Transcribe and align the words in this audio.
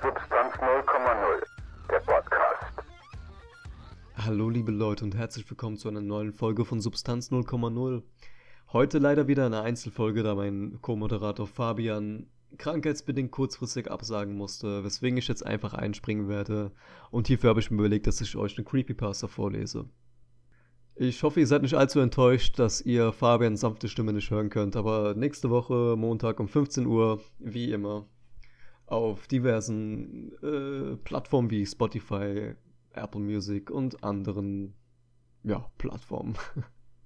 Substanz 0.00 0.54
0,0, 0.54 1.42
der 1.90 1.98
Podcast. 1.98 2.72
Hallo 4.14 4.48
liebe 4.48 4.70
Leute 4.70 5.04
und 5.04 5.16
herzlich 5.16 5.50
willkommen 5.50 5.76
zu 5.76 5.88
einer 5.88 6.00
neuen 6.00 6.32
Folge 6.32 6.64
von 6.64 6.80
Substanz 6.80 7.32
0,0. 7.32 8.04
Heute 8.72 8.98
leider 8.98 9.26
wieder 9.26 9.46
eine 9.46 9.62
Einzelfolge, 9.62 10.22
da 10.22 10.36
mein 10.36 10.78
Co-Moderator 10.82 11.48
Fabian 11.48 12.28
krankheitsbedingt 12.58 13.32
kurzfristig 13.32 13.90
absagen 13.90 14.36
musste, 14.36 14.84
weswegen 14.84 15.18
ich 15.18 15.26
jetzt 15.26 15.44
einfach 15.44 15.74
einspringen 15.74 16.28
werde. 16.28 16.70
Und 17.10 17.26
hierfür 17.26 17.50
habe 17.50 17.60
ich 17.60 17.72
mir 17.72 17.78
überlegt, 17.78 18.06
dass 18.06 18.20
ich 18.20 18.36
euch 18.36 18.56
eine 18.56 18.64
Creepypasta 18.64 19.26
vorlese. 19.26 19.86
Ich 20.94 21.24
hoffe, 21.24 21.40
ihr 21.40 21.46
seid 21.48 21.62
nicht 21.62 21.74
allzu 21.74 21.98
enttäuscht, 21.98 22.56
dass 22.60 22.80
ihr 22.82 23.12
Fabians 23.12 23.62
sanfte 23.62 23.88
Stimme 23.88 24.12
nicht 24.12 24.30
hören 24.30 24.48
könnt, 24.48 24.76
aber 24.76 25.14
nächste 25.16 25.50
Woche, 25.50 25.96
Montag 25.98 26.38
um 26.38 26.46
15 26.46 26.86
Uhr, 26.86 27.20
wie 27.40 27.72
immer, 27.72 28.06
auf 28.88 29.26
diversen 29.26 30.32
äh, 30.42 30.96
Plattformen 30.96 31.50
wie 31.50 31.64
Spotify, 31.66 32.54
Apple 32.92 33.20
Music 33.20 33.70
und 33.70 34.02
anderen 34.02 34.74
ja, 35.44 35.70
Plattformen. 35.78 36.36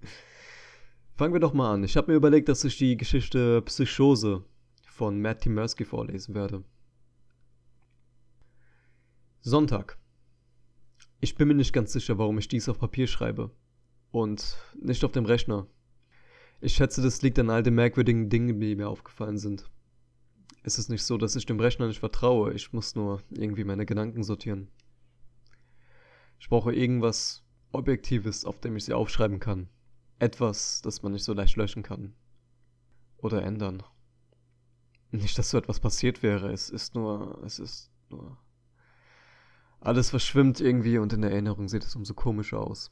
Fangen 1.15 1.35
wir 1.35 1.41
doch 1.41 1.53
mal 1.53 1.75
an. 1.75 1.85
Ich 1.85 1.97
habe 1.97 2.11
mir 2.11 2.17
überlegt, 2.17 2.49
dass 2.49 2.65
ich 2.65 2.79
die 2.79 2.97
Geschichte 2.97 3.63
Psychose 3.63 4.45
von 4.87 5.21
Matt 5.21 5.43
Timersky 5.43 5.85
vorlesen 5.85 6.35
werde. 6.35 6.65
Sonntag. 9.41 9.99
Ich 11.21 11.35
bin 11.35 11.49
mir 11.49 11.55
nicht 11.55 11.73
ganz 11.73 11.93
sicher, 11.93 12.17
warum 12.19 12.39
ich 12.39 12.49
dies 12.49 12.69
auf 12.69 12.79
Papier 12.79 13.07
schreibe. 13.07 13.51
Und 14.11 14.57
nicht 14.81 15.05
auf 15.05 15.13
dem 15.13 15.25
Rechner. 15.25 15.67
Ich 16.61 16.75
schätze, 16.75 17.03
das 17.03 17.23
liegt 17.23 17.39
an 17.39 17.51
all 17.51 17.63
den 17.63 17.75
merkwürdigen 17.75 18.29
Dingen, 18.29 18.61
die 18.61 18.77
mir 18.77 18.89
aufgefallen 18.89 19.39
sind. 19.39 19.69
Es 20.63 20.79
ist 20.79 20.89
nicht 20.89 21.03
so, 21.03 21.19
dass 21.19 21.37
ich 21.37 21.47
dem 21.47 21.59
Rechner 21.59 21.89
nicht 21.89 22.01
vertraue, 22.01 22.53
ich 22.53 22.73
muss 22.73 22.95
nur 22.95 23.21
irgendwie 23.31 23.65
meine 23.65 23.85
Gedanken 23.85 24.23
sortieren. 24.23 24.69
Ich 26.39 26.49
brauche 26.49 26.73
irgendwas 26.73 27.43
Objektives, 27.73 28.45
auf 28.45 28.61
dem 28.61 28.77
ich 28.77 28.85
sie 28.85 28.93
aufschreiben 28.93 29.41
kann. 29.41 29.69
Etwas, 30.19 30.83
das 30.83 31.03
man 31.03 31.13
nicht 31.13 31.25
so 31.25 31.33
leicht 31.33 31.57
löschen 31.57 31.83
kann. 31.83 32.15
Oder 33.17 33.43
ändern. 33.43 33.83
Nicht, 35.11 35.39
dass 35.39 35.51
so 35.51 35.59
etwas 35.59 35.79
passiert 35.79 36.23
wäre. 36.23 36.53
Es 36.53 36.71
ist 36.71 36.95
nur. 36.95 37.43
Es 37.45 37.59
ist 37.59 37.91
nur. 38.09 38.39
Alles 39.81 40.11
verschwimmt 40.11 40.61
irgendwie 40.61 40.99
und 40.99 41.13
in 41.13 41.23
der 41.23 41.33
Erinnerung 41.33 41.69
sieht 41.69 41.85
es 41.85 41.97
umso 41.97 42.15
komischer 42.15 42.61
aus. 42.61 42.91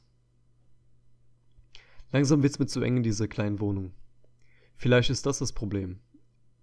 Langsam 2.11 2.43
wird's 2.43 2.59
mir 2.59 2.67
zu 2.67 2.81
eng 2.81 2.97
in 2.97 3.03
dieser 3.03 3.27
kleinen 3.27 3.59
Wohnung. 3.59 3.93
Vielleicht 4.75 5.09
ist 5.09 5.25
das 5.25 5.39
das 5.39 5.53
Problem. 5.53 5.99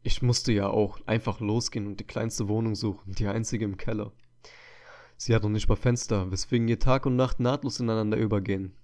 Ich 0.03 0.23
musste 0.23 0.53
ja 0.53 0.69
auch 0.69 1.01
einfach 1.07 1.41
losgehen 1.41 1.87
und 1.87 2.01
die 2.01 2.07
kleinste 2.07 2.49
Wohnung 2.49 2.75
suchen, 2.75 3.13
die 3.15 3.27
einzige 3.27 3.65
im 3.65 3.77
Keller. 3.77 4.13
Sie 5.17 5.35
hat 5.35 5.43
noch 5.43 5.51
nicht 5.51 5.69
mal 5.69 5.77
Fenster, 5.77 6.31
weswegen 6.31 6.69
ihr 6.69 6.79
Tag 6.79 7.05
und 7.05 7.17
Nacht 7.17 7.41
nahtlos 7.41 7.81
ineinander 7.81 8.17
übergehen. 8.17 8.77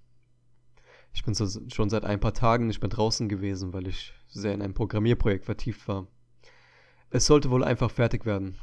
Ich 1.12 1.24
bin 1.24 1.34
schon 1.34 1.90
seit 1.90 2.04
ein 2.04 2.18
paar 2.18 2.34
Tagen 2.34 2.66
nicht 2.66 2.82
mehr 2.82 2.88
draußen 2.88 3.28
gewesen, 3.28 3.72
weil 3.72 3.86
ich 3.86 4.12
sehr 4.26 4.52
in 4.52 4.60
ein 4.60 4.74
Programmierprojekt 4.74 5.44
vertieft 5.44 5.86
war. 5.86 6.08
Es 7.10 7.26
sollte 7.26 7.50
wohl 7.50 7.62
einfach 7.62 7.92
fertig 7.92 8.26
werden. 8.26 8.58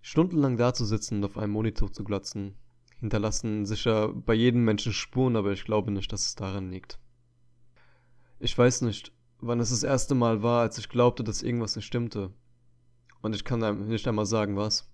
Stundenlang 0.00 0.56
dazusitzen 0.56 1.18
und 1.18 1.24
auf 1.24 1.38
einem 1.38 1.52
Monitor 1.52 1.92
zu 1.92 2.02
glotzen, 2.02 2.56
hinterlassen 2.98 3.64
sicher 3.64 4.12
bei 4.12 4.34
jedem 4.34 4.64
Menschen 4.64 4.92
Spuren, 4.92 5.36
aber 5.36 5.52
ich 5.52 5.64
glaube 5.64 5.92
nicht, 5.92 6.12
dass 6.12 6.26
es 6.26 6.34
daran 6.34 6.72
liegt. 6.72 6.98
Ich 8.40 8.58
weiß 8.58 8.82
nicht, 8.82 9.12
wann 9.42 9.60
es 9.60 9.70
das 9.70 9.82
erste 9.82 10.14
Mal 10.14 10.42
war, 10.42 10.62
als 10.62 10.78
ich 10.78 10.88
glaubte, 10.88 11.24
dass 11.24 11.42
irgendwas 11.42 11.76
nicht 11.76 11.84
stimmte. 11.84 12.32
Und 13.20 13.34
ich 13.34 13.44
kann 13.44 13.88
nicht 13.88 14.06
einmal 14.08 14.26
sagen, 14.26 14.56
was. 14.56 14.90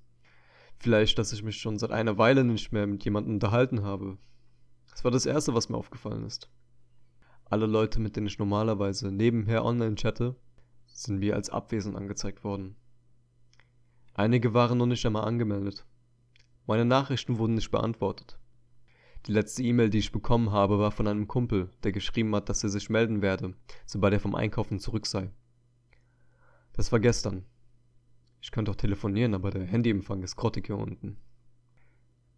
Vielleicht, 0.78 1.18
dass 1.18 1.32
ich 1.32 1.42
mich 1.42 1.58
schon 1.58 1.78
seit 1.78 1.92
einer 1.92 2.18
Weile 2.18 2.44
nicht 2.44 2.72
mehr 2.72 2.86
mit 2.86 3.04
jemandem 3.04 3.34
unterhalten 3.34 3.82
habe. 3.82 4.16
Das 4.90 5.04
war 5.04 5.10
das 5.10 5.26
Erste, 5.26 5.54
was 5.54 5.68
mir 5.68 5.76
aufgefallen 5.76 6.24
ist. 6.24 6.50
Alle 7.44 7.66
Leute, 7.66 8.00
mit 8.00 8.16
denen 8.16 8.26
ich 8.26 8.38
normalerweise 8.38 9.10
nebenher 9.10 9.64
online 9.64 9.96
chatte, 9.96 10.36
sind 10.86 11.18
mir 11.18 11.34
als 11.34 11.50
abwesend 11.50 11.96
angezeigt 11.96 12.44
worden. 12.44 12.76
Einige 14.14 14.54
waren 14.54 14.78
noch 14.78 14.86
nicht 14.86 15.04
einmal 15.06 15.24
angemeldet. 15.24 15.86
Meine 16.66 16.84
Nachrichten 16.84 17.38
wurden 17.38 17.54
nicht 17.54 17.70
beantwortet. 17.70 18.37
Die 19.28 19.34
letzte 19.34 19.62
E-Mail, 19.62 19.90
die 19.90 19.98
ich 19.98 20.10
bekommen 20.10 20.52
habe, 20.52 20.78
war 20.78 20.90
von 20.90 21.06
einem 21.06 21.28
Kumpel, 21.28 21.68
der 21.82 21.92
geschrieben 21.92 22.34
hat, 22.34 22.48
dass 22.48 22.64
er 22.64 22.70
sich 22.70 22.88
melden 22.88 23.20
werde, 23.20 23.54
sobald 23.84 24.14
er 24.14 24.20
vom 24.20 24.34
Einkaufen 24.34 24.78
zurück 24.78 25.06
sei. 25.06 25.30
Das 26.72 26.92
war 26.92 26.98
gestern. 26.98 27.44
Ich 28.40 28.50
könnte 28.50 28.70
auch 28.70 28.76
telefonieren, 28.76 29.34
aber 29.34 29.50
der 29.50 29.66
Handyempfang 29.66 30.22
ist 30.22 30.36
grottig 30.36 30.68
hier 30.68 30.78
unten. 30.78 31.18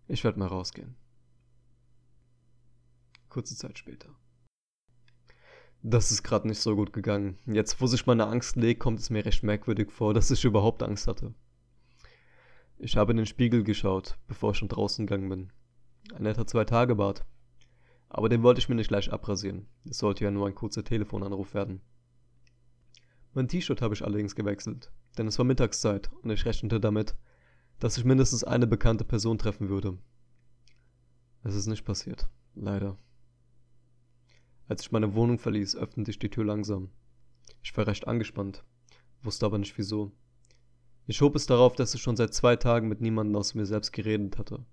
Ich 0.08 0.24
werde 0.24 0.40
mal 0.40 0.48
rausgehen. 0.48 0.96
Kurze 3.28 3.54
Zeit 3.54 3.78
später. 3.78 4.08
Das 5.82 6.10
ist 6.10 6.24
gerade 6.24 6.48
nicht 6.48 6.58
so 6.58 6.74
gut 6.74 6.92
gegangen. 6.92 7.38
Jetzt, 7.46 7.80
wo 7.80 7.86
sich 7.86 8.04
meine 8.06 8.26
Angst 8.26 8.56
legt, 8.56 8.80
kommt 8.80 8.98
es 8.98 9.10
mir 9.10 9.24
recht 9.24 9.44
merkwürdig 9.44 9.92
vor, 9.92 10.12
dass 10.12 10.32
ich 10.32 10.44
überhaupt 10.44 10.82
Angst 10.82 11.06
hatte. 11.06 11.34
Ich 12.78 12.96
habe 12.96 13.12
in 13.12 13.18
den 13.18 13.26
Spiegel 13.26 13.62
geschaut, 13.62 14.18
bevor 14.26 14.50
ich 14.50 14.56
schon 14.56 14.68
draußen 14.68 15.06
gegangen 15.06 15.28
bin. 15.28 15.52
Ein 16.14 16.22
netter 16.22 16.46
Zwei-Tage-Bart. 16.46 17.24
Aber 18.08 18.28
den 18.28 18.42
wollte 18.42 18.58
ich 18.58 18.68
mir 18.68 18.74
nicht 18.74 18.88
gleich 18.88 19.12
abrasieren. 19.12 19.66
Es 19.88 19.98
sollte 19.98 20.24
ja 20.24 20.30
nur 20.30 20.46
ein 20.46 20.54
kurzer 20.54 20.84
Telefonanruf 20.84 21.54
werden. 21.54 21.80
Mein 23.32 23.46
T-Shirt 23.46 23.80
habe 23.80 23.94
ich 23.94 24.04
allerdings 24.04 24.34
gewechselt, 24.34 24.90
denn 25.16 25.28
es 25.28 25.38
war 25.38 25.44
Mittagszeit 25.44 26.10
und 26.22 26.30
ich 26.30 26.44
rechnete 26.44 26.80
damit, 26.80 27.14
dass 27.78 27.96
ich 27.96 28.04
mindestens 28.04 28.42
eine 28.42 28.66
bekannte 28.66 29.04
Person 29.04 29.38
treffen 29.38 29.68
würde. 29.68 29.98
Es 31.44 31.54
ist 31.54 31.66
nicht 31.66 31.84
passiert, 31.84 32.28
leider. 32.56 32.98
Als 34.66 34.82
ich 34.82 34.92
meine 34.92 35.14
Wohnung 35.14 35.38
verließ, 35.38 35.76
öffnete 35.76 36.10
ich 36.10 36.18
die 36.18 36.28
Tür 36.28 36.44
langsam. 36.44 36.90
Ich 37.62 37.76
war 37.76 37.86
recht 37.86 38.08
angespannt, 38.08 38.64
wusste 39.22 39.46
aber 39.46 39.58
nicht 39.58 39.78
wieso. 39.78 40.12
Ich 41.06 41.20
hob 41.20 41.36
es 41.36 41.46
darauf, 41.46 41.74
dass 41.74 41.94
ich 41.94 42.02
schon 42.02 42.16
seit 42.16 42.34
zwei 42.34 42.56
Tagen 42.56 42.88
mit 42.88 43.00
niemandem 43.00 43.36
aus 43.36 43.54
mir 43.54 43.66
selbst 43.66 43.92
geredet 43.92 44.38
hatte. 44.38 44.64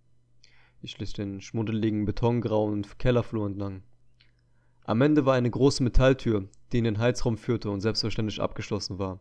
Ich 0.82 0.92
schlich 0.92 1.14
den 1.14 1.42
schmuddeligen 1.42 2.06
betongrauen 2.06 2.86
Kellerflur 3.00 3.48
entlang. 3.48 3.82
Am 4.84 5.02
Ende 5.02 5.26
war 5.26 5.34
eine 5.34 5.50
große 5.50 5.84
Metalltür, 5.84 6.48
die 6.72 6.78
in 6.78 6.84
den 6.84 7.00
Heizraum 7.00 7.38
führte 7.38 7.72
und 7.72 7.82
selbstverständlich 7.82 8.42
abgeschlossen 8.42 9.00
war. 9.00 9.20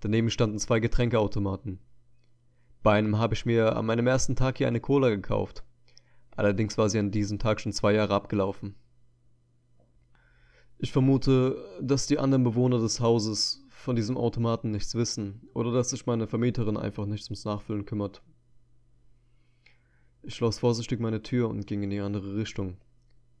Daneben 0.00 0.30
standen 0.30 0.58
zwei 0.58 0.80
Getränkeautomaten. 0.80 1.78
Bei 2.82 2.98
einem 2.98 3.18
habe 3.18 3.34
ich 3.34 3.46
mir 3.46 3.76
an 3.76 3.86
meinem 3.86 4.06
ersten 4.06 4.34
Tag 4.34 4.58
hier 4.58 4.66
eine 4.66 4.80
Cola 4.80 5.10
gekauft. 5.10 5.64
Allerdings 6.34 6.76
war 6.76 6.88
sie 6.88 6.98
an 6.98 7.10
diesem 7.10 7.38
Tag 7.38 7.60
schon 7.60 7.72
zwei 7.72 7.92
Jahre 7.92 8.14
abgelaufen. 8.14 8.74
Ich 10.78 10.90
vermute, 10.90 11.62
dass 11.80 12.06
die 12.06 12.18
anderen 12.18 12.42
Bewohner 12.42 12.78
des 12.78 13.00
Hauses 13.00 13.66
von 13.68 13.96
diesem 13.96 14.16
Automaten 14.16 14.70
nichts 14.70 14.94
wissen 14.94 15.48
oder 15.54 15.72
dass 15.72 15.90
sich 15.90 16.06
meine 16.06 16.26
Vermieterin 16.26 16.76
einfach 16.76 17.06
nicht 17.06 17.26
ums 17.26 17.44
Nachfüllen 17.44 17.84
kümmert. 17.84 18.22
Ich 20.22 20.34
schloss 20.34 20.58
vorsichtig 20.58 21.00
meine 21.00 21.22
Tür 21.22 21.48
und 21.48 21.66
ging 21.66 21.82
in 21.82 21.90
die 21.90 22.00
andere 22.00 22.36
Richtung. 22.36 22.76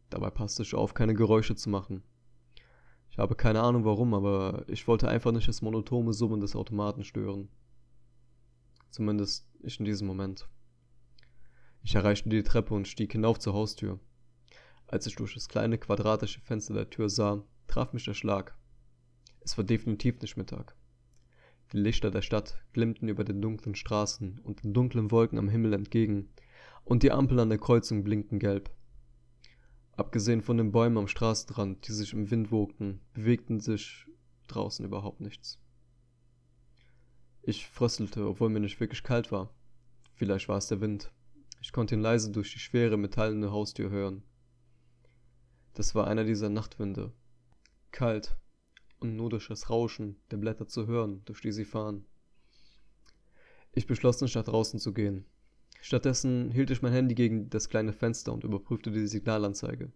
Dabei 0.08 0.30
passte 0.30 0.62
ich 0.62 0.74
auf, 0.74 0.94
keine 0.94 1.14
Geräusche 1.14 1.54
zu 1.54 1.68
machen. 1.68 2.02
Ich 3.10 3.18
habe 3.18 3.34
keine 3.34 3.60
Ahnung 3.60 3.84
warum, 3.84 4.14
aber 4.14 4.64
ich 4.66 4.88
wollte 4.88 5.08
einfach 5.08 5.32
nicht 5.32 5.46
das 5.46 5.62
monotone 5.62 6.12
Summen 6.14 6.40
des 6.40 6.56
Automaten 6.56 7.04
stören. 7.04 7.48
Zumindest 8.90 9.46
nicht 9.62 9.78
in 9.78 9.84
diesem 9.84 10.06
Moment. 10.06 10.48
Ich 11.82 11.94
erreichte 11.94 12.28
die 12.28 12.42
Treppe 12.42 12.74
und 12.74 12.88
stieg 12.88 13.12
hinauf 13.12 13.38
zur 13.38 13.54
Haustür. 13.54 14.00
Als 14.86 15.06
ich 15.06 15.14
durch 15.16 15.34
das 15.34 15.48
kleine 15.48 15.76
quadratische 15.78 16.40
Fenster 16.40 16.74
der 16.74 16.90
Tür 16.90 17.08
sah, 17.08 17.44
traf 17.66 17.92
mich 17.92 18.04
der 18.04 18.14
Schlag. 18.14 18.56
Es 19.40 19.56
war 19.56 19.64
definitiv 19.64 20.20
nicht 20.20 20.36
Mittag. 20.36 20.76
Die 21.72 21.78
Lichter 21.78 22.10
der 22.10 22.22
Stadt 22.22 22.58
glimmten 22.72 23.08
über 23.08 23.22
den 23.22 23.40
dunklen 23.40 23.74
Straßen 23.74 24.40
und 24.40 24.64
den 24.64 24.74
dunklen 24.74 25.10
Wolken 25.10 25.38
am 25.38 25.48
Himmel 25.48 25.72
entgegen, 25.72 26.30
und 26.84 27.02
die 27.02 27.12
Ampeln 27.12 27.40
an 27.40 27.48
der 27.48 27.58
Kreuzung 27.58 28.04
blinkten 28.04 28.38
gelb. 28.38 28.70
Abgesehen 29.92 30.42
von 30.42 30.56
den 30.56 30.72
Bäumen 30.72 30.98
am 30.98 31.08
Straßenrand, 31.08 31.86
die 31.86 31.92
sich 31.92 32.12
im 32.12 32.30
Wind 32.30 32.50
wogten, 32.50 33.00
bewegten 33.12 33.60
sich 33.60 34.06
draußen 34.48 34.84
überhaupt 34.84 35.20
nichts. 35.20 35.58
Ich 37.42 37.66
fröstelte, 37.66 38.26
obwohl 38.26 38.50
mir 38.50 38.60
nicht 38.60 38.80
wirklich 38.80 39.02
kalt 39.02 39.32
war. 39.32 39.54
Vielleicht 40.14 40.48
war 40.48 40.58
es 40.58 40.68
der 40.68 40.80
Wind. 40.80 41.12
Ich 41.62 41.72
konnte 41.72 41.94
ihn 41.94 42.00
leise 42.00 42.30
durch 42.30 42.52
die 42.52 42.58
schwere 42.58 42.96
metallene 42.96 43.50
Haustür 43.50 43.90
hören. 43.90 44.22
Das 45.74 45.94
war 45.94 46.06
einer 46.06 46.24
dieser 46.24 46.48
Nachtwinde. 46.48 47.12
Kalt 47.90 48.36
und 48.98 49.16
nur 49.16 49.30
durch 49.30 49.48
das 49.48 49.70
Rauschen 49.70 50.16
der 50.30 50.36
Blätter 50.36 50.66
zu 50.66 50.86
hören, 50.86 51.22
durch 51.24 51.40
die 51.40 51.52
sie 51.52 51.64
fahren. 51.64 52.06
Ich 53.72 53.86
beschloss 53.86 54.20
nicht 54.20 54.34
nach 54.34 54.44
draußen 54.44 54.80
zu 54.80 54.92
gehen. 54.92 55.26
Stattdessen 55.80 56.50
hielt 56.50 56.70
ich 56.70 56.82
mein 56.82 56.92
Handy 56.92 57.14
gegen 57.14 57.48
das 57.48 57.68
kleine 57.68 57.92
Fenster 57.92 58.32
und 58.32 58.44
überprüfte 58.44 58.90
die 58.90 59.06
Signalanzeige. 59.06 59.90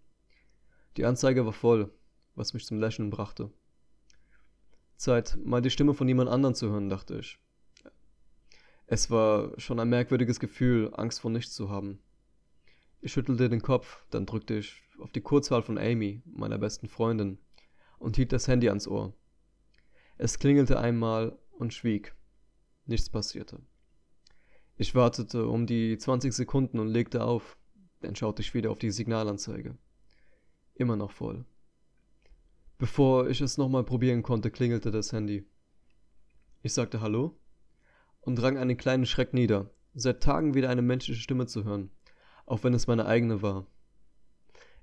Die 0.96 1.04
Anzeige 1.04 1.44
war 1.44 1.52
voll, 1.52 1.92
was 2.34 2.54
mich 2.54 2.64
zum 2.64 2.78
Lächeln 2.78 3.10
brachte. 3.10 3.50
Zeit, 4.96 5.36
mal 5.44 5.60
die 5.60 5.70
Stimme 5.70 5.94
von 5.94 6.08
jemand 6.08 6.30
anderem 6.30 6.54
zu 6.54 6.70
hören, 6.70 6.88
dachte 6.88 7.18
ich. 7.18 7.38
Es 8.86 9.10
war 9.10 9.58
schon 9.58 9.80
ein 9.80 9.88
merkwürdiges 9.88 10.40
Gefühl, 10.40 10.92
Angst 10.94 11.20
vor 11.20 11.30
nichts 11.30 11.54
zu 11.54 11.68
haben. 11.68 12.00
Ich 13.00 13.12
schüttelte 13.12 13.48
den 13.48 13.62
Kopf, 13.62 14.06
dann 14.10 14.26
drückte 14.26 14.54
ich 14.54 14.82
auf 14.98 15.12
die 15.12 15.20
Kurzwahl 15.20 15.62
von 15.62 15.78
Amy, 15.78 16.22
meiner 16.24 16.58
besten 16.58 16.88
Freundin, 16.88 17.38
und 17.98 18.16
hielt 18.16 18.32
das 18.32 18.48
Handy 18.48 18.68
ans 18.68 18.88
Ohr. 18.88 19.14
Es 20.16 20.38
klingelte 20.38 20.78
einmal 20.78 21.38
und 21.50 21.74
schwieg. 21.74 22.14
Nichts 22.86 23.10
passierte. 23.10 23.60
Ich 24.76 24.94
wartete 24.94 25.46
um 25.46 25.66
die 25.66 25.96
20 25.96 26.32
Sekunden 26.32 26.80
und 26.80 26.88
legte 26.88 27.24
auf. 27.24 27.56
Dann 28.00 28.16
schaute 28.16 28.42
ich 28.42 28.54
wieder 28.54 28.70
auf 28.70 28.78
die 28.78 28.90
Signalanzeige. 28.90 29.76
Immer 30.74 30.96
noch 30.96 31.12
voll. 31.12 31.44
Bevor 32.76 33.28
ich 33.28 33.40
es 33.40 33.56
nochmal 33.56 33.84
probieren 33.84 34.24
konnte, 34.24 34.50
klingelte 34.50 34.90
das 34.90 35.12
Handy. 35.12 35.46
Ich 36.62 36.72
sagte 36.72 37.00
Hallo 37.00 37.38
und 38.20 38.42
rang 38.42 38.58
einen 38.58 38.76
kleinen 38.76 39.06
Schreck 39.06 39.32
nieder, 39.32 39.70
seit 39.94 40.22
Tagen 40.22 40.54
wieder 40.54 40.70
eine 40.70 40.82
menschliche 40.82 41.20
Stimme 41.20 41.46
zu 41.46 41.64
hören, 41.64 41.90
auch 42.46 42.64
wenn 42.64 42.74
es 42.74 42.88
meine 42.88 43.06
eigene 43.06 43.42
war. 43.42 43.66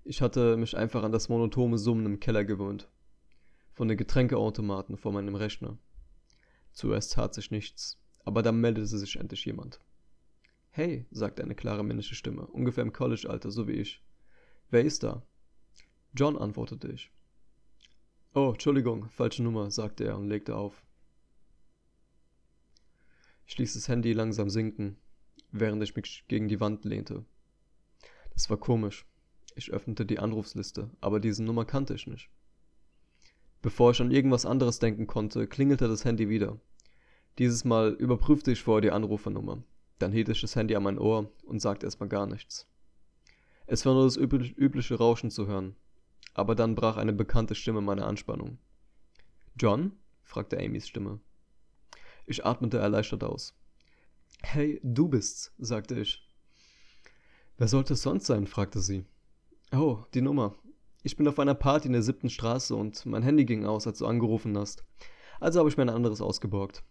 Ich 0.03 0.21
hatte 0.21 0.55
mich 0.55 0.77
einfach 0.77 1.03
an 1.03 1.11
das 1.11 1.27
monotone 1.27 1.77
Summen 1.77 2.05
im 2.05 2.19
Keller 2.19 2.45
gewöhnt. 2.45 2.89
Von 3.73 3.87
den 3.87 3.97
Getränkeautomaten 3.97 4.97
vor 4.97 5.11
meinem 5.11 5.35
Rechner. 5.35 5.77
Zuerst 6.71 7.13
tat 7.13 7.33
sich 7.33 7.51
nichts, 7.51 8.00
aber 8.23 8.41
dann 8.41 8.59
meldete 8.59 8.87
sich 8.87 9.15
endlich 9.15 9.45
jemand. 9.45 9.79
Hey, 10.69 11.05
sagte 11.11 11.43
eine 11.43 11.55
klare 11.55 11.83
männliche 11.83 12.15
Stimme, 12.15 12.47
ungefähr 12.47 12.83
im 12.83 12.93
College-Alter, 12.93 13.51
so 13.51 13.67
wie 13.67 13.73
ich. 13.73 14.01
Wer 14.69 14.85
ist 14.85 15.03
da? 15.03 15.25
John, 16.13 16.37
antwortete 16.37 16.89
ich. 16.89 17.11
Oh, 18.33 18.51
Entschuldigung, 18.53 19.09
falsche 19.09 19.43
Nummer, 19.43 19.69
sagte 19.71 20.05
er 20.05 20.17
und 20.17 20.29
legte 20.29 20.55
auf. 20.55 20.81
Ich 23.45 23.57
ließ 23.57 23.73
das 23.73 23.89
Handy 23.89 24.13
langsam 24.13 24.49
sinken, 24.49 24.97
während 25.51 25.83
ich 25.83 25.95
mich 25.95 26.23
gegen 26.29 26.47
die 26.47 26.61
Wand 26.61 26.85
lehnte. 26.85 27.25
Das 28.33 28.49
war 28.49 28.57
komisch. 28.57 29.05
Ich 29.55 29.71
öffnete 29.71 30.05
die 30.05 30.19
Anrufsliste, 30.19 30.89
aber 31.01 31.19
diese 31.19 31.43
Nummer 31.43 31.65
kannte 31.65 31.93
ich 31.93 32.07
nicht. 32.07 32.29
Bevor 33.61 33.91
ich 33.91 34.01
an 34.01 34.11
irgendwas 34.11 34.45
anderes 34.45 34.79
denken 34.79 35.05
konnte, 35.05 35.47
klingelte 35.47 35.89
das 35.89 36.05
Handy 36.05 36.29
wieder. 36.29 36.59
Dieses 37.37 37.63
Mal 37.63 37.93
überprüfte 37.93 38.51
ich 38.51 38.61
vorher 38.61 38.81
die 38.81 38.91
Anrufernummer. 38.91 39.63
Dann 39.99 40.11
hielt 40.11 40.29
ich 40.29 40.41
das 40.41 40.55
Handy 40.55 40.75
an 40.75 40.83
mein 40.83 40.99
Ohr 40.99 41.31
und 41.43 41.61
sagte 41.61 41.85
erstmal 41.85 42.09
gar 42.09 42.25
nichts. 42.25 42.67
Es 43.67 43.85
war 43.85 43.93
nur 43.93 44.05
das 44.05 44.17
übliche 44.17 44.95
Rauschen 44.95 45.31
zu 45.31 45.47
hören. 45.47 45.75
Aber 46.33 46.55
dann 46.55 46.75
brach 46.75 46.97
eine 46.97 47.13
bekannte 47.13 47.55
Stimme 47.55 47.81
meine 47.81 48.05
Anspannung. 48.05 48.57
John? 49.57 49.93
fragte 50.23 50.57
Amys 50.59 50.87
Stimme. 50.87 51.19
Ich 52.25 52.45
atmete 52.45 52.77
erleichtert 52.77 53.23
aus. 53.23 53.53
Hey, 54.41 54.79
du 54.83 55.07
bist's, 55.07 55.53
sagte 55.57 55.99
ich. 55.99 56.27
Wer 57.57 57.67
sollte 57.67 57.93
es 57.93 58.01
sonst 58.01 58.25
sein? 58.25 58.47
fragte 58.47 58.79
sie. 58.79 59.05
Oh, 59.71 59.99
die 60.13 60.21
Nummer. 60.21 60.55
Ich 61.03 61.15
bin 61.15 61.27
auf 61.27 61.39
einer 61.39 61.55
Party 61.55 61.87
in 61.87 61.93
der 61.93 62.03
siebten 62.03 62.29
Straße 62.29 62.75
und 62.75 63.05
mein 63.05 63.23
Handy 63.23 63.45
ging 63.45 63.65
aus, 63.65 63.87
als 63.87 63.99
du 63.99 64.05
angerufen 64.05 64.57
hast. 64.57 64.83
Also 65.39 65.59
habe 65.59 65.69
ich 65.69 65.77
mir 65.77 65.83
ein 65.83 65.89
anderes 65.89 66.21
ausgeborgt. 66.21 66.83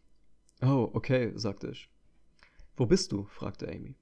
Oh, 0.63 0.91
okay, 0.93 1.33
sagte 1.37 1.71
ich. 1.71 1.89
Wo 2.77 2.87
bist 2.87 3.13
du? 3.13 3.25
fragte 3.27 3.69
Amy. 3.69 3.95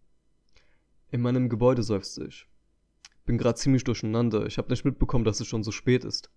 In 1.10 1.20
meinem 1.22 1.48
Gebäude 1.48 1.82
seufzte 1.82 2.26
ich. 2.26 2.46
Bin 3.24 3.38
gerade 3.38 3.58
ziemlich 3.58 3.84
durcheinander. 3.84 4.46
Ich 4.46 4.58
habe 4.58 4.70
nicht 4.70 4.84
mitbekommen, 4.84 5.24
dass 5.24 5.40
es 5.40 5.46
schon 5.46 5.62
so 5.62 5.70
spät 5.70 6.04
ist. 6.04 6.30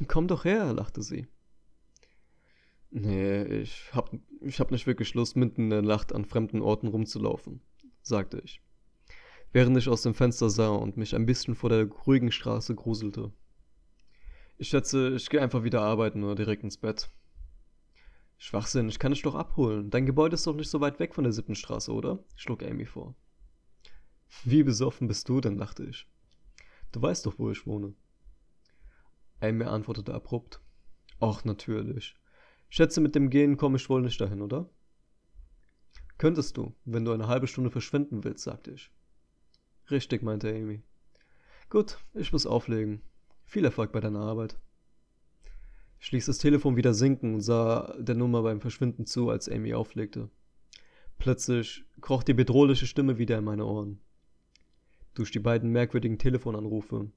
Komm 0.08 0.28
doch 0.28 0.44
her, 0.44 0.72
lachte 0.72 1.02
sie. 1.02 1.26
Nee, 2.90 3.44
ich 3.44 3.92
hab, 3.92 4.10
ich 4.40 4.60
hab 4.60 4.70
nicht 4.70 4.86
wirklich 4.86 5.14
Lust, 5.14 5.36
mitten 5.36 5.64
in 5.64 5.70
der 5.70 5.82
Nacht 5.82 6.14
an 6.14 6.24
fremden 6.24 6.62
Orten 6.62 6.88
rumzulaufen, 6.88 7.60
sagte 8.02 8.40
ich 8.42 8.62
während 9.52 9.76
ich 9.76 9.88
aus 9.88 10.02
dem 10.02 10.14
Fenster 10.14 10.50
sah 10.50 10.70
und 10.70 10.96
mich 10.96 11.14
ein 11.14 11.26
bisschen 11.26 11.54
vor 11.54 11.70
der 11.70 11.86
ruhigen 11.86 12.32
Straße 12.32 12.74
gruselte. 12.74 13.32
Ich 14.58 14.68
schätze, 14.68 15.14
ich 15.14 15.30
gehe 15.30 15.40
einfach 15.40 15.62
wieder 15.62 15.82
arbeiten 15.82 16.24
oder 16.24 16.34
direkt 16.34 16.64
ins 16.64 16.78
Bett. 16.78 17.10
Schwachsinn, 18.38 18.88
ich 18.88 19.00
kann 19.00 19.12
dich 19.12 19.22
doch 19.22 19.34
abholen. 19.34 19.90
Dein 19.90 20.06
Gebäude 20.06 20.34
ist 20.34 20.46
doch 20.46 20.54
nicht 20.54 20.70
so 20.70 20.80
weit 20.80 21.00
weg 21.00 21.14
von 21.14 21.24
der 21.24 21.32
siebten 21.32 21.56
Straße, 21.56 21.92
oder? 21.92 22.24
schlug 22.36 22.62
Amy 22.62 22.86
vor. 22.86 23.16
Wie 24.44 24.62
besoffen 24.62 25.08
bist 25.08 25.28
du 25.28 25.40
denn, 25.40 25.58
dachte 25.58 25.84
ich. 25.84 26.06
Du 26.92 27.02
weißt 27.02 27.26
doch, 27.26 27.38
wo 27.38 27.50
ich 27.50 27.66
wohne. 27.66 27.94
Amy 29.40 29.64
antwortete 29.64 30.14
abrupt. 30.14 30.60
Ach, 31.20 31.44
natürlich. 31.44 32.14
Schätze, 32.68 33.00
mit 33.00 33.14
dem 33.14 33.28
Gehen 33.28 33.56
komme 33.56 33.76
ich 33.76 33.88
wohl 33.88 34.02
nicht 34.02 34.20
dahin, 34.20 34.40
oder? 34.40 34.70
Könntest 36.16 36.56
du, 36.56 36.74
wenn 36.84 37.04
du 37.04 37.12
eine 37.12 37.28
halbe 37.28 37.46
Stunde 37.46 37.70
verschwinden 37.70 38.24
willst, 38.24 38.44
sagte 38.44 38.72
ich. 38.72 38.92
Richtig, 39.90 40.22
meinte 40.22 40.48
Amy. 40.48 40.82
Gut, 41.70 41.98
ich 42.14 42.32
muss 42.32 42.46
auflegen. 42.46 43.02
Viel 43.44 43.64
Erfolg 43.64 43.92
bei 43.92 44.00
deiner 44.00 44.20
Arbeit. 44.20 44.58
Ich 46.00 46.12
ließ 46.12 46.26
das 46.26 46.38
Telefon 46.38 46.76
wieder 46.76 46.94
sinken 46.94 47.34
und 47.34 47.40
sah 47.40 47.94
der 47.98 48.14
Nummer 48.14 48.42
beim 48.42 48.60
Verschwinden 48.60 49.06
zu, 49.06 49.30
als 49.30 49.48
Amy 49.48 49.74
auflegte. 49.74 50.30
Plötzlich 51.18 51.84
kroch 52.00 52.22
die 52.22 52.34
bedrohliche 52.34 52.86
Stimme 52.86 53.18
wieder 53.18 53.38
in 53.38 53.44
meine 53.44 53.66
Ohren. 53.66 54.00
Durch 55.14 55.32
die 55.32 55.40
beiden 55.40 55.70
merkwürdigen 55.70 56.18
Telefonanrufe 56.18 57.10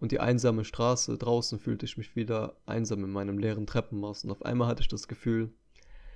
und 0.00 0.10
die 0.10 0.18
einsame 0.18 0.64
Straße 0.64 1.16
draußen 1.16 1.60
fühlte 1.60 1.86
ich 1.86 1.96
mich 1.96 2.16
wieder 2.16 2.56
einsam 2.66 3.04
in 3.04 3.10
meinem 3.10 3.38
leeren 3.38 3.66
Treppenhaus 3.66 4.24
und 4.24 4.32
auf 4.32 4.44
einmal 4.44 4.66
hatte 4.66 4.82
ich 4.82 4.88
das 4.88 5.06
Gefühl, 5.06 5.52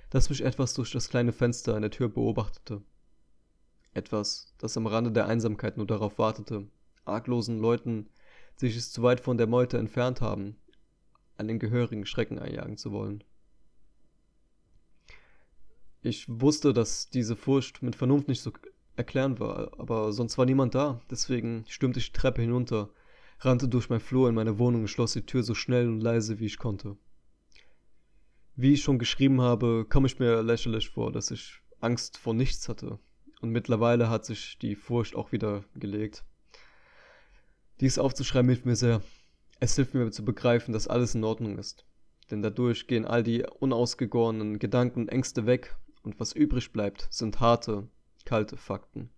dass 0.09 0.29
mich 0.29 0.43
etwas 0.43 0.73
durch 0.73 0.91
das 0.91 1.09
kleine 1.09 1.31
Fenster 1.31 1.75
an 1.75 1.81
der 1.81 1.91
Tür 1.91 2.09
beobachtete. 2.09 2.81
Etwas, 3.93 4.53
das 4.57 4.75
am 4.75 4.85
Rande 4.85 5.11
der 5.11 5.27
Einsamkeit 5.27 5.77
nur 5.77 5.87
darauf 5.87 6.17
wartete, 6.17 6.67
arglosen 7.05 7.59
Leuten, 7.59 8.09
die 8.59 8.69
sich 8.69 8.91
zu 8.91 9.01
weit 9.01 9.21
von 9.21 9.37
der 9.37 9.47
Meute 9.47 9.77
entfernt 9.77 10.19
haben, 10.19 10.57
einen 11.39 11.59
gehörigen 11.59 12.05
Schrecken 12.05 12.37
einjagen 12.37 12.77
zu 12.77 12.91
wollen. 12.91 13.23
Ich 16.01 16.25
wusste, 16.29 16.73
dass 16.73 17.09
diese 17.09 17.35
Furcht 17.35 17.81
mit 17.81 17.95
Vernunft 17.95 18.27
nicht 18.27 18.41
zu 18.41 18.51
erklären 18.95 19.39
war, 19.39 19.79
aber 19.79 20.13
sonst 20.13 20.37
war 20.37 20.45
niemand 20.45 20.75
da, 20.75 21.01
deswegen 21.09 21.65
stürmte 21.67 21.99
ich 21.99 22.11
die 22.11 22.19
Treppe 22.19 22.41
hinunter, 22.41 22.89
rannte 23.39 23.67
durch 23.67 23.89
mein 23.89 23.99
Flur 23.99 24.29
in 24.29 24.35
meine 24.35 24.59
Wohnung 24.59 24.81
und 24.81 24.87
schloss 24.87 25.13
die 25.13 25.25
Tür 25.25 25.43
so 25.43 25.55
schnell 25.55 25.87
und 25.87 26.01
leise, 26.01 26.39
wie 26.39 26.45
ich 26.45 26.57
konnte. 26.57 26.97
Wie 28.55 28.73
ich 28.73 28.83
schon 28.83 28.99
geschrieben 28.99 29.41
habe, 29.41 29.85
kam 29.87 30.05
ich 30.05 30.19
mir 30.19 30.41
lächerlich 30.41 30.89
vor, 30.89 31.11
dass 31.11 31.31
ich 31.31 31.61
Angst 31.79 32.17
vor 32.17 32.33
nichts 32.33 32.67
hatte, 32.67 32.99
und 33.41 33.51
mittlerweile 33.51 34.09
hat 34.09 34.25
sich 34.25 34.57
die 34.59 34.75
Furcht 34.75 35.15
auch 35.15 35.31
wieder 35.31 35.63
gelegt. 35.75 36.25
Dies 37.79 37.97
aufzuschreiben 37.97 38.49
hilft 38.49 38.65
mir 38.65 38.75
sehr. 38.75 39.01
Es 39.59 39.75
hilft 39.75 39.93
mir 39.93 40.09
zu 40.11 40.23
begreifen, 40.23 40.73
dass 40.73 40.87
alles 40.87 41.15
in 41.15 41.23
Ordnung 41.23 41.57
ist. 41.57 41.85
Denn 42.31 42.41
dadurch 42.41 42.87
gehen 42.87 43.05
all 43.05 43.23
die 43.23 43.43
unausgegorenen 43.43 44.59
Gedanken 44.59 45.01
und 45.01 45.09
Ängste 45.09 45.45
weg 45.45 45.75
und 46.03 46.19
was 46.19 46.33
übrig 46.33 46.71
bleibt, 46.71 47.07
sind 47.09 47.39
harte, 47.39 47.89
kalte 48.25 48.55
Fakten. 48.55 49.09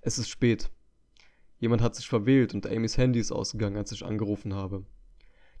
Es 0.00 0.18
ist 0.18 0.28
spät. 0.28 0.70
Jemand 1.60 1.80
hat 1.80 1.94
sich 1.94 2.08
verwählt 2.08 2.54
und 2.54 2.66
Amys 2.66 2.98
Handy 2.98 3.20
ist 3.20 3.30
ausgegangen, 3.30 3.76
als 3.76 3.92
ich 3.92 4.04
angerufen 4.04 4.54
habe. 4.54 4.84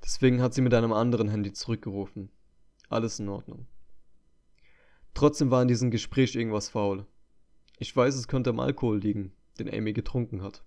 Deswegen 0.02 0.42
hat 0.42 0.52
sie 0.52 0.62
mit 0.62 0.74
einem 0.74 0.92
anderen 0.92 1.28
Handy 1.28 1.52
zurückgerufen. 1.52 2.28
Alles 2.88 3.20
in 3.20 3.28
Ordnung. 3.28 3.66
Trotzdem 5.14 5.50
war 5.50 5.62
in 5.62 5.68
diesem 5.68 5.90
Gespräch 5.90 6.34
irgendwas 6.34 6.70
faul. 6.70 7.06
Ich 7.78 7.94
weiß, 7.94 8.16
es 8.16 8.28
könnte 8.28 8.50
am 8.50 8.60
Alkohol 8.60 8.98
liegen, 8.98 9.32
den 9.58 9.72
Amy 9.72 9.92
getrunken 9.92 10.42
hat. 10.42 10.64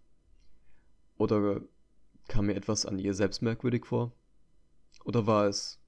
Oder 1.17 1.61
kam 2.27 2.47
mir 2.47 2.55
etwas 2.55 2.85
an 2.85 2.99
ihr 2.99 3.13
selbst 3.13 3.41
merkwürdig 3.41 3.85
vor? 3.85 4.11
Oder 5.03 5.27
war 5.27 5.47
es. 5.47 5.79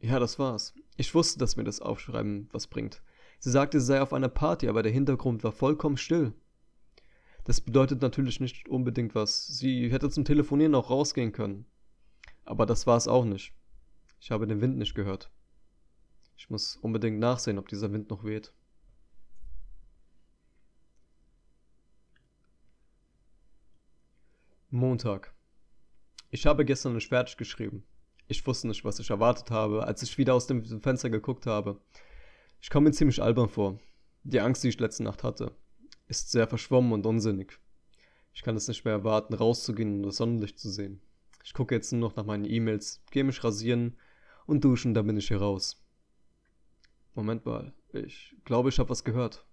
Ja, 0.00 0.18
das 0.18 0.38
war's. 0.38 0.74
Ich 0.96 1.14
wusste, 1.14 1.38
dass 1.38 1.56
mir 1.56 1.64
das 1.64 1.80
Aufschreiben 1.80 2.48
was 2.52 2.66
bringt. 2.66 3.02
Sie 3.38 3.50
sagte, 3.50 3.80
sie 3.80 3.86
sei 3.86 4.02
auf 4.02 4.12
einer 4.12 4.28
Party, 4.28 4.68
aber 4.68 4.82
der 4.82 4.92
Hintergrund 4.92 5.44
war 5.44 5.52
vollkommen 5.52 5.96
still. 5.96 6.32
Das 7.44 7.60
bedeutet 7.60 8.02
natürlich 8.02 8.38
nicht 8.38 8.68
unbedingt 8.68 9.14
was. 9.14 9.46
Sie 9.46 9.90
hätte 9.90 10.10
zum 10.10 10.24
Telefonieren 10.24 10.74
auch 10.74 10.90
rausgehen 10.90 11.32
können. 11.32 11.66
Aber 12.44 12.66
das 12.66 12.86
war 12.86 12.96
es 12.96 13.08
auch 13.08 13.24
nicht. 13.24 13.54
Ich 14.20 14.30
habe 14.30 14.46
den 14.46 14.60
Wind 14.60 14.76
nicht 14.76 14.94
gehört. 14.94 15.30
Ich 16.36 16.50
muss 16.50 16.76
unbedingt 16.76 17.18
nachsehen, 17.18 17.58
ob 17.58 17.68
dieser 17.68 17.92
Wind 17.92 18.10
noch 18.10 18.24
weht. 18.24 18.52
Montag. 24.70 25.34
Ich 26.30 26.46
habe 26.46 26.64
gestern 26.64 26.94
nicht 26.94 27.08
fertig 27.08 27.36
geschrieben. 27.36 27.84
Ich 28.28 28.46
wusste 28.46 28.68
nicht, 28.68 28.84
was 28.84 29.00
ich 29.00 29.10
erwartet 29.10 29.50
habe, 29.50 29.84
als 29.84 30.02
ich 30.02 30.16
wieder 30.16 30.34
aus 30.34 30.46
dem 30.46 30.64
Fenster 30.80 31.10
geguckt 31.10 31.46
habe. 31.46 31.80
Ich 32.60 32.70
komme 32.70 32.88
mir 32.88 32.92
ziemlich 32.92 33.20
albern 33.20 33.48
vor. 33.48 33.80
Die 34.22 34.40
Angst, 34.40 34.62
die 34.62 34.68
ich 34.68 34.78
letzte 34.78 35.02
Nacht 35.02 35.24
hatte, 35.24 35.56
ist 36.06 36.30
sehr 36.30 36.46
verschwommen 36.46 36.92
und 36.92 37.06
unsinnig. 37.06 37.58
Ich 38.32 38.42
kann 38.42 38.54
es 38.54 38.68
nicht 38.68 38.84
mehr 38.84 38.94
erwarten, 38.94 39.34
rauszugehen 39.34 39.96
und 39.96 40.02
das 40.04 40.16
Sonnenlicht 40.16 40.58
zu 40.60 40.70
sehen. 40.70 41.00
Ich 41.42 41.52
gucke 41.52 41.74
jetzt 41.74 41.90
nur 41.90 42.00
noch 42.00 42.16
nach 42.16 42.24
meinen 42.24 42.44
E-Mails, 42.44 43.02
gehe 43.10 43.24
mich 43.24 43.42
rasieren 43.42 43.96
und 44.46 44.62
duschen, 44.62 44.94
dann 44.94 45.06
bin 45.06 45.16
ich 45.16 45.28
hier 45.28 45.40
raus. 45.40 45.82
Moment 47.14 47.44
mal, 47.44 47.72
ich 47.92 48.36
glaube, 48.44 48.68
ich 48.68 48.78
habe 48.78 48.90
was 48.90 49.02
gehört. 49.02 49.44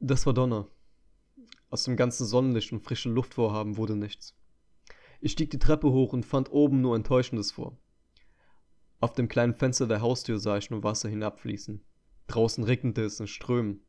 Das 0.00 0.24
war 0.24 0.32
Donner. 0.32 0.68
Aus 1.72 1.84
dem 1.84 1.96
ganzen 1.96 2.26
Sonnenlicht 2.26 2.70
und 2.74 2.80
frischen 2.80 3.14
Luftvorhaben 3.14 3.78
wurde 3.78 3.96
nichts. 3.96 4.36
Ich 5.22 5.32
stieg 5.32 5.50
die 5.50 5.58
Treppe 5.58 5.90
hoch 5.90 6.12
und 6.12 6.26
fand 6.26 6.52
oben 6.52 6.82
nur 6.82 6.94
Enttäuschendes 6.94 7.52
vor. 7.52 7.78
Auf 9.00 9.14
dem 9.14 9.26
kleinen 9.26 9.54
Fenster 9.54 9.86
der 9.86 10.02
Haustür 10.02 10.38
sah 10.38 10.58
ich 10.58 10.68
nur 10.68 10.82
Wasser 10.82 11.08
hinabfließen. 11.08 11.82
Draußen 12.26 12.62
regnete 12.62 13.04
es 13.04 13.20
in 13.20 13.26
Strömen. 13.26 13.86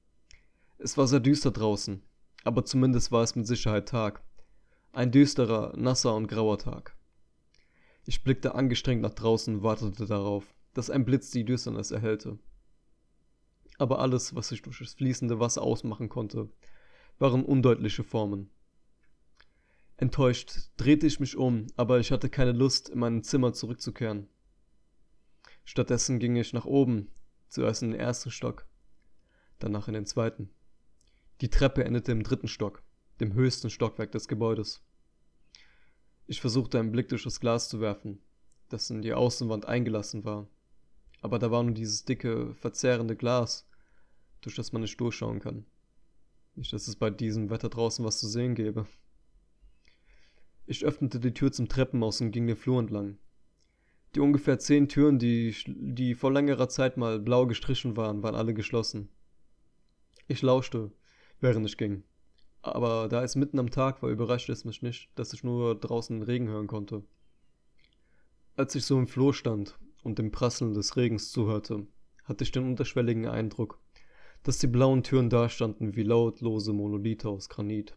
Es 0.78 0.98
war 0.98 1.08
sehr 1.08 1.20
düster 1.20 1.52
draußen, 1.52 2.02
aber 2.46 2.64
zumindest 2.64 3.12
war 3.12 3.22
es 3.22 3.36
mit 3.36 3.48
Sicherheit 3.48 3.90
Tag. 3.90 4.24
Ein 4.94 5.12
düsterer, 5.12 5.74
nasser 5.76 6.16
und 6.16 6.28
grauer 6.28 6.60
Tag. 6.60 6.96
Ich 8.06 8.24
blickte 8.24 8.56
angestrengt 8.56 9.02
nach 9.02 9.14
draußen 9.14 9.56
und 9.56 9.64
wartete 9.64 10.06
darauf, 10.06 10.56
dass 10.74 10.90
ein 10.90 11.04
Blitz 11.04 11.32
die 11.32 11.44
Düsternis 11.44 11.92
erhellte. 11.92 12.40
Aber 13.78 14.00
alles, 14.00 14.36
was 14.36 14.54
ich 14.54 14.62
durch 14.62 14.80
das 14.80 14.94
fließende 14.94 15.42
Wasser 15.42 15.64
ausmachen 15.64 16.08
konnte, 16.08 16.50
waren 17.24 17.46
undeutliche 17.46 18.04
Formen. 18.04 18.50
Enttäuscht 19.96 20.72
drehte 20.76 21.08
ich 21.08 21.22
mich 21.22 21.38
um, 21.38 21.68
aber 21.78 22.02
ich 22.02 22.12
hatte 22.12 22.28
keine 22.28 22.52
Lust, 22.52 22.90
in 22.90 23.00
mein 23.00 23.24
Zimmer 23.24 23.54
zurückzukehren. 23.54 24.28
Stattdessen 25.64 26.20
ging 26.20 26.36
ich 26.36 26.52
nach 26.52 26.66
oben, 26.66 27.08
zuerst 27.48 27.82
in 27.82 27.92
den 27.92 28.00
ersten 28.02 28.30
Stock, 28.30 28.68
danach 29.60 29.88
in 29.88 29.94
den 29.94 30.06
zweiten. 30.06 30.50
Die 31.40 31.50
Treppe 31.50 31.86
endete 31.86 32.12
im 32.12 32.24
dritten 32.24 32.50
Stock, 32.50 32.84
dem 33.22 33.34
höchsten 33.36 33.70
Stockwerk 33.70 34.12
des 34.12 34.28
Gebäudes. 34.28 34.84
Ich 36.28 36.42
versuchte 36.42 36.78
einen 36.78 36.92
Blick 36.92 37.08
durch 37.08 37.24
das 37.24 37.40
Glas 37.40 37.70
zu 37.70 37.80
werfen, 37.80 38.22
das 38.68 38.90
in 38.90 39.02
die 39.02 39.14
Außenwand 39.14 39.66
eingelassen 39.66 40.26
war, 40.26 40.50
aber 41.22 41.40
da 41.40 41.52
war 41.52 41.64
nur 41.64 41.74
dieses 41.74 42.04
dicke, 42.04 42.54
verzehrende 42.54 43.16
Glas, 43.16 43.66
durch 44.42 44.58
das 44.58 44.74
man 44.74 44.82
nicht 44.82 45.00
durchschauen 45.00 45.40
kann. 45.40 45.66
Nicht, 46.56 46.72
dass 46.74 46.88
es 46.88 46.96
bei 46.96 47.10
diesem 47.10 47.50
Wetter 47.50 47.70
draußen 47.70 48.06
was 48.06 48.20
zu 48.20 48.28
sehen 48.28 48.56
gäbe. 48.56 48.86
Ich 50.66 50.86
öffnete 50.86 51.20
die 51.20 51.34
Tür 51.34 51.52
zum 51.52 51.68
Treppenhaus 51.68 52.22
und 52.22 52.32
ging 52.32 52.48
den 52.48 52.56
Flur 52.56 52.80
entlang. 52.80 53.18
Die 54.16 54.20
ungefähr 54.20 54.60
zehn 54.60 54.88
Türen, 54.88 55.18
die, 55.18 55.56
die 55.68 56.14
vor 56.14 56.32
längerer 56.32 56.70
Zeit 56.70 56.98
mal 56.98 57.20
blau 57.20 57.48
gestrichen 57.48 57.98
waren, 57.98 58.22
waren 58.22 58.36
alle 58.36 58.54
geschlossen. 58.54 59.10
Ich 60.28 60.42
lauschte, 60.42 60.92
während 61.40 61.66
ich 61.66 61.78
ging. 61.78 62.04
Aber 62.62 63.10
da 63.10 63.24
es 63.24 63.36
mitten 63.36 63.60
am 63.60 63.72
Tag 63.72 64.02
war, 64.02 64.10
überraschte 64.10 64.54
es 64.54 64.64
mich 64.64 64.82
nicht, 64.82 65.10
dass 65.16 65.34
ich 65.34 65.44
nur 65.44 65.76
draußen 65.76 66.22
Regen 66.22 66.48
hören 66.48 66.68
konnte. 66.68 67.04
Als 68.56 68.76
ich 68.76 68.86
so 68.86 68.98
im 69.00 69.08
Flur 69.08 69.34
stand 69.34 69.78
und 70.04 70.20
dem 70.20 70.32
Prasseln 70.32 70.74
des 70.74 70.96
Regens 70.96 71.32
zuhörte, 71.32 71.88
hatte 72.24 72.44
ich 72.44 72.52
den 72.52 72.66
unterschwelligen 72.66 73.28
Eindruck, 73.28 73.82
dass 74.44 74.60
die 74.60 74.68
blauen 74.68 75.04
Türen 75.04 75.30
dastanden 75.30 75.96
wie 75.96 76.04
lautlose 76.04 76.74
Monolithe 76.74 77.30
aus 77.30 77.50
Granit, 77.50 77.96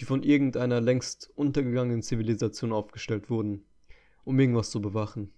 die 0.00 0.04
von 0.04 0.22
irgendeiner 0.22 0.80
längst 0.80 1.30
untergegangenen 1.34 2.02
Zivilisation 2.02 2.72
aufgestellt 2.72 3.30
wurden 3.30 3.64
um 4.24 4.38
irgendwas 4.38 4.70
zu 4.70 4.80
bewachen. 4.80 5.32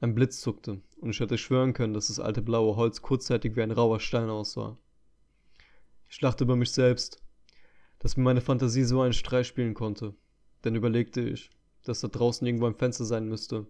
Ein 0.00 0.14
Blitz 0.14 0.40
zuckte, 0.40 0.80
und 1.00 1.10
ich 1.10 1.20
hätte 1.20 1.38
schwören 1.38 1.72
können, 1.72 1.94
dass 1.94 2.08
das 2.08 2.20
alte 2.20 2.42
blaue 2.42 2.76
Holz 2.76 3.02
kurzzeitig 3.02 3.56
wie 3.56 3.62
ein 3.62 3.70
rauer 3.70 4.00
Stein 4.00 4.28
aussah. 4.28 4.76
Ich 6.08 6.20
lachte 6.20 6.44
über 6.44 6.56
mich 6.56 6.72
selbst, 6.72 7.22
dass 7.98 8.16
mir 8.16 8.22
meine 8.22 8.40
Fantasie 8.40 8.84
so 8.84 9.00
einen 9.00 9.12
Streich 9.12 9.46
spielen 9.46 9.74
konnte, 9.74 10.14
denn 10.64 10.74
überlegte 10.74 11.20
ich, 11.20 11.50
dass 11.84 12.00
da 12.00 12.08
draußen 12.08 12.46
irgendwo 12.46 12.66
ein 12.66 12.74
Fenster 12.74 13.04
sein 13.04 13.28
müsste. 13.28 13.66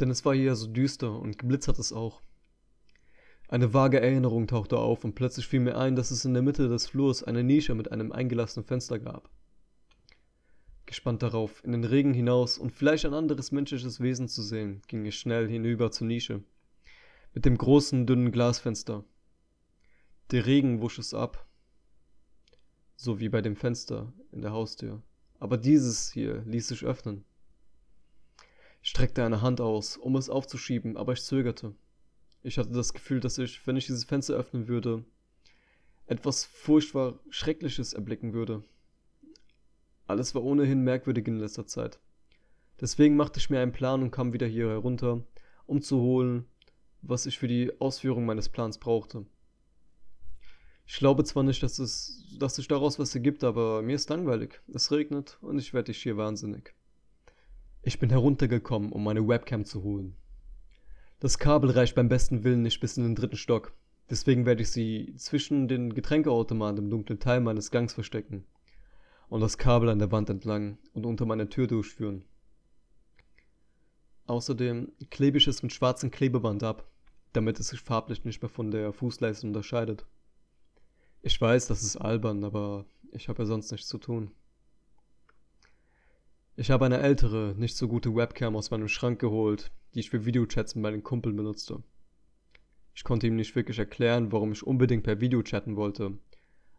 Denn 0.00 0.10
es 0.10 0.24
war 0.24 0.34
hier 0.34 0.54
so 0.56 0.66
düster 0.66 1.18
und 1.18 1.38
geblitzt 1.38 1.68
hat 1.68 1.78
es 1.78 1.92
auch. 1.92 2.20
Eine 3.48 3.72
vage 3.72 4.00
Erinnerung 4.00 4.46
tauchte 4.46 4.78
auf 4.78 5.04
und 5.04 5.14
plötzlich 5.14 5.46
fiel 5.46 5.60
mir 5.60 5.76
ein, 5.76 5.96
dass 5.96 6.10
es 6.10 6.24
in 6.24 6.34
der 6.34 6.42
Mitte 6.42 6.68
des 6.68 6.86
Flurs 6.86 7.22
eine 7.22 7.44
Nische 7.44 7.74
mit 7.74 7.92
einem 7.92 8.12
eingelassenen 8.12 8.66
Fenster 8.66 8.98
gab 8.98 9.30
gespannt 10.86 11.22
darauf, 11.22 11.62
in 11.64 11.72
den 11.72 11.84
Regen 11.84 12.14
hinaus 12.14 12.58
und 12.58 12.70
vielleicht 12.70 13.04
ein 13.04 13.14
anderes 13.14 13.52
menschliches 13.52 14.00
Wesen 14.00 14.28
zu 14.28 14.42
sehen, 14.42 14.82
ging 14.86 15.04
ich 15.04 15.18
schnell 15.18 15.48
hinüber 15.48 15.90
zur 15.90 16.06
Nische. 16.06 16.42
Mit 17.34 17.44
dem 17.44 17.58
großen, 17.58 18.06
dünnen 18.06 18.32
Glasfenster. 18.32 19.04
Der 20.30 20.46
Regen 20.46 20.80
wusch 20.80 20.98
es 20.98 21.12
ab. 21.12 21.46
So 22.96 23.20
wie 23.20 23.28
bei 23.28 23.42
dem 23.42 23.56
Fenster 23.56 24.12
in 24.32 24.40
der 24.40 24.52
Haustür. 24.52 25.02
Aber 25.38 25.58
dieses 25.58 26.10
hier 26.10 26.42
ließ 26.46 26.68
sich 26.68 26.84
öffnen. 26.84 27.24
Ich 28.80 28.90
streckte 28.90 29.24
eine 29.24 29.42
Hand 29.42 29.60
aus, 29.60 29.96
um 29.96 30.16
es 30.16 30.30
aufzuschieben, 30.30 30.96
aber 30.96 31.12
ich 31.12 31.22
zögerte. 31.22 31.74
Ich 32.46 32.58
hatte 32.58 32.70
das 32.70 32.92
Gefühl, 32.92 33.18
dass 33.18 33.38
ich, 33.38 33.66
wenn 33.66 33.76
ich 33.76 33.86
dieses 33.86 34.04
Fenster 34.04 34.34
öffnen 34.34 34.68
würde, 34.68 35.04
etwas 36.06 36.44
furchtbar 36.44 37.18
Schreckliches 37.28 37.92
erblicken 37.92 38.34
würde. 38.34 38.62
Alles 40.06 40.32
war 40.32 40.44
ohnehin 40.44 40.82
merkwürdig 40.82 41.26
in 41.26 41.40
letzter 41.40 41.66
Zeit. 41.66 41.98
Deswegen 42.80 43.16
machte 43.16 43.40
ich 43.40 43.50
mir 43.50 43.58
einen 43.58 43.72
Plan 43.72 44.00
und 44.00 44.12
kam 44.12 44.32
wieder 44.32 44.46
hier 44.46 44.68
herunter, 44.68 45.24
um 45.66 45.82
zu 45.82 45.98
holen, 45.98 46.44
was 47.02 47.26
ich 47.26 47.36
für 47.36 47.48
die 47.48 47.72
Ausführung 47.80 48.24
meines 48.26 48.48
Plans 48.48 48.78
brauchte. 48.78 49.26
Ich 50.86 50.98
glaube 50.98 51.24
zwar 51.24 51.42
nicht, 51.42 51.64
dass, 51.64 51.80
es, 51.80 52.32
dass 52.38 52.54
sich 52.54 52.68
daraus 52.68 53.00
was 53.00 53.12
ergibt, 53.12 53.42
aber 53.42 53.82
mir 53.82 53.96
ist 53.96 54.08
langweilig. 54.08 54.60
Es 54.72 54.92
regnet 54.92 55.36
und 55.40 55.58
ich 55.58 55.74
werde 55.74 55.90
hier 55.90 56.16
wahnsinnig. 56.16 56.76
Ich 57.82 57.98
bin 57.98 58.10
heruntergekommen, 58.10 58.92
um 58.92 59.02
meine 59.02 59.26
Webcam 59.26 59.64
zu 59.64 59.82
holen. 59.82 60.14
Das 61.18 61.38
Kabel 61.38 61.70
reicht 61.70 61.94
beim 61.94 62.08
besten 62.08 62.44
Willen 62.44 62.62
nicht 62.62 62.80
bis 62.80 62.96
in 62.96 63.04
den 63.04 63.14
dritten 63.14 63.36
Stock. 63.36 63.72
Deswegen 64.10 64.44
werde 64.44 64.62
ich 64.62 64.70
sie 64.70 65.14
zwischen 65.16 65.66
den 65.66 65.94
Getränkeautomaten 65.94 66.84
im 66.84 66.90
dunklen 66.90 67.18
Teil 67.18 67.40
meines 67.40 67.70
Gangs 67.70 67.94
verstecken 67.94 68.44
und 69.28 69.40
das 69.40 69.58
Kabel 69.58 69.88
an 69.88 69.98
der 69.98 70.12
Wand 70.12 70.30
entlang 70.30 70.78
und 70.92 71.06
unter 71.06 71.26
meiner 71.26 71.48
Tür 71.48 71.66
durchführen. 71.66 72.24
Außerdem 74.26 74.92
klebe 75.10 75.38
ich 75.38 75.46
es 75.46 75.62
mit 75.62 75.72
schwarzem 75.72 76.10
Klebeband 76.10 76.62
ab, 76.62 76.88
damit 77.32 77.60
es 77.60 77.68
sich 77.68 77.80
farblich 77.80 78.24
nicht 78.24 78.42
mehr 78.42 78.48
von 78.48 78.70
der 78.70 78.92
Fußleiste 78.92 79.46
unterscheidet. 79.46 80.06
Ich 81.22 81.40
weiß, 81.40 81.66
das 81.66 81.82
ist 81.82 81.96
albern, 81.96 82.44
aber 82.44 82.86
ich 83.12 83.28
habe 83.28 83.42
ja 83.42 83.46
sonst 83.46 83.70
nichts 83.72 83.88
zu 83.88 83.98
tun. 83.98 84.30
Ich 86.58 86.70
habe 86.70 86.86
eine 86.86 87.02
ältere, 87.02 87.54
nicht 87.58 87.76
so 87.76 87.86
gute 87.86 88.14
Webcam 88.14 88.56
aus 88.56 88.70
meinem 88.70 88.88
Schrank 88.88 89.20
geholt, 89.20 89.70
die 89.92 90.00
ich 90.00 90.08
für 90.08 90.24
Videochats 90.24 90.74
mit 90.74 90.82
meinen 90.84 91.02
Kumpeln 91.02 91.36
benutzte. 91.36 91.82
Ich 92.94 93.04
konnte 93.04 93.26
ihm 93.26 93.36
nicht 93.36 93.54
wirklich 93.54 93.78
erklären, 93.78 94.32
warum 94.32 94.52
ich 94.52 94.66
unbedingt 94.66 95.02
per 95.02 95.20
Video 95.20 95.42
chatten 95.42 95.76
wollte, 95.76 96.16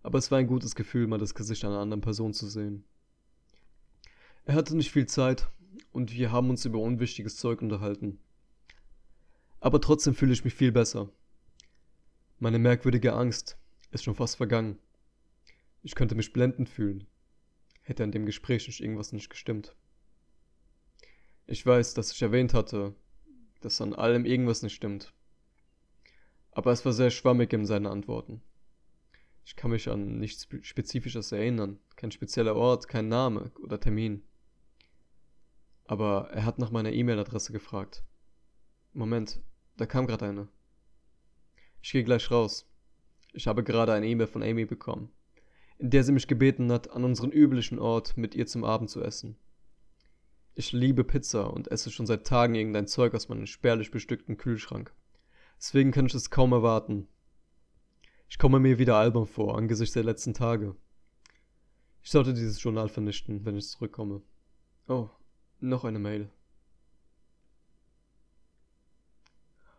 aber 0.02 0.18
es 0.18 0.32
war 0.32 0.40
ein 0.40 0.48
gutes 0.48 0.74
Gefühl, 0.74 1.06
mal 1.06 1.20
das 1.20 1.36
Gesicht 1.36 1.64
einer 1.64 1.78
anderen 1.78 2.02
Person 2.02 2.34
zu 2.34 2.48
sehen. 2.48 2.86
Er 4.46 4.56
hatte 4.56 4.76
nicht 4.76 4.92
viel 4.92 5.06
Zeit 5.06 5.48
und 5.92 6.12
wir 6.12 6.32
haben 6.32 6.50
uns 6.50 6.66
über 6.66 6.80
unwichtiges 6.80 7.38
Zeug 7.38 7.62
unterhalten. 7.62 8.18
Aber 9.60 9.80
trotzdem 9.80 10.16
fühle 10.16 10.34
ich 10.34 10.44
mich 10.44 10.56
viel 10.56 10.72
besser. 10.72 11.08
Meine 12.40 12.58
merkwürdige 12.58 13.14
Angst 13.14 13.60
ist 13.92 14.04
schon 14.04 14.16
fast 14.16 14.38
vergangen. 14.38 14.80
Ich 15.84 15.94
könnte 15.94 16.16
mich 16.16 16.34
blendend 16.34 16.68
fühlen. 16.68 17.06
Hätte 17.88 18.04
an 18.04 18.12
dem 18.12 18.26
Gespräch 18.26 18.68
nicht 18.68 18.82
irgendwas 18.82 19.14
nicht 19.14 19.30
gestimmt. 19.30 19.74
Ich 21.46 21.66
weiß, 21.66 21.94
dass 21.94 22.12
ich 22.12 22.22
erwähnt 22.22 22.54
hatte, 22.54 22.94
dass 23.62 23.80
an 23.80 23.94
allem 23.94 24.26
irgendwas 24.26 24.62
nicht 24.62 24.76
stimmt. 24.76 25.14
Aber 26.52 26.74
es 26.74 26.84
war 26.84 26.92
sehr 26.92 27.12
schwammig 27.12 27.54
in 27.54 27.66
seinen 27.66 27.86
Antworten. 27.86 28.42
Ich 29.46 29.56
kann 29.56 29.72
mich 29.72 29.88
an 29.88 30.20
nichts 30.20 30.50
Spezifisches 30.64 31.32
erinnern. 31.32 31.80
Kein 31.96 32.12
spezieller 32.12 32.58
Ort, 32.58 32.90
kein 32.90 33.08
Name 33.08 33.54
oder 33.64 33.80
Termin. 33.80 34.22
Aber 35.86 36.30
er 36.32 36.44
hat 36.44 36.60
nach 36.60 36.72
meiner 36.72 36.92
E-Mail-Adresse 36.92 37.54
gefragt. 37.54 38.04
Moment, 38.92 39.40
da 39.78 39.86
kam 39.86 40.08
gerade 40.08 40.26
eine. 40.26 40.50
Ich 41.82 41.94
gehe 41.94 42.04
gleich 42.04 42.30
raus. 42.32 42.70
Ich 43.32 43.48
habe 43.48 43.64
gerade 43.64 43.94
eine 43.94 44.08
E-Mail 44.08 44.28
von 44.28 44.44
Amy 44.44 44.66
bekommen, 44.66 45.10
in 45.80 45.90
der 45.90 46.04
sie 46.04 46.12
mich 46.12 46.28
gebeten 46.28 46.72
hat, 46.72 46.92
an 46.92 47.04
unseren 47.04 47.32
üblichen 47.32 47.80
Ort 47.80 48.18
mit 48.18 48.36
ihr 48.36 48.48
zum 48.48 48.64
Abend 48.64 48.90
zu 48.90 49.02
essen. 49.02 49.38
Ich 50.56 50.72
liebe 50.72 51.04
Pizza 51.04 51.54
und 51.54 51.70
esse 51.70 51.92
schon 51.92 52.08
seit 52.08 52.26
Tagen 52.26 52.56
irgendein 52.56 52.88
Zeug 52.88 53.14
aus 53.14 53.30
meinem 53.30 53.46
spärlich 53.46 53.92
bestückten 53.92 54.38
Kühlschrank. 54.38 54.94
Deswegen 55.58 55.92
kann 55.92 56.08
ich 56.08 56.16
es 56.16 56.30
kaum 56.32 56.52
erwarten, 56.52 57.08
ich 58.30 58.38
komme 58.38 58.60
mir 58.60 58.78
wieder 58.78 58.98
albern 58.98 59.26
vor, 59.26 59.58
angesichts 59.58 59.94
der 59.94 60.04
letzten 60.04 60.34
Tage. 60.34 60.76
Ich 62.04 62.12
sollte 62.12 62.34
dieses 62.34 62.62
Journal 62.62 62.90
vernichten, 62.90 63.46
wenn 63.46 63.56
ich 63.56 63.70
zurückkomme. 63.70 64.22
Oh, 64.88 65.10
noch 65.60 65.86
eine 65.86 66.00
Mail. 66.00 66.30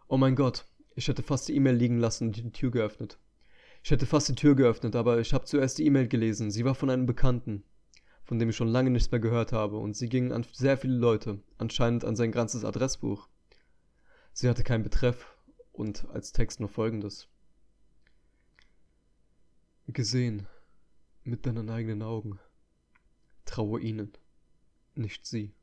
Oh 0.08 0.16
mein 0.16 0.34
Gott, 0.34 0.66
ich 0.94 1.08
hätte 1.08 1.22
fast 1.22 1.48
die 1.48 1.56
E-Mail 1.56 1.76
liegen 1.76 1.98
lassen 1.98 2.28
und 2.28 2.36
die 2.36 2.50
Tür 2.50 2.70
geöffnet. 2.70 3.18
Ich 3.88 3.92
hätte 3.92 4.04
fast 4.04 4.28
die 4.28 4.34
Tür 4.34 4.54
geöffnet, 4.54 4.94
aber 4.94 5.18
ich 5.18 5.32
habe 5.32 5.46
zuerst 5.46 5.78
die 5.78 5.86
E-Mail 5.86 6.08
gelesen. 6.08 6.50
Sie 6.50 6.66
war 6.66 6.74
von 6.74 6.90
einem 6.90 7.06
Bekannten, 7.06 7.64
von 8.22 8.38
dem 8.38 8.50
ich 8.50 8.56
schon 8.56 8.68
lange 8.68 8.90
nichts 8.90 9.10
mehr 9.10 9.18
gehört 9.18 9.52
habe, 9.52 9.78
und 9.78 9.96
sie 9.96 10.10
ging 10.10 10.30
an 10.30 10.44
sehr 10.52 10.76
viele 10.76 10.98
Leute, 10.98 11.40
anscheinend 11.56 12.04
an 12.04 12.14
sein 12.14 12.30
ganzes 12.30 12.66
Adressbuch. 12.66 13.30
Sie 14.34 14.46
hatte 14.46 14.62
keinen 14.62 14.82
Betreff 14.82 15.34
und 15.72 16.06
als 16.10 16.32
Text 16.32 16.60
nur 16.60 16.68
folgendes. 16.68 17.28
Gesehen 19.86 20.46
mit 21.24 21.46
deinen 21.46 21.70
eigenen 21.70 22.02
Augen. 22.02 22.38
Traue 23.46 23.80
ihnen, 23.80 24.12
nicht 24.96 25.24
sie. 25.24 25.54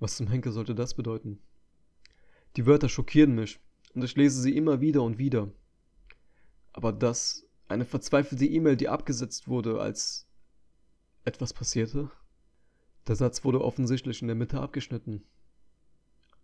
Was 0.00 0.18
zum 0.18 0.26
Henker 0.26 0.52
sollte 0.52 0.74
das 0.74 0.92
bedeuten? 0.92 1.38
Die 2.56 2.66
Wörter 2.66 2.90
schockieren 2.90 3.34
mich 3.36 3.58
und 3.94 4.04
ich 4.04 4.14
lese 4.16 4.42
sie 4.42 4.54
immer 4.54 4.82
wieder 4.82 5.02
und 5.02 5.16
wieder. 5.16 5.50
Aber 6.72 6.92
das, 6.92 7.46
eine 7.68 7.84
verzweifelte 7.84 8.46
E-Mail, 8.46 8.76
die 8.76 8.88
abgesetzt 8.88 9.48
wurde, 9.48 9.80
als 9.80 10.26
etwas 11.24 11.52
passierte? 11.52 12.10
Der 13.06 13.16
Satz 13.16 13.44
wurde 13.44 13.62
offensichtlich 13.62 14.22
in 14.22 14.28
der 14.28 14.36
Mitte 14.36 14.60
abgeschnitten. 14.60 15.24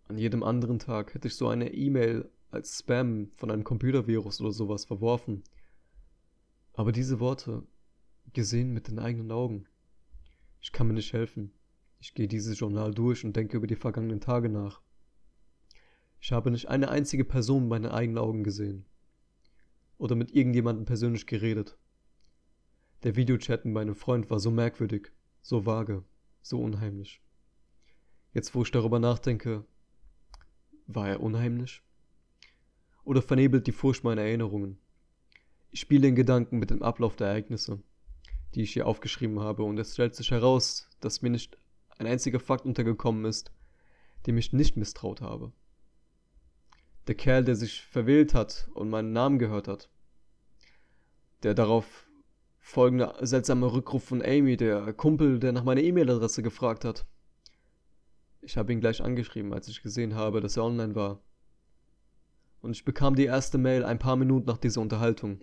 An 0.09 0.19
jedem 0.19 0.43
anderen 0.43 0.79
Tag 0.79 1.15
hätte 1.15 1.29
ich 1.29 1.37
so 1.37 1.49
eine 1.49 1.73
E-Mail 1.73 2.31
als 2.51 2.79
Spam 2.79 3.31
von 3.37 3.51
einem 3.51 3.65
Computervirus 3.65 4.41
oder 4.41 4.53
sowas 4.53 4.85
verworfen. 4.85 5.45
Aber 6.73 6.93
diese 6.93 7.21
Worte, 7.21 7.67
gesehen 8.33 8.73
mit 8.73 8.89
den 8.89 8.99
eigenen 8.99 9.33
Augen. 9.33 9.67
Ich 10.61 10.73
kann 10.73 10.87
mir 10.87 10.95
nicht 10.95 11.13
helfen. 11.13 11.53
Ich 12.01 12.15
gehe 12.15 12.29
dieses 12.29 12.59
Journal 12.59 12.95
durch 12.95 13.25
und 13.25 13.35
denke 13.35 13.57
über 13.57 13.67
die 13.67 13.77
vergangenen 13.77 14.21
Tage 14.21 14.49
nach. 14.49 14.81
Ich 16.21 16.33
habe 16.33 16.51
nicht 16.51 16.69
eine 16.69 16.89
einzige 16.89 17.25
Person 17.25 17.63
mit 17.63 17.71
meinen 17.71 17.93
eigenen 17.93 18.19
Augen 18.19 18.45
gesehen. 18.45 18.87
Oder 19.99 20.15
mit 20.15 20.35
irgendjemandem 20.35 20.87
persönlich 20.87 21.27
geredet. 21.27 21.77
Der 23.03 23.15
Videochat 23.15 23.65
mit 23.65 23.75
meinem 23.75 23.95
Freund 23.95 24.31
war 24.31 24.41
so 24.41 24.51
merkwürdig, 24.51 25.13
so 25.43 25.67
vage, 25.67 26.05
so 26.41 26.61
unheimlich. 26.61 27.21
Jetzt, 28.33 28.55
wo 28.55 28.63
ich 28.63 28.71
darüber 28.71 28.99
nachdenke, 28.99 29.65
war 30.87 31.09
er 31.09 31.21
unheimlich? 31.21 31.83
Oder 33.05 33.23
vernebelt 33.23 33.67
die 33.67 33.73
Furcht 33.73 34.05
meine 34.05 34.23
Erinnerungen? 34.23 34.79
Ich 35.71 35.81
spiele 35.81 36.09
in 36.09 36.17
Gedanken 36.17 36.59
mit 36.59 36.71
dem 36.71 36.83
Ablauf 36.83 37.17
der 37.17 37.29
Ereignisse, 37.29 37.83
die 38.55 38.63
ich 38.63 38.73
hier 38.73 38.87
aufgeschrieben 38.87 39.41
habe, 39.41 39.63
und 39.63 39.79
es 39.79 39.95
stellt 39.95 40.15
sich 40.15 40.31
heraus, 40.31 40.89
dass 41.01 41.23
mir 41.23 41.31
nicht 41.31 41.59
ein 41.99 42.07
einziger 42.07 42.41
Fakt 42.41 42.65
untergekommen 42.65 43.25
ist, 43.25 43.53
dem 44.27 44.39
ich 44.39 44.53
nicht 44.53 44.77
misstraut 44.77 45.21
habe. 45.21 45.53
Der 47.09 47.15
Kerl, 47.15 47.43
der 47.43 47.57
sich 47.57 47.83
verwählt 47.83 48.35
hat 48.35 48.69
und 48.75 48.91
meinen 48.91 49.13
Namen 49.13 49.39
gehört 49.39 49.67
hat. 49.67 49.91
Der 51.43 51.55
darauf 51.55 52.07
folgende 52.59 53.15
seltsame 53.21 53.73
Rückruf 53.73 54.05
von 54.05 54.23
Amy, 54.23 54.59
der 54.59 54.93
Kumpel, 54.93 55.39
der 55.39 55.53
nach 55.53 55.65
meiner 55.65 55.81
E-Mail-Adresse 55.81 56.43
gefragt 56.43 56.85
hat. 56.85 57.07
Ich 58.43 58.59
habe 58.59 58.73
ihn 58.73 58.81
gleich 58.81 59.03
angeschrieben, 59.03 59.55
als 59.55 59.69
ich 59.69 59.83
gesehen 59.83 60.15
habe, 60.15 60.43
dass 60.43 60.59
er 60.59 60.65
online 60.65 60.95
war. 60.95 61.23
Und 62.61 62.73
ich 62.73 62.85
bekam 62.85 63.15
die 63.15 63.25
erste 63.25 63.57
Mail 63.57 63.85
ein 63.85 63.99
paar 63.99 64.17
Minuten 64.17 64.47
nach 64.47 64.59
dieser 64.59 64.83
Unterhaltung. 64.83 65.41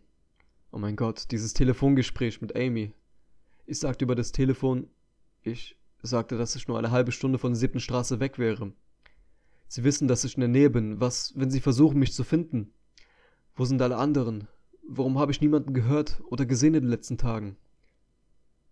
Oh 0.71 0.77
mein 0.77 0.95
Gott, 0.95 1.31
dieses 1.31 1.53
Telefongespräch 1.53 2.41
mit 2.41 2.55
Amy. 2.55 2.93
Ich 3.65 3.79
sagte 3.79 4.05
über 4.05 4.15
das 4.15 4.31
Telefon, 4.31 4.87
ich 5.41 5.79
sagte, 6.03 6.37
dass 6.37 6.55
ich 6.55 6.67
nur 6.67 6.77
eine 6.77 6.91
halbe 6.91 7.11
Stunde 7.11 7.39
von 7.39 7.53
der 7.53 7.59
siebten 7.59 7.79
Straße 7.79 8.19
weg 8.19 8.37
wäre. 8.37 8.71
Sie 9.67 9.83
wissen, 9.83 10.07
dass 10.07 10.23
ich 10.23 10.35
in 10.35 10.41
der 10.41 10.49
Nähe 10.49 10.69
bin. 10.69 10.99
Was, 10.99 11.33
wenn 11.35 11.51
Sie 11.51 11.59
versuchen, 11.59 11.99
mich 11.99 12.13
zu 12.13 12.23
finden? 12.23 12.73
Wo 13.55 13.65
sind 13.65 13.81
alle 13.81 13.97
anderen? 13.97 14.47
Warum 14.87 15.17
habe 15.17 15.31
ich 15.31 15.41
niemanden 15.41 15.73
gehört 15.73 16.21
oder 16.29 16.45
gesehen 16.45 16.75
in 16.75 16.83
den 16.83 16.89
letzten 16.89 17.17
Tagen? 17.17 17.57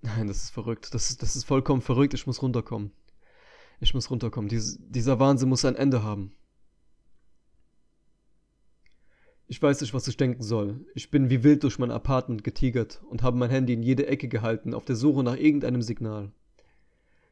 Nein, 0.02 0.28
das 0.28 0.44
ist 0.44 0.50
verrückt. 0.52 0.94
Das 0.94 1.10
ist, 1.10 1.22
das 1.22 1.36
ist 1.36 1.46
vollkommen 1.46 1.82
verrückt. 1.82 2.14
Ich 2.14 2.28
muss 2.28 2.42
runterkommen. 2.42 2.92
Ich 3.80 3.94
muss 3.94 4.10
runterkommen. 4.10 4.50
Dies, 4.50 4.78
dieser 4.82 5.20
Wahnsinn 5.20 5.50
muss 5.50 5.66
ein 5.66 5.76
Ende 5.76 6.04
haben. 6.04 6.34
Ich 9.48 9.62
weiß 9.62 9.82
nicht, 9.82 9.94
was 9.94 10.08
ich 10.08 10.18
denken 10.18 10.44
soll. 10.44 10.86
Ich 10.96 11.12
bin 11.12 11.30
wie 11.30 11.44
wild 11.44 11.64
durch 11.64 11.80
mein 11.80 11.92
Apartment 11.92 12.44
getigert 12.44 13.02
und 13.10 13.24
habe 13.24 13.38
mein 13.38 13.50
Handy 13.50 13.74
in 13.74 13.84
jede 13.84 14.08
Ecke 14.08 14.28
gehalten, 14.28 14.74
auf 14.74 14.86
der 14.86 14.96
Suche 14.96 15.24
nach 15.24 15.38
irgendeinem 15.38 15.82
Signal. 15.82 16.32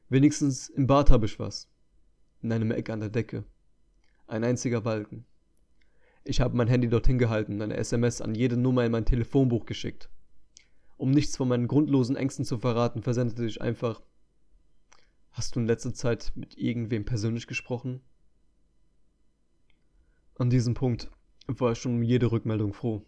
Wenigstens 0.10 0.70
im 0.70 0.88
Bad 0.88 1.10
habe 1.10 1.26
ich 1.26 1.40
was. 1.40 1.70
In 2.42 2.52
einem 2.52 2.72
Eck 2.72 2.90
an 2.90 3.00
der 3.00 3.10
Decke. 3.10 3.44
Ein 4.32 4.46
einziger 4.46 4.80
Balken. 4.80 5.26
Ich 6.24 6.40
habe 6.40 6.56
mein 6.56 6.70
Handy 6.70 6.88
dorthin 6.88 7.18
gehalten 7.18 7.62
eine 7.62 7.76
SMS 7.76 8.22
an 8.22 8.34
jede 8.34 8.56
Nummer 8.56 8.86
in 8.86 8.92
mein 8.94 9.04
Telefonbuch 9.04 9.66
geschickt. 9.66 10.10
Um 10.96 11.12
nichts 11.12 11.36
von 11.36 11.50
meinen 11.50 11.68
grundlosen 11.68 12.16
Ängsten 12.16 12.46
zu 12.46 12.58
verraten, 12.58 13.02
versendete 13.04 13.46
ich 13.46 13.62
einfach 13.62 14.02
Hast 15.32 15.54
du 15.54 15.60
in 15.60 15.66
letzter 15.66 15.94
Zeit 15.94 16.32
mit 16.36 16.58
irgendwem 16.58 17.04
persönlich 17.04 17.46
gesprochen? 17.46 18.00
An 20.36 20.50
diesem 20.50 20.76
Punkt 20.76 21.12
war 21.48 21.74
ich 21.74 21.80
schon 21.80 21.96
um 21.96 22.02
jede 22.02 22.32
Rückmeldung 22.32 22.72
froh. 22.72 23.06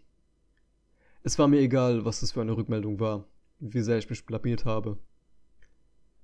Es 1.23 1.39
war 1.39 1.47
mir 1.47 1.61
egal, 1.61 2.03
was 2.03 2.21
es 2.21 2.33
für 2.33 2.41
eine 2.41 2.57
Rückmeldung 2.57 2.99
war, 2.99 3.29
wie 3.59 3.81
sehr 3.81 3.97
ich 3.97 4.09
mich 4.09 4.25
blamiert 4.25 4.65
habe. 4.65 4.97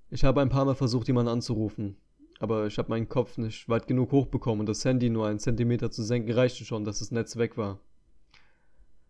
Ich 0.09 0.25
habe 0.25 0.41
ein 0.41 0.49
paar 0.49 0.65
Mal 0.65 0.75
versucht, 0.75 1.07
jemanden 1.07 1.31
anzurufen, 1.31 1.95
aber 2.39 2.67
ich 2.67 2.77
habe 2.77 2.89
meinen 2.89 3.09
Kopf 3.09 3.37
nicht 3.37 3.67
weit 3.67 3.87
genug 3.87 4.11
hochbekommen 4.11 4.61
und 4.61 4.69
das 4.69 4.83
Handy 4.85 5.09
nur 5.09 5.27
einen 5.27 5.39
Zentimeter 5.39 5.91
zu 5.91 6.03
senken 6.03 6.31
reichte 6.31 6.65
schon, 6.65 6.85
dass 6.85 6.99
das 6.99 7.11
Netz 7.11 7.35
weg 7.35 7.57
war. 7.57 7.79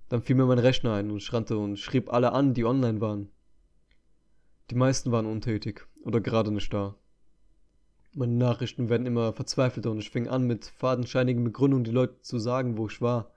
Dann 0.10 0.24
fiel 0.24 0.36
mir 0.36 0.48
mein 0.48 0.60
Rechner 0.60 0.94
ein 0.96 1.12
und 1.12 1.18
ich 1.18 1.32
rannte 1.32 1.58
und 1.58 1.78
schrieb 1.78 2.12
alle 2.12 2.34
an, 2.34 2.56
die 2.56 2.65
online 2.65 3.00
waren. 3.00 3.30
Die 4.72 4.76
meisten 4.76 5.12
waren 5.12 5.28
untätig 5.28 5.88
oder 6.04 6.20
gerade 6.20 6.52
nicht 6.52 6.74
da. 6.74 6.96
Meine 8.15 8.34
Nachrichten 8.34 8.89
werden 8.89 9.06
immer 9.06 9.34
verzweifelter 9.34 9.92
und 9.92 10.00
ich 10.00 10.10
fing 10.10 10.28
an, 10.28 10.48
mit 10.48 10.65
fadenscheinigen 10.65 11.44
Begründungen 11.44 11.84
die 11.84 11.92
Leute 11.92 12.20
zu 12.22 12.39
sagen, 12.39 12.78
wo 12.78 12.88
ich 12.88 13.02
war 13.02 13.32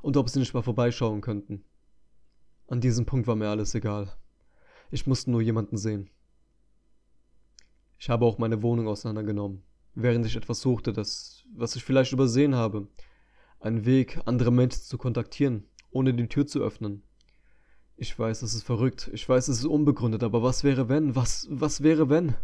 und 0.00 0.16
ob 0.16 0.30
sie 0.30 0.38
nicht 0.38 0.54
mal 0.54 0.62
vorbeischauen 0.62 1.20
könnten. 1.20 1.64
An 2.68 2.80
diesem 2.80 3.04
Punkt 3.04 3.26
war 3.26 3.36
mir 3.36 3.48
alles 3.48 3.74
egal. 3.74 4.10
Ich 4.90 5.06
musste 5.06 5.30
nur 5.30 5.42
jemanden 5.42 5.76
sehen. 5.76 6.08
Ich 7.98 8.10
habe 8.10 8.24
auch 8.24 8.38
meine 8.38 8.62
Wohnung 8.62 8.88
auseinandergenommen, 8.88 9.62
während 9.94 10.26
ich 10.26 10.36
etwas 10.36 10.60
suchte, 10.60 10.92
das, 10.92 11.44
was 11.54 11.76
ich 11.76 11.84
vielleicht 11.84 12.12
übersehen 12.12 12.54
habe. 12.54 12.88
Einen 13.60 13.86
Weg, 13.86 14.20
andere 14.26 14.52
Menschen 14.52 14.82
zu 14.82 14.98
kontaktieren, 14.98 15.64
ohne 15.90 16.12
die 16.12 16.28
Tür 16.28 16.46
zu 16.46 16.60
öffnen. 16.60 17.02
Ich 17.96 18.18
weiß, 18.18 18.42
es 18.42 18.54
ist 18.54 18.64
verrückt, 18.64 19.10
ich 19.14 19.26
weiß, 19.26 19.48
es 19.48 19.60
ist 19.60 19.64
unbegründet, 19.64 20.22
aber 20.22 20.42
was 20.42 20.62
wäre 20.62 20.90
wenn? 20.90 21.16
Was, 21.16 21.46
was 21.50 21.82
wäre 21.82 22.10
wenn? 22.10 22.34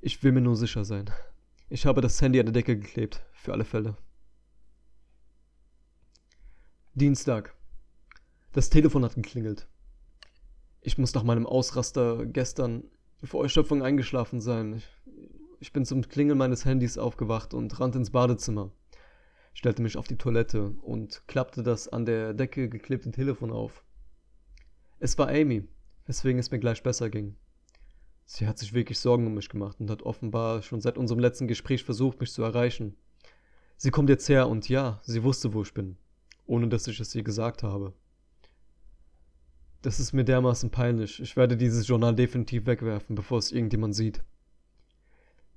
Ich 0.00 0.22
will 0.22 0.32
mir 0.32 0.40
nur 0.40 0.56
sicher 0.56 0.84
sein. 0.84 1.10
Ich 1.68 1.86
habe 1.86 2.00
das 2.00 2.20
Handy 2.20 2.40
an 2.40 2.46
der 2.46 2.52
Decke 2.52 2.76
geklebt, 2.76 3.24
für 3.32 3.52
alle 3.52 3.64
Fälle. 3.64 3.96
Dienstag. 6.94 7.54
Das 8.52 8.70
Telefon 8.70 9.04
hat 9.04 9.14
geklingelt. 9.14 9.66
Ich 10.80 10.98
muss 10.98 11.14
nach 11.14 11.22
meinem 11.22 11.46
Ausraster 11.46 12.26
gestern 12.26 12.84
vor 13.26 13.42
Erschöpfung 13.42 13.82
eingeschlafen 13.82 14.40
sein. 14.40 14.82
Ich 15.60 15.72
bin 15.72 15.84
zum 15.84 16.02
Klingeln 16.08 16.38
meines 16.38 16.64
Handys 16.64 16.98
aufgewacht 16.98 17.54
und 17.54 17.78
rannte 17.80 17.98
ins 17.98 18.10
Badezimmer, 18.10 18.70
stellte 19.54 19.82
mich 19.82 19.96
auf 19.96 20.06
die 20.06 20.18
Toilette 20.18 20.70
und 20.82 21.22
klappte 21.26 21.62
das 21.62 21.88
an 21.88 22.04
der 22.04 22.34
Decke 22.34 22.68
geklebte 22.68 23.10
Telefon 23.10 23.50
auf. 23.50 23.82
Es 24.98 25.16
war 25.18 25.28
Amy, 25.28 25.66
weswegen 26.06 26.38
es 26.38 26.50
mir 26.50 26.58
gleich 26.58 26.82
besser 26.82 27.10
ging. 27.10 27.36
Sie 28.26 28.46
hat 28.46 28.58
sich 28.58 28.72
wirklich 28.72 28.98
Sorgen 28.98 29.26
um 29.26 29.34
mich 29.34 29.48
gemacht 29.48 29.80
und 29.80 29.90
hat 29.90 30.02
offenbar 30.02 30.62
schon 30.62 30.80
seit 30.80 30.96
unserem 30.96 31.20
letzten 31.20 31.46
Gespräch 31.46 31.84
versucht, 31.84 32.20
mich 32.20 32.32
zu 32.32 32.42
erreichen. 32.42 32.96
Sie 33.76 33.90
kommt 33.90 34.08
jetzt 34.08 34.28
her 34.28 34.48
und 34.48 34.68
ja, 34.68 35.00
sie 35.02 35.22
wusste, 35.24 35.52
wo 35.52 35.62
ich 35.62 35.74
bin, 35.74 35.96
ohne 36.46 36.68
dass 36.68 36.86
ich 36.86 37.00
es 37.00 37.14
ihr 37.14 37.22
gesagt 37.22 37.62
habe. 37.62 37.92
Das 39.84 40.00
ist 40.00 40.14
mir 40.14 40.24
dermaßen 40.24 40.70
peinlich. 40.70 41.20
Ich 41.20 41.36
werde 41.36 41.58
dieses 41.58 41.86
Journal 41.86 42.14
definitiv 42.14 42.64
wegwerfen, 42.64 43.14
bevor 43.14 43.36
es 43.36 43.52
irgendjemand 43.52 43.94
sieht. 43.94 44.24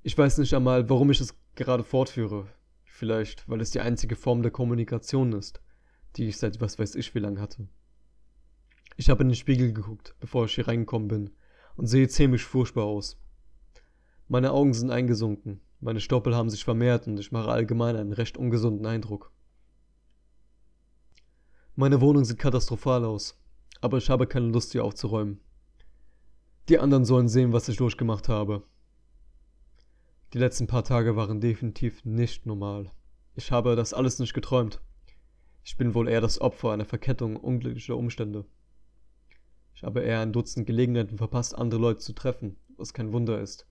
Ich 0.02 0.18
weiß 0.18 0.36
nicht 0.36 0.52
einmal, 0.52 0.90
warum 0.90 1.10
ich 1.10 1.18
es 1.18 1.34
gerade 1.54 1.82
fortführe. 1.82 2.46
Vielleicht, 2.84 3.48
weil 3.48 3.62
es 3.62 3.70
die 3.70 3.80
einzige 3.80 4.16
Form 4.16 4.42
der 4.42 4.50
Kommunikation 4.50 5.32
ist, 5.32 5.62
die 6.16 6.28
ich 6.28 6.36
seit 6.36 6.60
was 6.60 6.78
weiß 6.78 6.94
ich 6.96 7.14
wie 7.14 7.20
lang 7.20 7.40
hatte. 7.40 7.68
Ich 8.98 9.08
habe 9.08 9.22
in 9.22 9.30
den 9.30 9.34
Spiegel 9.34 9.72
geguckt, 9.72 10.14
bevor 10.20 10.44
ich 10.44 10.56
hier 10.56 10.68
reingekommen 10.68 11.08
bin 11.08 11.30
und 11.76 11.86
sehe 11.86 12.08
ziemlich 12.08 12.44
furchtbar 12.44 12.84
aus. 12.84 13.18
Meine 14.28 14.52
Augen 14.52 14.74
sind 14.74 14.90
eingesunken, 14.90 15.62
meine 15.80 16.00
Stoppel 16.00 16.36
haben 16.36 16.50
sich 16.50 16.64
vermehrt 16.64 17.06
und 17.06 17.18
ich 17.18 17.32
mache 17.32 17.50
allgemein 17.50 17.96
einen 17.96 18.12
recht 18.12 18.36
ungesunden 18.36 18.84
Eindruck. 18.84 19.32
Meine 21.76 22.02
Wohnung 22.02 22.26
sieht 22.26 22.38
katastrophal 22.38 23.06
aus, 23.06 23.38
aber 23.80 23.98
ich 23.98 24.10
habe 24.10 24.26
keine 24.26 24.48
Lust, 24.48 24.70
sie 24.70 24.80
aufzuräumen. 24.80 25.40
Die 26.68 26.78
anderen 26.78 27.04
sollen 27.04 27.28
sehen, 27.28 27.52
was 27.52 27.68
ich 27.68 27.76
durchgemacht 27.76 28.28
habe. 28.28 28.62
Die 30.34 30.38
letzten 30.38 30.66
paar 30.66 30.84
Tage 30.84 31.16
waren 31.16 31.40
definitiv 31.40 32.04
nicht 32.04 32.44
normal. 32.44 32.90
Ich 33.34 33.50
habe 33.52 33.76
das 33.76 33.94
alles 33.94 34.18
nicht 34.18 34.34
geträumt. 34.34 34.80
Ich 35.64 35.76
bin 35.76 35.94
wohl 35.94 36.08
eher 36.08 36.20
das 36.20 36.40
Opfer 36.40 36.72
einer 36.72 36.84
Verkettung 36.84 37.36
unglücklicher 37.36 37.96
Umstände. 37.96 38.44
Ich 39.74 39.84
habe 39.84 40.00
eher 40.00 40.20
ein 40.20 40.32
Dutzend 40.32 40.66
Gelegenheiten 40.66 41.18
verpasst, 41.18 41.56
andere 41.56 41.80
Leute 41.80 42.00
zu 42.00 42.12
treffen, 42.12 42.56
was 42.76 42.92
kein 42.92 43.12
Wunder 43.12 43.40
ist, 43.40 43.66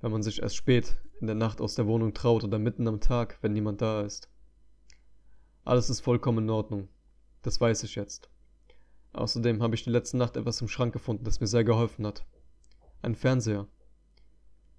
wenn 0.00 0.10
man 0.10 0.22
sich 0.22 0.42
erst 0.42 0.56
spät 0.56 0.96
in 1.20 1.26
der 1.26 1.36
Nacht 1.36 1.60
aus 1.60 1.74
der 1.74 1.86
Wohnung 1.86 2.14
traut 2.14 2.44
oder 2.44 2.58
mitten 2.58 2.88
am 2.88 3.00
Tag, 3.00 3.38
wenn 3.42 3.52
niemand 3.52 3.82
da 3.82 4.00
ist. 4.02 4.28
Alles 5.64 5.90
ist 5.90 6.00
vollkommen 6.00 6.44
in 6.44 6.50
Ordnung. 6.50 6.88
Das 7.42 7.60
weiß 7.60 7.82
ich 7.82 7.94
jetzt. 7.94 8.30
Außerdem 9.12 9.62
habe 9.62 9.74
ich 9.74 9.84
die 9.84 9.90
letzte 9.90 10.16
Nacht 10.16 10.36
etwas 10.36 10.60
im 10.60 10.68
Schrank 10.68 10.92
gefunden, 10.92 11.24
das 11.24 11.40
mir 11.40 11.46
sehr 11.46 11.64
geholfen 11.64 12.06
hat. 12.06 12.26
Ein 13.02 13.14
Fernseher. 13.14 13.66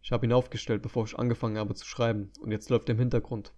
Ich 0.02 0.12
habe 0.12 0.26
ihn 0.26 0.34
aufgestellt, 0.34 0.82
bevor 0.82 1.06
ich 1.06 1.18
angefangen 1.18 1.58
habe 1.58 1.76
zu 1.76 1.86
schreiben, 1.86 2.32
und 2.40 2.52
jetzt 2.52 2.70
läuft 2.70 2.90
er 2.90 2.96
im 2.96 3.00
Hintergrund. 3.00 3.54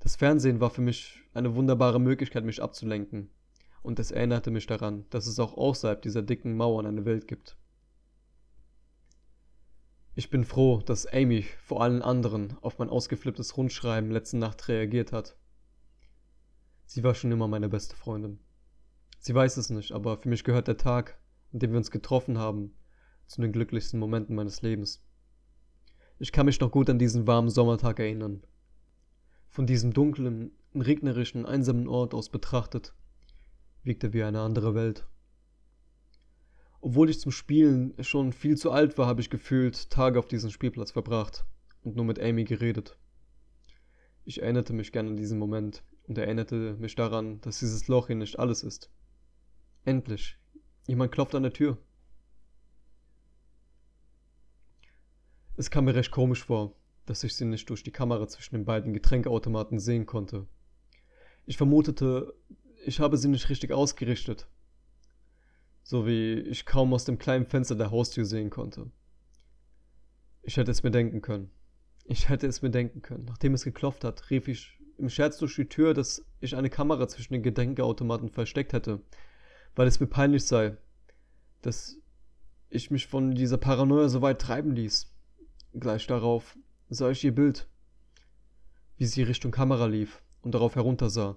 Das 0.00 0.16
Fernsehen 0.16 0.60
war 0.60 0.70
für 0.70 0.80
mich 0.80 1.22
eine 1.32 1.54
wunderbare 1.54 2.00
Möglichkeit, 2.00 2.44
mich 2.44 2.62
abzulenken, 2.62 3.30
und 3.82 3.98
es 3.98 4.10
erinnerte 4.10 4.50
mich 4.50 4.66
daran, 4.66 5.06
dass 5.10 5.26
es 5.26 5.38
auch 5.38 5.56
außerhalb 5.56 6.00
dieser 6.00 6.22
dicken 6.22 6.56
Mauern 6.56 6.86
eine 6.86 7.04
Welt 7.04 7.28
gibt. 7.28 7.56
Ich 10.14 10.30
bin 10.30 10.44
froh, 10.44 10.80
dass 10.80 11.06
Amy 11.06 11.44
vor 11.64 11.82
allen 11.82 12.00
anderen 12.00 12.56
auf 12.60 12.78
mein 12.78 12.88
ausgeflipptes 12.88 13.56
Rundschreiben 13.56 14.10
letzte 14.10 14.36
Nacht 14.36 14.68
reagiert 14.68 15.12
hat. 15.12 15.36
Sie 16.86 17.02
war 17.02 17.14
schon 17.14 17.32
immer 17.32 17.48
meine 17.48 17.68
beste 17.68 17.96
Freundin. 17.96 18.38
Sie 19.26 19.34
weiß 19.34 19.56
es 19.56 19.70
nicht, 19.70 19.92
aber 19.92 20.18
für 20.18 20.28
mich 20.28 20.44
gehört 20.44 20.68
der 20.68 20.76
Tag, 20.76 21.18
an 21.50 21.58
dem 21.58 21.70
wir 21.70 21.78
uns 21.78 21.90
getroffen 21.90 22.36
haben, 22.36 22.74
zu 23.26 23.40
den 23.40 23.52
glücklichsten 23.52 23.98
Momenten 23.98 24.36
meines 24.36 24.60
Lebens. 24.60 25.02
Ich 26.18 26.30
kann 26.30 26.44
mich 26.44 26.60
noch 26.60 26.70
gut 26.70 26.90
an 26.90 26.98
diesen 26.98 27.26
warmen 27.26 27.48
Sommertag 27.48 28.00
erinnern. 28.00 28.42
Von 29.48 29.66
diesem 29.66 29.94
dunklen, 29.94 30.50
regnerischen, 30.74 31.46
einsamen 31.46 31.88
Ort 31.88 32.12
aus 32.12 32.28
betrachtet, 32.28 32.92
wirkte 33.82 34.12
wie 34.12 34.22
eine 34.22 34.40
andere 34.40 34.74
Welt. 34.74 35.08
Obwohl 36.82 37.08
ich 37.08 37.18
zum 37.18 37.32
Spielen 37.32 37.94
schon 38.04 38.30
viel 38.30 38.58
zu 38.58 38.72
alt 38.72 38.98
war, 38.98 39.06
habe 39.06 39.22
ich 39.22 39.30
gefühlt 39.30 39.88
Tage 39.88 40.18
auf 40.18 40.28
diesem 40.28 40.50
Spielplatz 40.50 40.90
verbracht 40.90 41.46
und 41.82 41.96
nur 41.96 42.04
mit 42.04 42.20
Amy 42.20 42.44
geredet. 42.44 42.98
Ich 44.26 44.42
erinnerte 44.42 44.74
mich 44.74 44.92
gern 44.92 45.08
an 45.08 45.16
diesen 45.16 45.38
Moment 45.38 45.82
und 46.08 46.18
erinnerte 46.18 46.76
mich 46.78 46.94
daran, 46.94 47.40
dass 47.40 47.60
dieses 47.60 47.88
Loch 47.88 48.08
hier 48.08 48.16
nicht 48.16 48.38
alles 48.38 48.62
ist. 48.62 48.90
Endlich. 49.84 50.38
Jemand 50.86 51.12
klopft 51.12 51.34
an 51.34 51.42
der 51.42 51.52
Tür. 51.52 51.78
Es 55.56 55.70
kam 55.70 55.84
mir 55.84 55.94
recht 55.94 56.10
komisch 56.10 56.44
vor, 56.44 56.74
dass 57.06 57.22
ich 57.22 57.36
sie 57.36 57.44
nicht 57.44 57.68
durch 57.70 57.82
die 57.82 57.92
Kamera 57.92 58.26
zwischen 58.26 58.56
den 58.56 58.64
beiden 58.64 58.92
Getränkeautomaten 58.92 59.78
sehen 59.78 60.06
konnte. 60.06 60.48
Ich 61.46 61.56
vermutete, 61.56 62.34
ich 62.84 62.98
habe 62.98 63.18
sie 63.18 63.28
nicht 63.28 63.48
richtig 63.50 63.72
ausgerichtet, 63.72 64.48
so 65.82 66.06
wie 66.06 66.32
ich 66.32 66.66
kaum 66.66 66.92
aus 66.92 67.04
dem 67.04 67.18
kleinen 67.18 67.46
Fenster 67.46 67.76
der 67.76 67.90
Haustür 67.90 68.24
sehen 68.24 68.50
konnte. 68.50 68.90
Ich 70.42 70.56
hätte 70.56 70.70
es 70.70 70.82
mir 70.82 70.90
denken 70.90 71.22
können. 71.22 71.50
Ich 72.04 72.28
hätte 72.28 72.46
es 72.46 72.62
mir 72.62 72.70
denken 72.70 73.00
können. 73.00 73.24
Nachdem 73.26 73.54
es 73.54 73.64
geklopft 73.64 74.04
hat, 74.04 74.30
rief 74.30 74.48
ich 74.48 74.78
im 74.98 75.08
Scherz 75.08 75.38
durch 75.38 75.54
die 75.56 75.68
Tür, 75.68 75.94
dass 75.94 76.24
ich 76.40 76.56
eine 76.56 76.70
Kamera 76.70 77.06
zwischen 77.08 77.32
den 77.32 77.42
Getränkeautomaten 77.42 78.28
versteckt 78.30 78.72
hätte, 78.72 79.02
weil 79.74 79.86
es 79.86 80.00
mir 80.00 80.06
peinlich 80.06 80.44
sei, 80.44 80.76
dass 81.62 81.96
ich 82.70 82.90
mich 82.90 83.06
von 83.06 83.34
dieser 83.34 83.58
Paranoia 83.58 84.08
so 84.08 84.22
weit 84.22 84.40
treiben 84.40 84.74
ließ. 84.74 85.10
Gleich 85.74 86.06
darauf 86.06 86.56
sah 86.88 87.10
ich 87.10 87.24
ihr 87.24 87.34
Bild, 87.34 87.68
wie 88.96 89.06
sie 89.06 89.22
Richtung 89.22 89.50
Kamera 89.50 89.86
lief 89.86 90.22
und 90.42 90.54
darauf 90.54 90.74
heruntersah. 90.74 91.36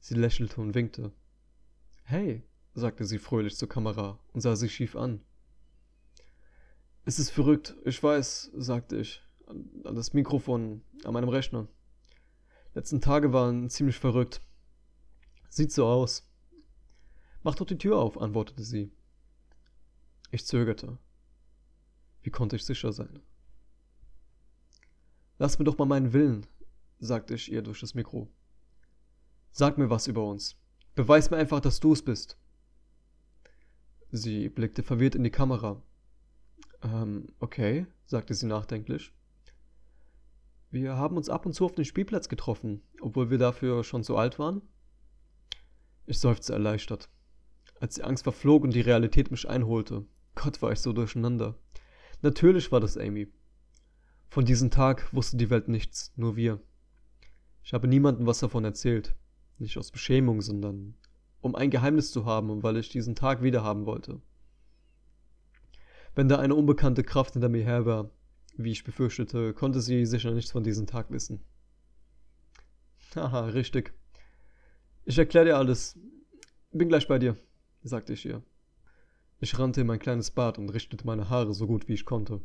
Sie 0.00 0.14
lächelte 0.14 0.60
und 0.60 0.74
winkte. 0.74 1.12
Hey, 2.04 2.44
sagte 2.74 3.04
sie 3.04 3.18
fröhlich 3.18 3.56
zur 3.56 3.68
Kamera 3.68 4.18
und 4.32 4.40
sah 4.40 4.54
sie 4.54 4.68
schief 4.68 4.96
an. 4.96 5.20
Es 7.04 7.18
ist 7.18 7.30
verrückt, 7.30 7.76
ich 7.84 8.02
weiß, 8.02 8.50
sagte 8.54 8.96
ich, 8.96 9.22
an 9.46 9.94
das 9.94 10.12
Mikrofon 10.12 10.82
an 11.04 11.12
meinem 11.12 11.28
Rechner. 11.28 11.68
Letzten 12.74 13.00
Tage 13.00 13.32
waren 13.32 13.70
ziemlich 13.70 13.98
verrückt. 13.98 14.40
Sieht 15.48 15.72
so 15.72 15.86
aus. 15.86 16.25
Mach 17.46 17.54
doch 17.54 17.64
die 17.64 17.78
Tür 17.78 17.98
auf, 17.98 18.20
antwortete 18.20 18.64
sie. 18.64 18.90
Ich 20.32 20.44
zögerte. 20.44 20.98
Wie 22.22 22.30
konnte 22.30 22.56
ich 22.56 22.64
sicher 22.64 22.92
sein? 22.92 23.20
Lass 25.38 25.56
mir 25.56 25.64
doch 25.64 25.78
mal 25.78 25.84
meinen 25.84 26.12
Willen, 26.12 26.44
sagte 26.98 27.34
ich 27.34 27.52
ihr 27.52 27.62
durch 27.62 27.78
das 27.78 27.94
Mikro. 27.94 28.28
Sag 29.52 29.78
mir 29.78 29.90
was 29.90 30.08
über 30.08 30.24
uns. 30.24 30.56
Beweis 30.96 31.30
mir 31.30 31.36
einfach, 31.36 31.60
dass 31.60 31.78
du 31.78 31.92
es 31.92 32.04
bist. 32.04 32.36
Sie 34.10 34.48
blickte 34.48 34.82
verwirrt 34.82 35.14
in 35.14 35.22
die 35.22 35.30
Kamera. 35.30 35.80
Ähm, 36.82 37.28
okay, 37.38 37.86
sagte 38.06 38.34
sie 38.34 38.46
nachdenklich. 38.46 39.12
Wir 40.72 40.96
haben 40.96 41.16
uns 41.16 41.28
ab 41.28 41.46
und 41.46 41.52
zu 41.52 41.64
auf 41.64 41.76
dem 41.76 41.84
Spielplatz 41.84 42.28
getroffen, 42.28 42.82
obwohl 43.00 43.30
wir 43.30 43.38
dafür 43.38 43.84
schon 43.84 44.02
zu 44.02 44.16
alt 44.16 44.40
waren. 44.40 44.62
Ich 46.06 46.18
seufzte 46.18 46.52
erleichtert. 46.52 47.08
Als 47.80 47.94
die 47.96 48.04
Angst 48.04 48.24
verflog 48.24 48.64
und 48.64 48.74
die 48.74 48.80
Realität 48.80 49.30
mich 49.30 49.48
einholte, 49.48 50.06
Gott 50.34 50.62
war 50.62 50.72
ich 50.72 50.80
so 50.80 50.92
durcheinander. 50.92 51.58
Natürlich 52.22 52.72
war 52.72 52.80
das 52.80 52.96
Amy. 52.96 53.28
Von 54.28 54.44
diesem 54.44 54.70
Tag 54.70 55.12
wusste 55.12 55.36
die 55.36 55.50
Welt 55.50 55.68
nichts, 55.68 56.12
nur 56.16 56.36
wir. 56.36 56.60
Ich 57.62 57.72
habe 57.74 57.88
niemandem 57.88 58.26
was 58.26 58.40
davon 58.40 58.64
erzählt. 58.64 59.14
Nicht 59.58 59.78
aus 59.78 59.90
Beschämung, 59.90 60.40
sondern 60.40 60.94
um 61.40 61.54
ein 61.54 61.70
Geheimnis 61.70 62.12
zu 62.12 62.24
haben 62.24 62.50
und 62.50 62.62
weil 62.62 62.76
ich 62.76 62.88
diesen 62.88 63.14
Tag 63.14 63.42
wiederhaben 63.42 63.86
wollte. 63.86 64.20
Wenn 66.14 66.28
da 66.28 66.38
eine 66.38 66.54
unbekannte 66.54 67.04
Kraft 67.04 67.34
hinter 67.34 67.48
mir 67.48 67.64
her 67.64 67.86
war, 67.86 68.10
wie 68.56 68.72
ich 68.72 68.84
befürchtete, 68.84 69.52
konnte 69.52 69.80
sie 69.80 70.06
sicher 70.06 70.32
nichts 70.32 70.50
von 70.50 70.64
diesem 70.64 70.86
Tag 70.86 71.10
wissen. 71.10 71.44
Haha, 73.14 73.46
richtig. 73.54 73.92
Ich 75.04 75.18
erkläre 75.18 75.46
dir 75.46 75.56
alles. 75.56 75.98
Bin 76.72 76.88
gleich 76.88 77.06
bei 77.06 77.18
dir, 77.18 77.36
sagte 77.82 78.12
ich 78.12 78.24
ihr. 78.24 78.42
Ich 79.38 79.58
rannte 79.58 79.82
in 79.82 79.86
mein 79.86 79.98
kleines 79.98 80.30
Bad 80.30 80.58
und 80.58 80.70
richtete 80.70 81.06
meine 81.06 81.28
Haare 81.28 81.52
so 81.52 81.66
gut 81.66 81.88
wie 81.88 81.94
ich 81.94 82.04
konnte. 82.04 82.40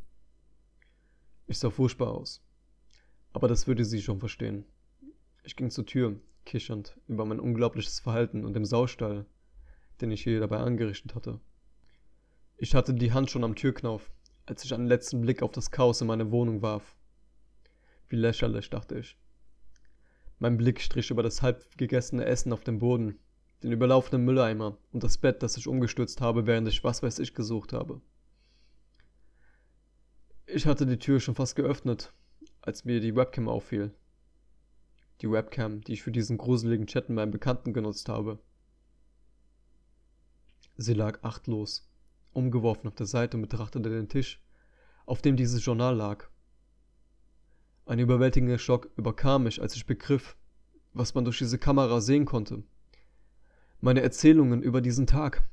Ich 1.47 1.59
sah 1.59 1.69
furchtbar 1.69 2.11
aus. 2.11 2.41
Aber 3.33 3.47
das 3.47 3.65
würde 3.65 3.85
sie 3.85 4.01
schon 4.01 4.19
verstehen. 4.19 4.65
Ich 5.43 5.55
ging 5.55 5.69
zur 5.69 5.85
Tür, 5.85 6.19
kichernd 6.45 6.97
über 7.07 7.25
mein 7.25 7.39
unglaubliches 7.39 7.99
Verhalten 7.99 8.45
und 8.45 8.53
dem 8.53 8.65
Saustall, 8.65 9.25
den 10.01 10.11
ich 10.11 10.23
hier 10.23 10.39
dabei 10.39 10.57
angerichtet 10.57 11.15
hatte. 11.15 11.39
Ich 12.57 12.75
hatte 12.75 12.93
die 12.93 13.13
Hand 13.13 13.31
schon 13.31 13.43
am 13.43 13.55
Türknauf, 13.55 14.11
als 14.45 14.63
ich 14.63 14.73
einen 14.73 14.85
letzten 14.85 15.21
Blick 15.21 15.41
auf 15.41 15.51
das 15.51 15.71
Chaos 15.71 16.01
in 16.01 16.07
meine 16.07 16.29
Wohnung 16.31 16.61
warf. 16.61 16.95
Wie 18.09 18.17
lächerlich, 18.17 18.69
dachte 18.69 18.99
ich. 18.99 19.17
Mein 20.39 20.57
Blick 20.57 20.81
strich 20.81 21.09
über 21.09 21.23
das 21.23 21.41
halb 21.41 21.77
gegessene 21.77 22.25
Essen 22.25 22.51
auf 22.51 22.63
dem 22.63 22.79
Boden, 22.79 23.19
den 23.63 23.71
überlaufenden 23.71 24.25
Mülleimer 24.25 24.77
und 24.91 25.03
das 25.03 25.17
Bett, 25.17 25.43
das 25.43 25.57
ich 25.57 25.67
umgestürzt 25.67 26.21
habe, 26.21 26.47
während 26.47 26.67
ich 26.67 26.83
was 26.83 27.03
weiß 27.03 27.19
ich 27.19 27.33
gesucht 27.33 27.73
habe. 27.73 28.01
Ich 30.47 30.65
hatte 30.65 30.85
die 30.85 30.99
Tür 30.99 31.19
schon 31.19 31.35
fast 31.35 31.55
geöffnet, 31.55 32.11
als 32.61 32.85
mir 32.85 32.99
die 32.99 33.15
Webcam 33.15 33.47
auffiel. 33.47 33.93
Die 35.21 35.29
Webcam, 35.29 35.81
die 35.81 35.93
ich 35.93 36.01
für 36.01 36.11
diesen 36.11 36.37
gruseligen 36.37 36.87
Chat 36.87 37.09
mit 37.09 37.15
meinem 37.15 37.31
Bekannten 37.31 37.73
genutzt 37.73 38.09
habe. 38.09 38.39
Sie 40.77 40.93
lag 40.93 41.19
achtlos, 41.21 41.87
umgeworfen 42.33 42.87
auf 42.87 42.95
der 42.95 43.05
Seite 43.05 43.37
und 43.37 43.43
betrachtete 43.43 43.89
den 43.89 44.09
Tisch, 44.09 44.41
auf 45.05 45.21
dem 45.21 45.35
dieses 45.35 45.63
Journal 45.63 45.95
lag. 45.95 46.27
Ein 47.85 47.99
überwältigender 47.99 48.57
Schock 48.57 48.89
überkam 48.95 49.43
mich, 49.43 49.61
als 49.61 49.75
ich 49.75 49.85
begriff, 49.85 50.35
was 50.93 51.13
man 51.13 51.23
durch 51.23 51.37
diese 51.37 51.59
Kamera 51.59 52.01
sehen 52.01 52.25
konnte 52.25 52.63
meine 53.81 54.01
Erzählungen 54.01 54.61
über 54.61 54.81
diesen 54.81 55.07
Tag. 55.07 55.43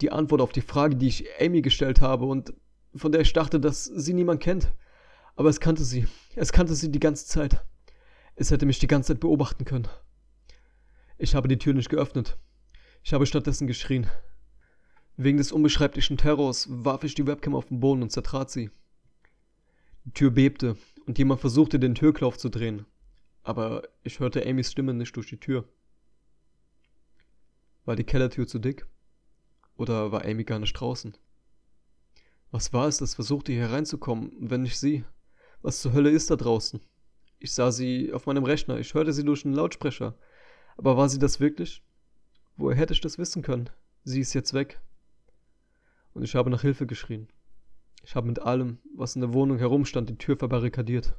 Die 0.00 0.12
Antwort 0.12 0.40
auf 0.40 0.52
die 0.52 0.60
Frage, 0.60 0.96
die 0.96 1.08
ich 1.08 1.24
Amy 1.40 1.62
gestellt 1.62 2.00
habe 2.00 2.26
und 2.26 2.52
von 2.94 3.12
der 3.12 3.22
ich 3.22 3.32
dachte, 3.32 3.58
dass 3.58 3.84
sie 3.84 4.14
niemand 4.14 4.42
kennt. 4.42 4.72
Aber 5.34 5.48
es 5.48 5.60
kannte 5.60 5.84
sie. 5.84 6.06
Es 6.34 6.52
kannte 6.52 6.74
sie 6.74 6.90
die 6.90 7.00
ganze 7.00 7.26
Zeit. 7.26 7.64
Es 8.36 8.50
hätte 8.50 8.66
mich 8.66 8.78
die 8.78 8.86
ganze 8.86 9.14
Zeit 9.14 9.20
beobachten 9.20 9.64
können. 9.64 9.88
Ich 11.18 11.34
habe 11.34 11.48
die 11.48 11.58
Tür 11.58 11.74
nicht 11.74 11.88
geöffnet. 11.88 12.38
Ich 13.02 13.12
habe 13.12 13.26
stattdessen 13.26 13.66
geschrien. 13.66 14.06
Wegen 15.16 15.38
des 15.38 15.52
unbeschreiblichen 15.52 16.18
Terrors 16.18 16.68
warf 16.70 17.04
ich 17.04 17.14
die 17.14 17.26
Webcam 17.26 17.54
auf 17.54 17.66
den 17.66 17.80
Boden 17.80 18.02
und 18.02 18.12
zertrat 18.12 18.50
sie. 18.50 18.70
Die 20.04 20.12
Tür 20.12 20.30
bebte 20.30 20.76
und 21.06 21.16
jemand 21.16 21.40
versuchte, 21.40 21.78
den 21.78 21.94
Türklauf 21.94 22.36
zu 22.36 22.50
drehen. 22.50 22.84
Aber 23.42 23.82
ich 24.02 24.20
hörte 24.20 24.46
Amys 24.46 24.72
Stimme 24.72 24.92
nicht 24.92 25.16
durch 25.16 25.28
die 25.28 25.40
Tür. 25.40 25.66
War 27.86 27.96
die 27.96 28.04
Kellertür 28.04 28.46
zu 28.46 28.58
dick? 28.58 28.84
Oder 29.76 30.10
war 30.10 30.24
Amy 30.24 30.44
gar 30.44 30.58
nicht 30.58 30.74
draußen? 30.74 31.16
Was 32.50 32.72
war 32.72 32.88
es, 32.88 32.98
das 32.98 33.14
versuchte 33.14 33.52
hier 33.52 33.70
reinzukommen, 33.70 34.32
wenn 34.38 34.62
nicht 34.62 34.78
sie? 34.78 35.04
Was 35.62 35.80
zur 35.80 35.92
Hölle 35.92 36.10
ist 36.10 36.30
da 36.30 36.36
draußen? 36.36 36.80
Ich 37.38 37.52
sah 37.52 37.70
sie 37.70 38.12
auf 38.12 38.26
meinem 38.26 38.44
Rechner, 38.44 38.78
ich 38.78 38.92
hörte 38.94 39.12
sie 39.12 39.24
durch 39.24 39.44
einen 39.44 39.54
Lautsprecher. 39.54 40.18
Aber 40.76 40.96
war 40.96 41.08
sie 41.08 41.20
das 41.20 41.38
wirklich? 41.38 41.84
Woher 42.56 42.76
hätte 42.76 42.92
ich 42.92 43.00
das 43.00 43.18
wissen 43.18 43.42
können? 43.42 43.70
Sie 44.02 44.20
ist 44.20 44.34
jetzt 44.34 44.52
weg. 44.52 44.80
Und 46.12 46.24
ich 46.24 46.34
habe 46.34 46.50
nach 46.50 46.62
Hilfe 46.62 46.86
geschrien. 46.86 47.28
Ich 48.02 48.16
habe 48.16 48.26
mit 48.26 48.40
allem, 48.40 48.78
was 48.96 49.14
in 49.14 49.20
der 49.20 49.32
Wohnung 49.32 49.58
herumstand, 49.58 50.08
die 50.10 50.18
Tür 50.18 50.36
verbarrikadiert. 50.36 51.14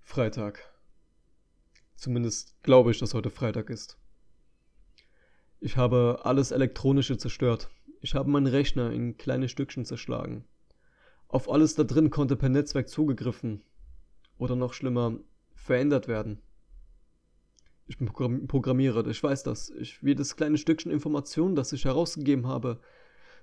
Freitag. 0.00 0.71
Zumindest 2.02 2.60
glaube 2.64 2.90
ich, 2.90 2.98
dass 2.98 3.14
heute 3.14 3.30
Freitag 3.30 3.70
ist. 3.70 3.96
Ich 5.60 5.76
habe 5.76 6.22
alles 6.24 6.50
Elektronische 6.50 7.16
zerstört. 7.16 7.70
Ich 8.00 8.16
habe 8.16 8.28
meinen 8.28 8.48
Rechner 8.48 8.90
in 8.90 9.16
kleine 9.18 9.48
Stückchen 9.48 9.84
zerschlagen. 9.84 10.44
Auf 11.28 11.48
alles 11.48 11.76
da 11.76 11.84
drin 11.84 12.10
konnte 12.10 12.34
per 12.34 12.48
Netzwerk 12.48 12.88
zugegriffen 12.88 13.62
oder 14.36 14.56
noch 14.56 14.72
schlimmer 14.72 15.16
verändert 15.54 16.08
werden. 16.08 16.42
Ich 17.86 17.98
bin 17.98 18.08
Programmierer, 18.48 19.06
ich 19.06 19.22
weiß 19.22 19.44
das. 19.44 19.70
Ich, 19.70 20.02
jedes 20.02 20.34
kleine 20.34 20.58
Stückchen 20.58 20.90
Information, 20.90 21.54
das 21.54 21.72
ich 21.72 21.84
herausgegeben 21.84 22.48
habe, 22.48 22.80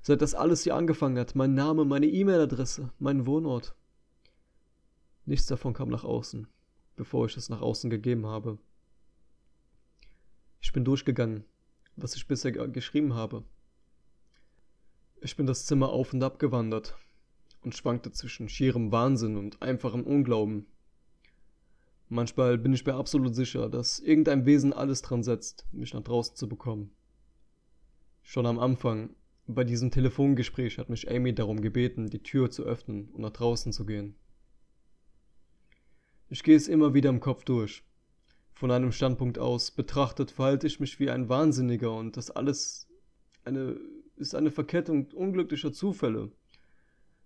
seit 0.02 0.22
das 0.22 0.36
alles 0.36 0.66
hier 0.66 0.76
angefangen 0.76 1.18
hat, 1.18 1.34
mein 1.34 1.54
Name, 1.54 1.86
meine 1.86 2.08
E-Mail-Adresse, 2.08 2.92
mein 3.00 3.26
Wohnort. 3.26 3.74
Nichts 5.26 5.46
davon 5.46 5.74
kam 5.74 5.88
nach 5.88 6.04
außen, 6.04 6.50
bevor 7.00 7.28
ich 7.28 7.38
es 7.38 7.48
nach 7.48 7.62
außen 7.62 7.90
gegeben 7.90 8.26
habe. 8.26 8.58
Ich 10.60 10.74
bin 10.74 10.84
durchgegangen, 10.84 11.46
was 11.96 12.14
ich 12.18 12.28
bisher 12.28 12.52
geschrieben 12.52 13.14
habe. 13.14 13.46
Ich 15.22 15.38
bin 15.38 15.46
das 15.46 15.66
Zimmer 15.66 15.90
auf 15.90 16.12
und 16.12 16.22
ab 16.22 16.40
gewandert 16.40 16.98
und 17.62 17.74
schwankte 17.74 18.12
zwischen 18.12 18.50
schierem 18.50 18.92
Wahnsinn 18.92 19.38
und 19.38 19.62
einfachem 19.62 20.04
Unglauben. 20.04 20.66
Manchmal 22.10 22.58
bin 22.58 22.74
ich 22.74 22.86
mir 22.86 22.96
absolut 22.96 23.34
sicher, 23.34 23.70
dass 23.70 24.00
irgendein 24.00 24.46
Wesen 24.46 24.74
alles 24.74 25.02
dran 25.02 25.24
setzt, 25.24 25.68
mich 25.72 25.94
nach 25.94 26.04
draußen 26.04 26.36
zu 26.36 26.50
bekommen. 26.50 26.92
Schon 28.24 28.46
am 28.46 28.60
Anfang, 28.60 29.16
bei 29.48 29.64
diesem 29.64 29.90
Telefongespräch, 29.90 30.78
hat 30.78 30.90
mich 30.90 31.10
Amy 31.10 31.34
darum 31.34 31.62
gebeten, 31.62 32.10
die 32.10 32.24
Tür 32.24 32.52
zu 32.52 32.64
öffnen 32.64 33.08
und 33.14 33.22
nach 33.22 33.32
draußen 33.32 33.72
zu 33.72 33.86
gehen. 33.86 34.16
Ich 36.32 36.44
gehe 36.44 36.56
es 36.56 36.68
immer 36.68 36.94
wieder 36.94 37.10
im 37.10 37.20
Kopf 37.20 37.44
durch. 37.44 37.84
Von 38.54 38.70
einem 38.70 38.92
Standpunkt 38.92 39.40
aus 39.40 39.72
betrachtet 39.72 40.30
verhalte 40.30 40.68
ich 40.68 40.80
mich 40.80 41.00
wie 41.00 41.10
ein 41.10 41.28
Wahnsinniger 41.28 41.92
und 41.92 42.18
das 42.18 42.30
alles 42.30 42.88
eine, 43.46 43.80
ist 44.16 44.36
eine 44.36 44.52
Verkettung 44.52 45.08
unglücklicher 45.12 45.74
Zufälle. 45.74 46.32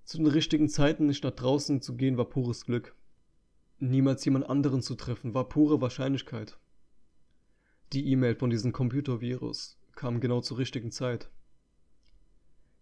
Zu 0.06 0.18
den 0.20 0.28
richtigen 0.28 0.70
Zeiten 0.70 1.06
nicht 1.06 1.26
nach 1.26 1.32
draußen 1.32 1.82
zu 1.82 1.98
gehen 1.98 2.18
war 2.18 2.30
pures 2.30 2.66
Glück. 2.66 2.96
Niemals 3.80 4.24
jemand 4.24 4.50
anderen 4.50 4.82
zu 4.82 4.96
treffen 4.96 5.34
war 5.34 5.50
pure 5.50 5.82
Wahrscheinlichkeit. 5.82 6.58
Die 7.92 8.10
E-Mail 8.10 8.36
von 8.36 8.50
diesem 8.50 8.72
Computervirus 8.72 9.78
kam 9.96 10.22
genau 10.22 10.40
zur 10.40 10.60
richtigen 10.60 10.92
Zeit. 10.92 11.30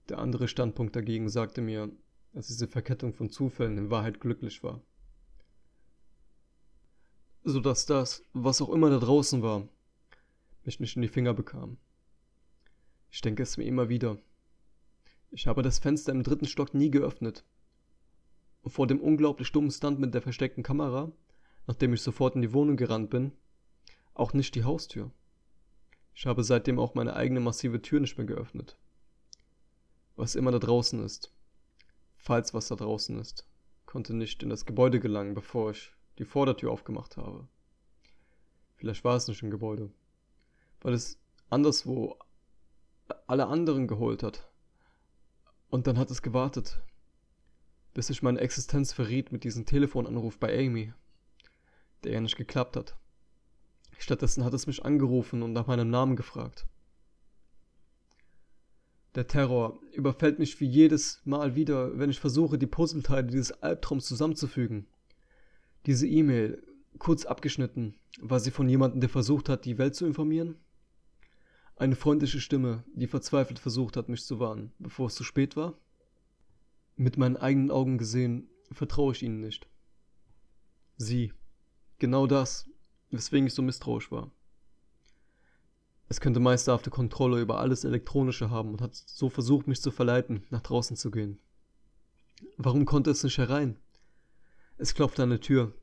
Der 0.10 0.20
andere 0.20 0.48
Standpunkt 0.48 0.96
dagegen 0.96 1.30
sagte 1.30 1.62
mir, 1.62 1.92
dass 2.34 2.48
diese 2.48 2.68
Verkettung 2.68 3.16
von 3.16 3.32
Zufällen 3.32 3.80
in 3.80 3.90
Wahrheit 3.90 4.20
glücklich 4.20 4.62
war. 4.62 4.84
So 7.44 7.60
dass 7.60 7.86
das, 7.86 8.24
was 8.34 8.62
auch 8.62 8.70
immer 8.70 8.90
da 8.90 9.00
draußen 9.00 9.42
war, 9.42 9.68
mich 10.64 10.80
nicht 10.80 10.96
in 10.96 11.02
die 11.02 11.08
Finger 11.08 11.34
bekam. 11.34 11.78
Ich 13.10 13.22
denke 13.22 13.44
es 13.44 13.58
mir 13.58 13.66
immer 13.66 13.90
wieder. 13.90 14.18
Ich 15.32 15.48
habe 15.48 15.64
das 15.64 15.80
Fenster 15.80 16.12
im 16.12 16.24
dritten 16.24 16.46
Stock 16.46 16.74
nie 16.74 16.92
geöffnet. 16.92 17.44
Vor 18.66 18.86
dem 18.86 19.00
unglaublich 19.00 19.52
dummen 19.52 19.72
Stunt 19.72 20.00
mit 20.00 20.14
der 20.14 20.22
versteckten 20.22 20.64
Kamera, 20.64 21.12
nachdem 21.68 21.94
ich 21.94 22.02
sofort 22.02 22.36
in 22.36 22.42
die 22.42 22.54
Wohnung 22.54 22.78
gerannt 22.78 23.10
bin, 23.10 23.32
auch 24.14 24.34
nicht 24.34 24.56
die 24.56 24.64
Haustür. 24.64 25.10
Ich 26.14 26.26
habe 26.26 26.44
seitdem 26.44 26.80
auch 26.80 26.94
meine 26.94 27.16
eigene 27.16 27.40
massive 27.40 27.82
Tür 27.82 28.00
nicht 28.00 28.18
mehr 28.18 28.28
geöffnet. 28.28 28.78
Was 30.16 30.36
immer 30.36 30.52
da 30.52 30.60
draußen 30.60 31.04
ist, 31.04 31.34
falls 32.18 32.54
was 32.54 32.68
da 32.68 32.76
draußen 32.76 33.18
ist, 33.20 33.48
konnte 33.86 34.14
nicht 34.14 34.44
in 34.44 34.50
das 34.50 34.66
Gebäude 34.66 35.00
gelangen, 35.00 35.34
bevor 35.34 35.72
ich 35.72 35.92
die 36.18 36.26
Vordertür 36.26 36.72
aufgemacht 36.72 37.18
habe. 37.18 37.48
Vielleicht 38.76 39.04
war 39.04 39.16
es 39.16 39.28
nicht 39.28 39.44
ein 39.44 39.52
Gebäude, 39.52 39.92
weil 40.82 40.94
es 40.94 41.20
anderswo 41.50 42.18
alle 43.28 43.48
anderen 43.48 43.88
geholt 43.88 44.24
hat. 44.24 44.50
Und 45.70 45.88
dann 45.88 45.98
hat 45.98 46.12
es 46.12 46.22
gewartet, 46.22 46.82
bis 47.94 48.08
sich 48.08 48.24
meine 48.24 48.40
Existenz 48.40 48.94
verriet 48.94 49.32
mit 49.32 49.44
diesem 49.44 49.66
Telefonanruf 49.66 50.38
bei 50.38 50.58
Amy, 50.58 50.94
der 52.04 52.14
ja 52.14 52.22
nicht 52.22 52.38
geklappt 52.38 52.76
hat. 52.76 52.98
Stattdessen 53.98 54.44
hat 54.44 54.54
es 54.54 54.68
mich 54.68 54.84
angerufen 54.84 55.44
und 55.44 55.54
nach 55.54 55.68
meinem 55.68 55.90
Namen 55.90 56.16
gefragt. 56.16 56.66
Der 59.14 59.28
Terror 59.28 59.80
überfällt 59.92 60.40
mich 60.40 60.60
wie 60.60 60.66
jedes 60.66 61.22
Mal 61.26 61.56
wieder, 61.56 62.00
wenn 62.00 62.10
ich 62.10 62.20
versuche, 62.20 62.58
die 62.58 62.68
Puzzleteile 62.68 63.28
dieses 63.28 63.52
Albtraums 63.62 64.06
zusammenzufügen. 64.06 64.88
Diese 65.86 66.08
E-Mail, 66.08 66.62
kurz 67.00 67.26
abgeschnitten, 67.26 67.96
war 68.20 68.40
sie 68.40 68.52
von 68.52 68.70
jemandem, 68.70 69.02
der 69.02 69.10
versucht 69.10 69.50
hat, 69.50 69.66
die 69.66 69.78
Welt 69.78 69.96
zu 69.96 70.06
informieren? 70.06 70.56
Eine 71.76 71.96
freundliche 71.96 72.40
Stimme, 72.40 72.84
die 72.94 73.08
verzweifelt 73.08 73.58
versucht 73.58 73.98
hat, 73.98 74.08
mich 74.08 74.24
zu 74.24 74.40
warnen, 74.40 74.72
bevor 74.78 75.08
es 75.08 75.16
zu 75.16 75.24
spät 75.24 75.56
war? 75.56 75.74
Mit 76.96 77.18
meinen 77.18 77.38
eigenen 77.38 77.72
Augen 77.72 77.98
gesehen, 77.98 78.50
vertraue 78.72 79.14
ich 79.14 79.24
ihnen 79.24 79.40
nicht. 79.40 79.68
Sie. 80.98 81.34
Genau 81.98 82.28
das, 82.28 82.70
weswegen 83.10 83.48
ich 83.48 83.54
so 83.54 83.62
misstrauisch 83.62 84.12
war. 84.12 84.32
Es 86.10 86.20
könnte 86.20 86.40
meisterhafte 86.40 86.90
Kontrolle 86.90 87.42
über 87.42 87.60
alles 87.60 87.84
Elektronische 87.84 88.50
haben 88.50 88.72
und 88.72 88.82
hat 88.82 88.94
so 88.94 89.30
versucht, 89.30 89.68
mich 89.68 89.82
zu 89.82 89.92
verleiten, 89.92 90.44
nach 90.50 90.62
draußen 90.62 90.98
zu 90.98 91.10
gehen. 91.10 91.40
Warum 92.58 92.86
konnte 92.86 93.12
es 93.12 93.24
nicht 93.24 93.38
herein? 93.38 93.80
Es 94.82 94.96
klopfte 94.96 95.22
an 95.22 95.30
der 95.30 95.42
Tür. 95.42 95.76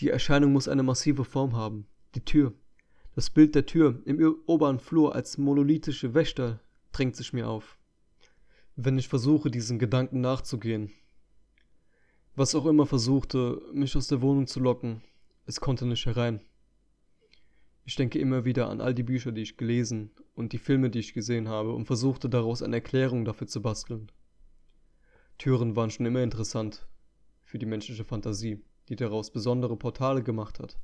Die 0.00 0.08
Erscheinung 0.08 0.54
muss 0.54 0.66
eine 0.66 0.82
massive 0.82 1.26
Form 1.26 1.56
haben. 1.56 1.86
Die 2.14 2.24
Tür. 2.24 2.54
Das 3.14 3.28
Bild 3.28 3.54
der 3.54 3.66
Tür 3.66 4.00
im 4.06 4.18
oberen 4.46 4.78
Flur 4.78 5.14
als 5.14 5.36
monolithische 5.36 6.14
Wächter 6.14 6.58
drängt 6.90 7.16
sich 7.16 7.34
mir 7.34 7.50
auf. 7.50 7.76
Wenn 8.76 8.96
ich 8.96 9.08
versuche, 9.08 9.50
diesen 9.50 9.78
Gedanken 9.78 10.22
nachzugehen. 10.22 10.90
Was 12.34 12.54
auch 12.54 12.64
immer 12.64 12.86
versuchte, 12.86 13.60
mich 13.74 13.94
aus 13.94 14.06
der 14.06 14.22
Wohnung 14.22 14.46
zu 14.46 14.58
locken, 14.58 15.02
es 15.44 15.60
konnte 15.60 15.84
nicht 15.84 16.06
herein. 16.06 16.40
Ich 17.84 17.96
denke 17.96 18.18
immer 18.18 18.46
wieder 18.46 18.70
an 18.70 18.80
all 18.80 18.94
die 18.94 19.02
Bücher, 19.02 19.32
die 19.32 19.42
ich 19.42 19.58
gelesen 19.58 20.12
und 20.34 20.54
die 20.54 20.58
Filme, 20.58 20.88
die 20.88 21.00
ich 21.00 21.12
gesehen 21.12 21.48
habe, 21.48 21.74
und 21.74 21.84
versuchte 21.84 22.30
daraus 22.30 22.62
eine 22.62 22.76
Erklärung 22.76 23.26
dafür 23.26 23.48
zu 23.48 23.60
basteln. 23.60 24.10
Türen 25.36 25.76
waren 25.76 25.90
schon 25.90 26.06
immer 26.06 26.22
interessant 26.22 26.86
für 27.50 27.58
die 27.58 27.66
menschliche 27.66 28.04
Fantasie, 28.04 28.62
die 28.88 28.94
daraus 28.94 29.32
besondere 29.32 29.76
Portale 29.76 30.22
gemacht 30.22 30.60
hat. 30.60 30.78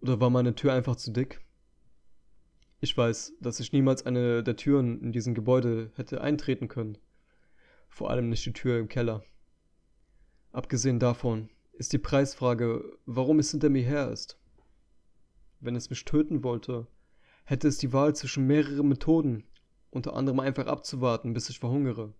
Oder 0.00 0.22
war 0.22 0.30
meine 0.30 0.54
Tür 0.54 0.72
einfach 0.72 0.96
zu 0.96 1.12
dick? 1.12 1.44
Ich 2.80 2.96
weiß, 2.96 3.34
dass 3.38 3.60
ich 3.60 3.74
niemals 3.74 4.06
eine 4.06 4.42
der 4.42 4.56
Türen 4.56 5.02
in 5.02 5.12
diesem 5.12 5.34
Gebäude 5.34 5.92
hätte 5.96 6.22
eintreten 6.22 6.68
können. 6.68 6.96
Vor 7.88 8.08
allem 8.10 8.30
nicht 8.30 8.46
die 8.46 8.54
Tür 8.54 8.78
im 8.78 8.88
Keller. 8.88 9.22
Abgesehen 10.50 10.98
davon 10.98 11.50
ist 11.74 11.92
die 11.92 11.98
Preisfrage, 11.98 12.82
warum 13.04 13.38
es 13.38 13.50
hinter 13.50 13.68
mir 13.68 13.82
her 13.82 14.10
ist. 14.10 14.40
Wenn 15.60 15.76
es 15.76 15.90
mich 15.90 16.06
töten 16.06 16.42
wollte, 16.42 16.86
hätte 17.44 17.68
es 17.68 17.76
die 17.76 17.92
Wahl 17.92 18.16
zwischen 18.16 18.46
mehreren 18.46 18.88
Methoden, 18.88 19.44
unter 19.90 20.16
anderem 20.16 20.40
einfach 20.40 20.68
abzuwarten, 20.68 21.34
bis 21.34 21.50
ich 21.50 21.58
verhungere. 21.58 22.14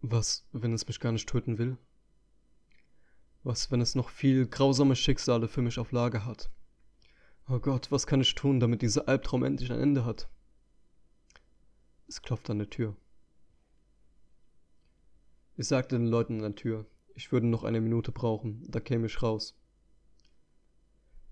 Was, 0.00 0.46
wenn 0.52 0.72
es 0.72 0.86
mich 0.86 1.00
gar 1.00 1.10
nicht 1.10 1.28
töten 1.28 1.58
will? 1.58 1.76
Was, 3.42 3.70
wenn 3.70 3.80
es 3.80 3.96
noch 3.96 4.10
viel 4.10 4.46
grausame 4.46 4.94
Schicksale 4.94 5.48
für 5.48 5.62
mich 5.62 5.78
auf 5.78 5.90
Lager 5.90 6.24
hat? 6.24 6.50
Oh 7.48 7.58
Gott, 7.58 7.90
was 7.90 8.06
kann 8.06 8.20
ich 8.20 8.34
tun, 8.34 8.60
damit 8.60 8.82
dieser 8.82 9.08
Albtraum 9.08 9.42
endlich 9.42 9.72
ein 9.72 9.80
Ende 9.80 10.04
hat? 10.04 10.28
Es 12.06 12.22
klopft 12.22 12.48
an 12.48 12.58
der 12.58 12.70
Tür. 12.70 12.96
Ich 15.56 15.66
sagte 15.66 15.98
den 15.98 16.06
Leuten 16.06 16.34
an 16.34 16.52
der 16.52 16.54
Tür, 16.54 16.86
ich 17.14 17.32
würde 17.32 17.48
noch 17.48 17.64
eine 17.64 17.80
Minute 17.80 18.12
brauchen, 18.12 18.64
da 18.68 18.78
käme 18.78 19.06
ich 19.06 19.22
raus. 19.22 19.58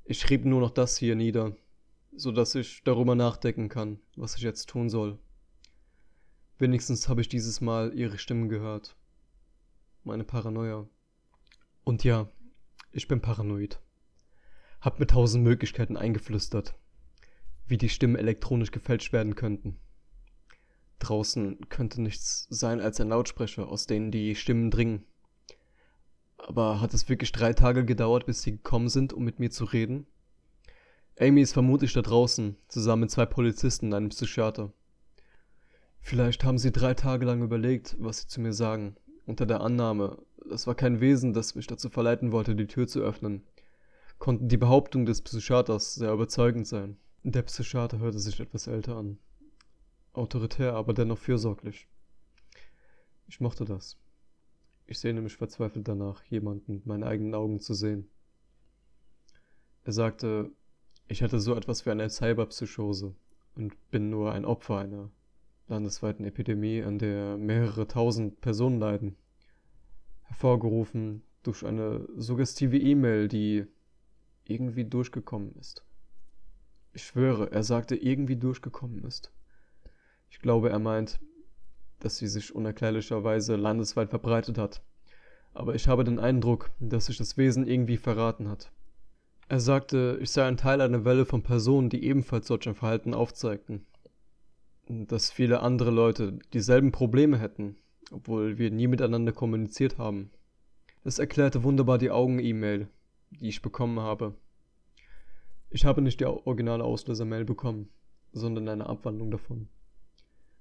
Ich 0.04 0.18
schrieb 0.18 0.44
nur 0.44 0.60
noch 0.60 0.70
das 0.70 0.96
hier 0.96 1.14
nieder, 1.14 1.56
so 2.12 2.32
dass 2.32 2.56
ich 2.56 2.82
darüber 2.82 3.14
nachdenken 3.14 3.68
kann, 3.68 4.00
was 4.16 4.36
ich 4.36 4.42
jetzt 4.42 4.68
tun 4.68 4.90
soll. 4.90 5.18
Wenigstens 6.58 7.08
habe 7.08 7.20
ich 7.20 7.28
dieses 7.28 7.60
Mal 7.60 7.92
ihre 7.92 8.16
Stimmen 8.16 8.48
gehört. 8.48 8.96
Meine 10.04 10.24
Paranoia. 10.24 10.88
Und 11.84 12.02
ja, 12.02 12.30
ich 12.92 13.08
bin 13.08 13.20
paranoid. 13.20 13.78
Hab 14.80 14.98
mir 14.98 15.06
tausend 15.06 15.44
Möglichkeiten 15.44 15.98
eingeflüstert, 15.98 16.74
wie 17.66 17.76
die 17.76 17.90
Stimmen 17.90 18.16
elektronisch 18.16 18.70
gefälscht 18.70 19.12
werden 19.12 19.34
könnten. 19.34 19.78
Draußen 20.98 21.68
könnte 21.68 22.00
nichts 22.00 22.46
sein 22.48 22.80
als 22.80 23.00
ein 23.00 23.10
Lautsprecher, 23.10 23.68
aus 23.68 23.86
denen 23.86 24.10
die 24.10 24.34
Stimmen 24.34 24.70
dringen. 24.70 25.04
Aber 26.38 26.80
hat 26.80 26.94
es 26.94 27.10
wirklich 27.10 27.32
drei 27.32 27.52
Tage 27.52 27.84
gedauert, 27.84 28.24
bis 28.24 28.40
sie 28.40 28.52
gekommen 28.52 28.88
sind, 28.88 29.12
um 29.12 29.24
mit 29.24 29.40
mir 29.40 29.50
zu 29.50 29.64
reden? 29.64 30.06
Amy 31.20 31.42
ist 31.42 31.52
vermutlich 31.52 31.92
da 31.92 32.00
draußen, 32.00 32.56
zusammen 32.68 33.02
mit 33.02 33.10
zwei 33.10 33.26
Polizisten 33.26 33.88
und 33.88 33.94
einem 33.94 34.08
Psychiater. 34.08 34.72
Vielleicht 36.06 36.44
haben 36.44 36.56
sie 36.56 36.70
drei 36.70 36.94
Tage 36.94 37.26
lang 37.26 37.42
überlegt, 37.42 37.96
was 37.98 38.20
sie 38.20 38.28
zu 38.28 38.40
mir 38.40 38.52
sagen, 38.52 38.94
unter 39.26 39.44
der 39.44 39.60
Annahme, 39.60 40.22
es 40.52 40.68
war 40.68 40.76
kein 40.76 41.00
Wesen, 41.00 41.32
das 41.32 41.56
mich 41.56 41.66
dazu 41.66 41.90
verleiten 41.90 42.30
wollte, 42.30 42.54
die 42.54 42.68
Tür 42.68 42.86
zu 42.86 43.00
öffnen. 43.00 43.42
Konnten 44.20 44.48
die 44.48 44.56
Behauptung 44.56 45.04
des 45.04 45.20
Psychiaters 45.20 45.96
sehr 45.96 46.12
überzeugend 46.12 46.68
sein. 46.68 46.96
Der 47.24 47.42
Psychiater 47.42 47.98
hörte 47.98 48.20
sich 48.20 48.38
etwas 48.38 48.68
älter 48.68 48.98
an. 48.98 49.18
Autoritär, 50.12 50.74
aber 50.74 50.94
dennoch 50.94 51.18
fürsorglich. 51.18 51.88
Ich 53.26 53.40
mochte 53.40 53.64
das. 53.64 53.98
Ich 54.86 55.00
sehne 55.00 55.22
mich 55.22 55.36
verzweifelt 55.36 55.88
danach, 55.88 56.22
jemanden 56.26 56.74
mit 56.74 56.86
meinen 56.86 57.02
eigenen 57.02 57.34
Augen 57.34 57.58
zu 57.58 57.74
sehen. 57.74 58.08
Er 59.82 59.92
sagte, 59.92 60.52
ich 61.08 61.20
hätte 61.20 61.40
so 61.40 61.56
etwas 61.56 61.84
wie 61.84 61.90
eine 61.90 62.08
Cyberpsychose 62.08 63.12
und 63.56 63.90
bin 63.90 64.08
nur 64.08 64.30
ein 64.30 64.44
Opfer 64.44 64.78
einer 64.78 65.10
landesweiten 65.68 66.24
Epidemie, 66.24 66.82
an 66.82 66.98
der 66.98 67.36
mehrere 67.36 67.88
tausend 67.88 68.40
Personen 68.40 68.78
leiden. 68.78 69.16
Hervorgerufen 70.22 71.22
durch 71.42 71.64
eine 71.64 72.06
suggestive 72.16 72.78
E-Mail, 72.78 73.28
die 73.28 73.66
irgendwie 74.44 74.84
durchgekommen 74.84 75.54
ist. 75.56 75.84
Ich 76.92 77.04
schwöre, 77.04 77.50
er 77.52 77.62
sagte 77.62 77.96
irgendwie 77.96 78.36
durchgekommen 78.36 79.04
ist. 79.04 79.32
Ich 80.30 80.38
glaube, 80.40 80.70
er 80.70 80.78
meint, 80.78 81.20
dass 82.00 82.18
sie 82.18 82.26
sich 82.26 82.54
unerklärlicherweise 82.54 83.56
landesweit 83.56 84.10
verbreitet 84.10 84.58
hat. 84.58 84.82
Aber 85.52 85.74
ich 85.74 85.88
habe 85.88 86.04
den 86.04 86.18
Eindruck, 86.18 86.70
dass 86.78 87.06
sich 87.06 87.16
das 87.16 87.36
Wesen 87.36 87.66
irgendwie 87.66 87.96
verraten 87.96 88.48
hat. 88.48 88.70
Er 89.48 89.60
sagte, 89.60 90.18
ich 90.20 90.30
sei 90.30 90.46
ein 90.46 90.56
Teil 90.56 90.80
einer 90.80 91.04
Welle 91.04 91.24
von 91.24 91.42
Personen, 91.42 91.88
die 91.88 92.04
ebenfalls 92.04 92.48
solch 92.48 92.68
ein 92.68 92.74
Verhalten 92.74 93.14
aufzeigten 93.14 93.86
dass 94.88 95.30
viele 95.30 95.60
andere 95.60 95.90
Leute 95.90 96.38
dieselben 96.52 96.92
Probleme 96.92 97.38
hätten, 97.38 97.76
obwohl 98.10 98.58
wir 98.58 98.70
nie 98.70 98.86
miteinander 98.86 99.32
kommuniziert 99.32 99.98
haben. 99.98 100.30
Das 101.02 101.18
erklärte 101.18 101.62
wunderbar 101.62 101.98
die 101.98 102.10
Augen-E-Mail, 102.10 102.88
die 103.30 103.48
ich 103.48 103.62
bekommen 103.62 104.00
habe. 104.00 104.34
Ich 105.70 105.84
habe 105.84 106.02
nicht 106.02 106.20
die 106.20 106.26
originale 106.26 106.84
Auslöser-Mail 106.84 107.44
bekommen, 107.44 107.88
sondern 108.32 108.68
eine 108.68 108.86
Abwandlung 108.86 109.30
davon. 109.30 109.68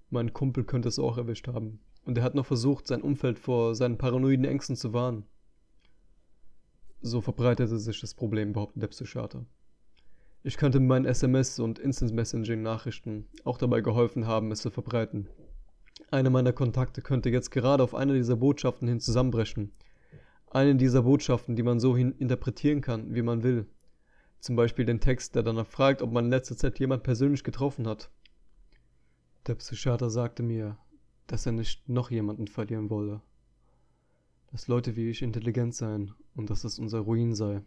Mein 0.10 0.34
Kumpel 0.34 0.64
könnte 0.64 0.90
es 0.90 1.00
auch 1.00 1.18
erwischt 1.18 1.48
haben, 1.48 1.80
und 2.06 2.18
er 2.18 2.24
hat 2.24 2.36
noch 2.36 2.46
versucht, 2.46 2.88
sein 2.88 3.02
Umfeld 3.02 3.40
vor 3.40 3.76
seinen 3.76 3.98
paranoiden 3.98 4.46
Ängsten 4.46 4.76
zu 4.76 4.94
warnen. 4.94 5.26
So 7.02 7.22
verbreitete 7.22 7.78
sich 7.78 8.02
das 8.02 8.14
Problem, 8.14 8.54
behauptet 8.54 8.82
der 8.82 8.88
Psychiater. 8.88 9.46
Ich 10.48 10.58
könnte 10.58 10.80
mit 10.80 10.88
meinen 10.88 11.06
SMS 11.06 11.58
und 11.58 11.80
Instant 11.80 12.14
Messaging 12.14 12.62
Nachrichten 12.62 13.28
auch 13.46 13.58
dabei 13.58 13.82
geholfen 13.82 14.28
haben, 14.28 14.52
es 14.52 14.62
zu 14.62 14.70
verbreiten. 14.70 15.28
Einer 16.12 16.30
meiner 16.30 16.54
Kontakte 16.54 17.02
könnte 17.02 17.32
jetzt 17.32 17.50
gerade 17.50 17.82
auf 17.82 17.96
eine 17.96 18.14
dieser 18.14 18.36
Botschaften 18.36 18.88
hin 18.88 19.00
zusammenbrechen. 19.00 19.72
Eine 20.52 20.76
dieser 20.76 21.02
Botschaften, 21.02 21.56
die 21.56 21.64
man 21.64 21.80
so 21.80 21.98
hin 21.98 22.14
interpretieren 22.20 22.82
kann, 22.82 23.16
wie 23.16 23.24
man 23.24 23.42
will. 23.42 23.66
Zum 24.40 24.56
Beispiel 24.56 24.86
den 24.86 25.00
Text, 25.00 25.34
der 25.34 25.42
danach 25.42 25.66
fragt, 25.66 26.04
ob 26.04 26.12
man 26.12 26.26
in 26.26 26.30
letzter 26.30 26.56
Zeit 26.56 26.78
jemand 26.78 27.02
persönlich 27.02 27.44
getroffen 27.44 27.88
hat. 27.88 28.12
Der 29.48 29.56
Psychiater 29.56 30.12
sagte 30.12 30.44
mir, 30.44 30.78
dass 31.26 31.48
er 31.48 31.54
nicht 31.54 31.90
noch 31.90 32.12
jemanden 32.12 32.46
verlieren 32.46 32.92
wolle. 32.92 33.24
Dass 34.52 34.68
Leute 34.68 34.96
wie 34.96 35.10
ich 35.10 35.24
intelligent 35.24 35.74
seien 35.74 36.14
und 36.36 36.52
dass 36.52 36.66
es 36.66 36.78
unser 36.78 37.00
Ruin 37.00 37.34
sei. 37.34 37.64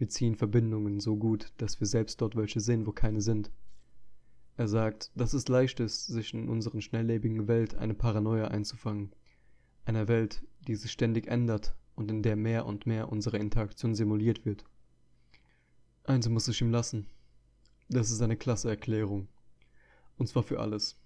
Wir 0.00 0.08
ziehen 0.08 0.34
Verbindungen 0.34 0.98
so 0.98 1.14
gut, 1.14 1.52
dass 1.58 1.78
wir 1.78 1.86
selbst 1.86 2.22
dort 2.22 2.34
welche 2.34 2.58
sehen, 2.58 2.86
wo 2.86 2.90
keine 2.90 3.20
sind. 3.20 3.50
Er 4.56 4.66
sagt, 4.66 5.10
dass 5.14 5.34
es 5.34 5.46
leicht 5.46 5.78
ist, 5.78 6.06
sich 6.06 6.32
in 6.32 6.48
unseren 6.48 6.80
schnelllebigen 6.80 7.48
Welt 7.48 7.74
eine 7.74 7.92
Paranoia 7.92 8.48
einzufangen. 8.48 9.14
Einer 9.84 10.08
Welt, 10.08 10.42
die 10.66 10.74
sich 10.74 10.90
ständig 10.90 11.26
ändert 11.26 11.76
und 11.96 12.10
in 12.10 12.22
der 12.22 12.36
mehr 12.36 12.64
und 12.64 12.86
mehr 12.86 13.12
unsere 13.12 13.36
Interaktion 13.36 13.94
simuliert 13.94 14.46
wird. 14.46 14.64
Eins 16.04 16.26
muss 16.30 16.48
ich 16.48 16.62
ihm 16.62 16.70
lassen. 16.70 17.06
Das 17.90 18.10
ist 18.10 18.22
eine 18.22 18.38
klasse 18.38 18.70
Erklärung. 18.70 19.28
Und 20.16 20.28
zwar 20.28 20.44
für 20.44 20.60
alles. 20.60 20.98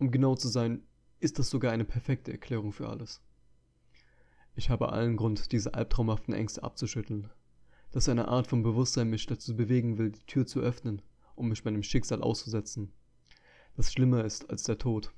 Um 0.00 0.10
genau 0.10 0.34
zu 0.34 0.48
sein, 0.48 0.82
ist 1.20 1.38
das 1.38 1.48
sogar 1.48 1.70
eine 1.70 1.84
perfekte 1.84 2.32
Erklärung 2.32 2.72
für 2.72 2.88
alles. 2.88 3.22
Ich 4.56 4.68
habe 4.68 4.90
allen 4.90 5.16
Grund, 5.16 5.52
diese 5.52 5.74
albtraumhaften 5.74 6.34
Ängste 6.34 6.64
abzuschütteln, 6.64 7.30
dass 7.92 8.08
eine 8.08 8.28
Art 8.28 8.46
von 8.46 8.62
Bewusstsein 8.62 9.08
mich 9.08 9.26
dazu 9.26 9.54
bewegen 9.54 9.98
will, 9.98 10.10
die 10.10 10.24
Tür 10.26 10.46
zu 10.46 10.60
öffnen, 10.60 11.02
um 11.34 11.48
mich 11.48 11.64
meinem 11.64 11.82
Schicksal 11.82 12.22
auszusetzen, 12.22 12.92
das 13.76 13.92
schlimmer 13.92 14.24
ist 14.24 14.50
als 14.50 14.64
der 14.64 14.78
Tod. 14.78 15.12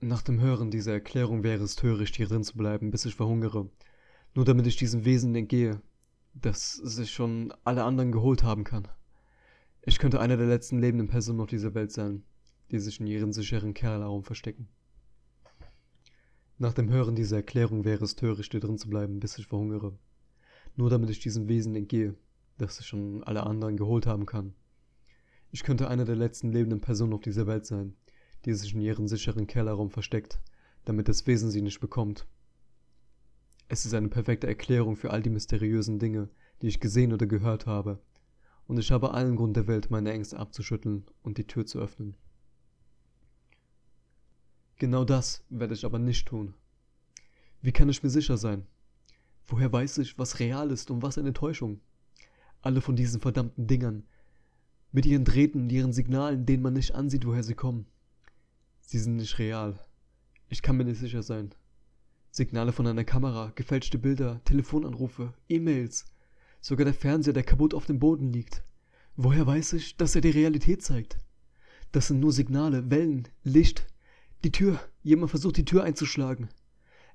Nach 0.00 0.22
dem 0.22 0.40
Hören 0.40 0.70
dieser 0.70 0.92
Erklärung 0.92 1.42
wäre 1.42 1.64
es 1.64 1.76
töricht, 1.76 2.16
hier 2.16 2.28
drin 2.28 2.44
zu 2.44 2.56
bleiben, 2.56 2.90
bis 2.90 3.04
ich 3.04 3.14
verhungere, 3.14 3.68
nur 4.34 4.44
damit 4.44 4.66
ich 4.66 4.76
diesem 4.76 5.04
Wesen 5.04 5.34
entgehe, 5.34 5.82
das 6.34 6.72
sich 6.74 7.10
schon 7.10 7.52
alle 7.64 7.84
anderen 7.84 8.12
geholt 8.12 8.44
haben 8.44 8.64
kann. 8.64 8.86
Ich 9.82 9.98
könnte 9.98 10.20
eine 10.20 10.36
der 10.36 10.46
letzten 10.46 10.78
lebenden 10.78 11.08
Personen 11.08 11.40
auf 11.40 11.48
dieser 11.48 11.74
Welt 11.74 11.90
sein, 11.90 12.24
die 12.70 12.78
sich 12.78 13.00
in 13.00 13.06
ihren 13.06 13.32
sicheren 13.32 13.74
Kerlraum 13.74 14.22
verstecken. 14.22 14.68
Nach 16.58 16.74
dem 16.74 16.90
Hören 16.90 17.14
dieser 17.14 17.36
Erklärung 17.36 17.84
wäre 17.84 18.04
es 18.04 18.16
töricht, 18.16 18.52
hier 18.52 18.60
drin 18.60 18.78
zu 18.78 18.88
bleiben, 18.88 19.20
bis 19.20 19.38
ich 19.38 19.46
verhungere 19.46 19.96
nur 20.78 20.90
damit 20.90 21.10
ich 21.10 21.18
diesem 21.18 21.48
Wesen 21.48 21.74
entgehe, 21.74 22.14
das 22.56 22.78
es 22.78 22.86
schon 22.86 23.24
alle 23.24 23.44
anderen 23.44 23.76
geholt 23.76 24.06
haben 24.06 24.26
kann. 24.26 24.54
Ich 25.50 25.64
könnte 25.64 25.88
eine 25.88 26.04
der 26.04 26.14
letzten 26.14 26.52
lebenden 26.52 26.80
Personen 26.80 27.14
auf 27.14 27.20
dieser 27.20 27.48
Welt 27.48 27.66
sein, 27.66 27.96
die 28.44 28.54
sich 28.54 28.74
in 28.74 28.80
ihrem 28.80 29.08
sicheren 29.08 29.48
Kellerraum 29.48 29.90
versteckt, 29.90 30.40
damit 30.84 31.08
das 31.08 31.26
Wesen 31.26 31.50
sie 31.50 31.62
nicht 31.62 31.80
bekommt. 31.80 32.28
Es 33.66 33.86
ist 33.86 33.92
eine 33.92 34.08
perfekte 34.08 34.46
Erklärung 34.46 34.94
für 34.94 35.10
all 35.10 35.20
die 35.20 35.30
mysteriösen 35.30 35.98
Dinge, 35.98 36.28
die 36.62 36.68
ich 36.68 36.78
gesehen 36.78 37.12
oder 37.12 37.26
gehört 37.26 37.66
habe, 37.66 38.00
und 38.68 38.78
ich 38.78 38.92
habe 38.92 39.14
allen 39.14 39.34
Grund 39.34 39.56
der 39.56 39.66
Welt, 39.66 39.90
meine 39.90 40.12
Ängste 40.12 40.38
abzuschütteln 40.38 41.06
und 41.22 41.38
die 41.38 41.46
Tür 41.46 41.66
zu 41.66 41.80
öffnen. 41.80 42.14
Genau 44.76 45.04
das 45.04 45.42
werde 45.48 45.74
ich 45.74 45.84
aber 45.84 45.98
nicht 45.98 46.28
tun. 46.28 46.54
Wie 47.62 47.72
kann 47.72 47.88
ich 47.88 48.04
mir 48.04 48.10
sicher 48.10 48.36
sein? 48.36 48.64
Woher 49.48 49.72
weiß 49.72 49.98
ich, 49.98 50.18
was 50.18 50.40
real 50.40 50.70
ist 50.70 50.90
und 50.90 51.02
was 51.02 51.16
eine 51.16 51.32
Täuschung? 51.32 51.80
Alle 52.60 52.82
von 52.82 52.96
diesen 52.96 53.20
verdammten 53.20 53.66
Dingern. 53.66 54.04
Mit 54.92 55.06
ihren 55.06 55.24
Drähten 55.24 55.62
und 55.62 55.72
ihren 55.72 55.94
Signalen, 55.94 56.44
denen 56.44 56.62
man 56.62 56.74
nicht 56.74 56.94
ansieht, 56.94 57.26
woher 57.26 57.42
sie 57.42 57.54
kommen. 57.54 57.86
Sie 58.80 58.98
sind 58.98 59.16
nicht 59.16 59.38
real. 59.38 59.80
Ich 60.50 60.60
kann 60.60 60.76
mir 60.76 60.84
nicht 60.84 61.00
sicher 61.00 61.22
sein. 61.22 61.54
Signale 62.30 62.72
von 62.72 62.86
einer 62.86 63.04
Kamera, 63.04 63.52
gefälschte 63.54 63.98
Bilder, 63.98 64.42
Telefonanrufe, 64.44 65.32
E-Mails, 65.48 66.04
sogar 66.60 66.84
der 66.84 66.94
Fernseher, 66.94 67.32
der 67.32 67.42
kaputt 67.42 67.72
auf 67.72 67.86
dem 67.86 67.98
Boden 67.98 68.32
liegt. 68.32 68.62
Woher 69.16 69.46
weiß 69.46 69.72
ich, 69.72 69.96
dass 69.96 70.14
er 70.14 70.20
die 70.20 70.30
Realität 70.30 70.82
zeigt? 70.82 71.18
Das 71.92 72.08
sind 72.08 72.20
nur 72.20 72.32
Signale, 72.32 72.90
Wellen, 72.90 73.28
Licht. 73.44 73.86
Die 74.44 74.52
Tür. 74.52 74.78
Jemand 75.02 75.30
versucht 75.30 75.56
die 75.56 75.64
Tür 75.64 75.84
einzuschlagen. 75.84 76.48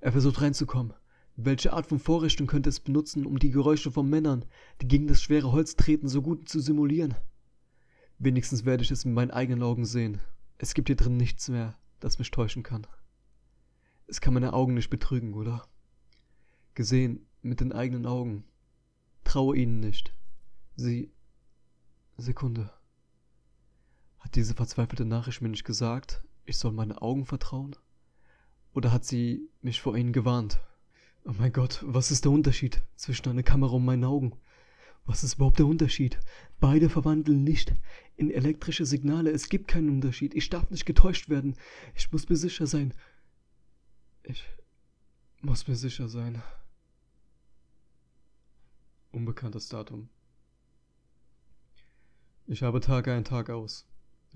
Er 0.01 0.11
versucht 0.11 0.41
reinzukommen. 0.41 0.93
Welche 1.35 1.73
Art 1.73 1.87
von 1.87 1.97
Vorrichtung 1.97 2.45
könnte 2.45 2.69
es 2.69 2.79
benutzen, 2.79 3.25
um 3.25 3.39
die 3.39 3.49
Geräusche 3.49 3.91
von 3.91 4.07
Männern, 4.07 4.45
die 4.81 4.87
gegen 4.87 5.07
das 5.07 5.21
schwere 5.21 5.51
Holz 5.51 5.75
treten, 5.75 6.07
so 6.07 6.21
gut 6.21 6.47
zu 6.47 6.59
simulieren? 6.59 7.15
Wenigstens 8.19 8.65
werde 8.65 8.83
ich 8.83 8.91
es 8.91 9.03
mit 9.03 9.15
meinen 9.15 9.31
eigenen 9.31 9.63
Augen 9.63 9.85
sehen. 9.85 10.21
Es 10.59 10.75
gibt 10.75 10.89
hier 10.89 10.95
drin 10.95 11.17
nichts 11.17 11.49
mehr, 11.49 11.75
das 11.99 12.19
mich 12.19 12.29
täuschen 12.29 12.61
kann. 12.61 12.85
Es 14.05 14.21
kann 14.21 14.35
meine 14.35 14.53
Augen 14.53 14.75
nicht 14.75 14.91
betrügen, 14.91 15.33
oder? 15.33 15.67
Gesehen 16.75 17.25
mit 17.41 17.61
den 17.61 17.71
eigenen 17.71 18.05
Augen. 18.05 18.43
Traue 19.23 19.57
ihnen 19.57 19.79
nicht. 19.79 20.13
Sie. 20.75 21.11
Sekunde. 22.17 22.71
Hat 24.19 24.35
diese 24.35 24.53
verzweifelte 24.53 25.05
Nachricht 25.05 25.41
mir 25.41 25.49
nicht 25.49 25.65
gesagt, 25.65 26.23
ich 26.45 26.57
soll 26.57 26.73
meine 26.73 27.01
Augen 27.01 27.25
vertrauen? 27.25 27.75
Oder 28.73 28.91
hat 28.91 29.03
sie 29.03 29.49
mich 29.61 29.81
vor 29.81 29.97
ihnen 29.97 30.13
gewarnt? 30.13 30.59
Oh 31.25 31.33
mein 31.37 31.53
Gott, 31.53 31.79
was 31.85 32.11
ist 32.11 32.25
der 32.25 32.31
Unterschied 32.31 32.81
zwischen 32.95 33.29
einer 33.29 33.43
Kamera 33.43 33.73
und 33.75 33.85
meinen 33.85 34.03
Augen? 34.03 34.33
Was 35.05 35.23
ist 35.23 35.35
überhaupt 35.35 35.59
der 35.59 35.67
Unterschied? 35.67 36.19
Beide 36.59 36.89
verwandeln 36.89 37.45
Licht 37.45 37.73
in 38.17 38.29
elektrische 38.29 38.85
Signale. 38.85 39.31
Es 39.31 39.47
gibt 39.47 39.69
keinen 39.69 39.89
Unterschied. 39.89 40.33
Ich 40.33 40.49
darf 40.49 40.69
nicht 40.69 40.85
getäuscht 40.85 41.29
werden. 41.29 41.55
Ich 41.95 42.11
muss 42.11 42.27
mir 42.27 42.35
sicher 42.35 42.67
sein. 42.67 42.93
Ich 44.23 44.43
muss 45.41 45.67
mir 45.67 45.75
sicher 45.75 46.09
sein. 46.09 46.41
Unbekanntes 49.11 49.69
Datum. 49.69 50.09
Ich 52.47 52.63
habe 52.63 52.81
Tag 52.81 53.07
ein, 53.07 53.23
Tag 53.23 53.49
aus, 53.49 53.87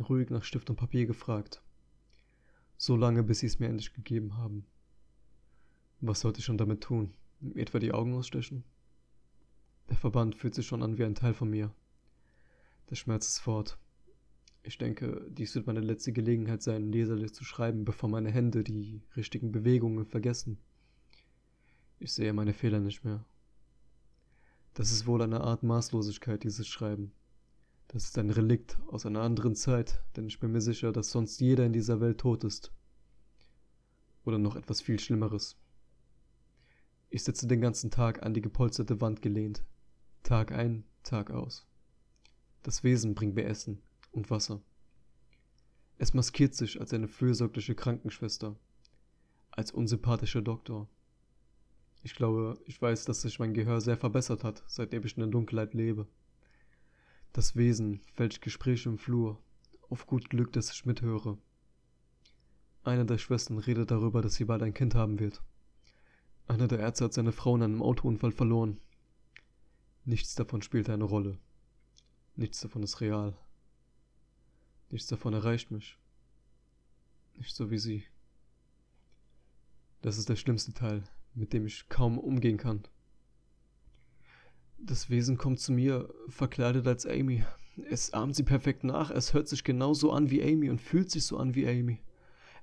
ruhig 0.08 0.30
nach 0.30 0.44
Stift 0.44 0.70
und 0.70 0.78
Papier 0.78 1.06
gefragt. 1.06 1.62
So 2.78 2.96
lange, 2.96 3.24
bis 3.24 3.40
sie 3.40 3.48
es 3.48 3.60
mir 3.60 3.68
endlich 3.68 3.94
gegeben 3.94 4.38
haben. 4.38 4.66
Was 6.00 6.20
sollte 6.20 6.40
ich 6.40 6.46
schon 6.46 6.58
damit 6.58 6.82
tun? 6.82 7.14
Etwa 7.56 7.80
die 7.80 7.92
Augen 7.92 8.14
ausstechen? 8.14 8.64
Der 9.90 9.98
Verband 9.98 10.36
fühlt 10.36 10.54
sich 10.54 10.68
schon 10.68 10.84
an 10.84 10.98
wie 10.98 11.04
ein 11.04 11.16
Teil 11.16 11.34
von 11.34 11.50
mir. 11.50 11.74
Der 12.90 12.96
Schmerz 12.96 13.28
ist 13.28 13.40
fort. 13.40 13.80
Ich 14.64 14.78
denke, 14.78 15.26
dies 15.32 15.56
wird 15.56 15.66
meine 15.66 15.80
letzte 15.80 16.12
Gelegenheit 16.12 16.62
sein, 16.62 16.92
Leserlich 16.92 17.34
zu 17.34 17.44
schreiben, 17.44 17.86
bevor 17.86 18.10
meine 18.10 18.30
Hände 18.30 18.64
die 18.64 19.02
richtigen 19.16 19.52
Bewegungen 19.52 20.06
vergessen. 20.06 20.60
Ich 22.00 22.14
sehe 22.14 22.34
meine 22.34 22.54
Fehler 22.54 22.80
nicht 22.80 23.04
mehr. 23.04 23.26
Das 24.74 24.92
ist 24.92 25.08
wohl 25.08 25.22
eine 25.24 25.42
Art 25.42 25.64
Maßlosigkeit, 25.64 26.44
dieses 26.44 26.68
Schreiben. 26.68 27.12
Das 27.88 28.04
ist 28.04 28.18
ein 28.18 28.30
Relikt 28.30 28.78
aus 28.88 29.06
einer 29.06 29.22
anderen 29.22 29.56
Zeit, 29.56 30.04
denn 30.16 30.28
ich 30.28 30.40
bin 30.40 30.52
mir 30.52 30.62
sicher, 30.62 30.92
dass 30.92 31.10
sonst 31.10 31.40
jeder 31.40 31.66
in 31.66 31.74
dieser 31.74 32.02
Welt 32.02 32.20
tot 32.20 32.44
ist. 32.44 32.72
Oder 34.26 34.38
noch 34.38 34.56
etwas 34.56 34.82
viel 34.82 35.00
Schlimmeres. 35.00 35.58
Ich 37.10 37.24
sitze 37.24 37.48
den 37.48 37.62
ganzen 37.62 37.90
Tag 37.90 38.24
an 38.24 38.34
die 38.34 38.42
gepolsterte 38.42 39.00
Wand 39.00 39.22
gelehnt. 39.22 39.64
Tag 40.24 40.52
ein, 40.52 40.84
Tag 41.04 41.32
aus. 41.32 41.66
Das 42.64 42.84
Wesen 42.84 43.16
bringt 43.16 43.36
mir 43.36 43.46
Essen 43.46 43.82
und 44.12 44.30
Wasser. 44.30 44.62
Es 45.98 46.14
maskiert 46.14 46.54
sich 46.54 46.82
als 46.82 46.94
eine 46.94 47.08
fürsorgliche 47.08 47.76
Krankenschwester, 47.76 48.58
als 49.52 49.72
unsympathischer 49.72 50.42
Doktor. 50.42 50.90
Ich 52.04 52.14
glaube, 52.14 52.60
ich 52.66 52.82
weiß, 52.82 53.06
dass 53.06 53.22
sich 53.22 53.40
mein 53.40 53.54
Gehör 53.54 53.80
sehr 53.80 53.98
verbessert 53.98 54.44
hat, 54.44 54.64
seitdem 54.68 55.06
ich 55.06 55.16
in 55.16 55.22
der 55.22 55.32
Dunkelheit 55.32 55.74
lebe. 55.74 56.08
Das 57.32 57.56
Wesen 57.56 58.02
fälscht 58.14 58.42
Gespräche 58.42 58.90
im 58.90 58.98
Flur, 58.98 59.42
auf 59.90 60.06
gut 60.08 60.30
Glück, 60.30 60.52
dass 60.52 60.72
ich 60.72 60.86
mithöre. 60.86 61.38
Eine 62.84 63.06
der 63.06 63.18
Schwestern 63.18 63.58
redet 63.60 63.92
darüber, 63.92 64.22
dass 64.22 64.36
sie 64.36 64.46
bald 64.46 64.62
ein 64.62 64.74
Kind 64.74 64.94
haben 64.94 65.20
wird. 65.20 65.42
Einer 66.48 66.68
der 66.68 66.80
Ärzte 66.80 67.06
hat 67.06 67.14
seine 67.14 67.34
Frau 67.34 67.56
in 67.56 67.64
einem 67.64 67.82
Autounfall 67.82 68.32
verloren. 68.32 68.80
Nichts 70.06 70.36
davon 70.36 70.62
spielt 70.62 70.90
eine 70.90 71.04
Rolle. 71.04 71.38
Nichts 72.36 72.62
davon 72.62 72.84
ist 72.84 73.02
real. 73.02 73.38
Nichts 74.90 75.08
davon 75.08 75.34
erreicht 75.34 75.72
mich. 75.72 75.98
Nicht 77.36 77.54
so 77.54 77.70
wie 77.70 77.78
sie. 77.78 78.06
Das 80.02 80.18
ist 80.18 80.30
der 80.30 80.38
schlimmste 80.38 80.74
Teil, 80.74 81.04
mit 81.34 81.52
dem 81.52 81.66
ich 81.66 81.90
kaum 81.90 82.18
umgehen 82.18 82.58
kann. 82.58 82.88
Das 84.78 85.10
Wesen 85.10 85.38
kommt 85.38 85.60
zu 85.60 85.74
mir, 85.74 86.14
verkleidet 86.30 86.88
als 86.88 87.06
Amy. 87.06 87.44
Es 87.90 88.14
ahmt 88.14 88.36
sie 88.36 88.44
perfekt 88.44 88.84
nach, 88.84 89.12
es 89.12 89.34
hört 89.34 89.48
sich 89.48 89.64
genauso 89.64 90.12
an 90.12 90.30
wie 90.30 90.42
Amy 90.42 90.70
und 90.70 90.80
fühlt 90.80 91.12
sich 91.12 91.26
so 91.26 91.38
an 91.38 91.56
wie 91.56 91.68
Amy. 91.68 92.00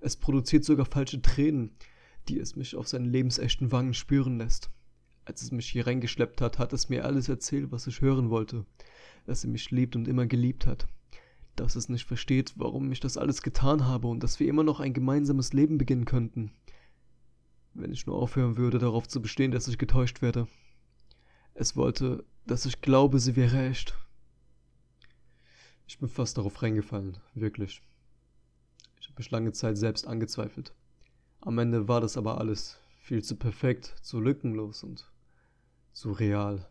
Es 0.01 0.17
produziert 0.17 0.65
sogar 0.65 0.87
falsche 0.87 1.21
Tränen, 1.21 1.73
die 2.29 2.39
es 2.39 2.57
mich 2.57 2.77
auf 2.77 2.89
seinen 2.89 3.07
lebensechten 3.07 3.73
Wangen 3.73 3.95
spüren 3.95 4.39
lässt. 4.39 4.71
Als 5.25 5.43
es 5.43 5.53
mich 5.53 5.69
hier 5.69 5.87
reingeschleppt 5.87 6.41
hat, 6.41 6.59
hat 6.59 6.73
es 6.73 6.89
mir 6.89 7.05
alles 7.05 7.29
erzählt, 7.29 7.73
was 7.73 7.87
ich 7.87 8.01
hören 8.01 8.31
wollte. 8.31 8.67
Dass 9.27 9.41
sie 9.41 9.49
mich 9.49 9.71
liebt 9.71 9.97
und 9.97 10.07
immer 10.07 10.27
geliebt 10.27 10.67
hat. 10.67 10.87
Dass 11.57 11.77
es 11.77 11.89
nicht 11.89 12.05
versteht, 12.05 12.53
warum 12.57 12.93
ich 12.93 13.01
das 13.01 13.17
alles 13.17 13.43
getan 13.43 13.87
habe 13.87 14.09
und 14.09 14.23
dass 14.23 14.39
wir 14.39 14.49
immer 14.49 14.65
noch 14.65 14.81
ein 14.81 14.93
gemeinsames 14.93 15.53
Leben 15.53 15.79
beginnen 15.79 16.05
könnten. 16.05 16.53
Wenn 17.73 17.93
ich 17.93 18.07
nur 18.07 18.17
aufhören 18.17 18.57
würde, 18.57 18.79
darauf 18.79 19.09
zu 19.09 19.23
bestehen, 19.23 19.51
dass 19.51 19.69
ich 19.69 19.79
getäuscht 19.79 20.21
werde. 20.21 20.47
Es 21.55 21.77
wollte, 21.77 22.25
dass 22.47 22.67
ich 22.67 22.81
glaube, 22.81 23.19
sie 23.19 23.37
wäre 23.37 23.69
echt. 23.69 23.97
Ich 25.87 25.99
bin 25.99 26.09
fast 26.09 26.37
darauf 26.39 26.63
reingefallen, 26.63 27.19
wirklich. 27.35 27.83
Ich 29.01 29.09
habe 29.09 29.19
mich 29.19 29.31
lange 29.31 29.53
Zeit 29.53 29.79
selbst 29.79 30.07
angezweifelt. 30.07 30.75
Am 31.47 31.59
Ende 31.59 31.89
war 31.89 32.01
das 32.01 32.17
aber 32.17 32.39
alles 32.39 32.81
viel 33.03 33.23
zu 33.23 33.37
perfekt, 33.37 33.95
zu 34.01 34.19
lückenlos 34.19 34.83
und 34.83 35.13
zu 35.93 36.13
real. 36.13 36.67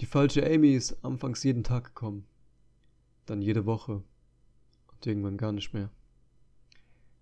Die 0.00 0.04
falsche 0.04 0.44
Amy 0.44 0.74
ist 0.74 1.02
anfangs 1.02 1.42
jeden 1.42 1.64
Tag 1.64 1.84
gekommen, 1.84 2.26
dann 3.24 3.40
jede 3.40 3.64
Woche 3.64 4.02
und 4.92 5.06
irgendwann 5.06 5.38
gar 5.38 5.52
nicht 5.52 5.72
mehr. 5.72 5.88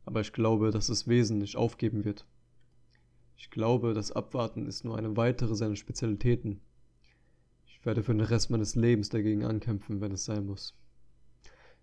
Aber 0.05 0.21
ich 0.21 0.33
glaube, 0.33 0.73
dass 0.73 0.89
das 0.89 1.07
Wesen 1.07 1.39
nicht 1.39 1.55
aufgeben 1.55 2.05
wird. 2.05 2.27
Ich 3.37 3.51
glaube, 3.51 3.95
das 3.95 4.11
Abwarten 4.11 4.67
ist 4.67 4.85
nur 4.85 4.99
eine 4.99 5.17
weitere 5.17 5.55
seiner 5.55 5.77
Spezialitäten. 5.77 6.61
Ich 7.65 7.87
werde 7.87 8.03
für 8.03 8.13
den 8.13 8.27
Rest 8.27 8.51
meines 8.51 8.75
Lebens 8.75 9.09
dagegen 9.09 9.45
ankämpfen, 9.45 10.01
wenn 10.01 10.11
es 10.11 10.25
sein 10.25 10.47
muss. 10.47 10.77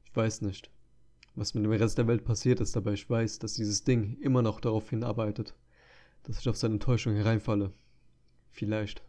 Ich 0.04 0.14
weiß 0.14 0.42
nicht, 0.42 0.70
was 1.36 1.54
mit 1.54 1.64
dem 1.64 1.72
Rest 1.72 1.98
der 1.98 2.08
Welt 2.08 2.26
passiert 2.26 2.60
ist, 2.60 2.76
aber 2.76 2.94
ich 2.94 3.10
weiß, 3.10 3.40
dass 3.40 3.54
dieses 3.54 3.84
Ding 3.84 4.18
immer 4.22 4.42
noch 4.42 4.60
darauf 4.60 4.90
hinarbeitet, 4.90 5.56
dass 6.24 6.40
ich 6.40 6.50
auf 6.50 6.58
seine 6.58 6.80
Täuschung 6.80 7.16
hereinfalle. 7.16 7.72
Vielleicht, 8.52 9.04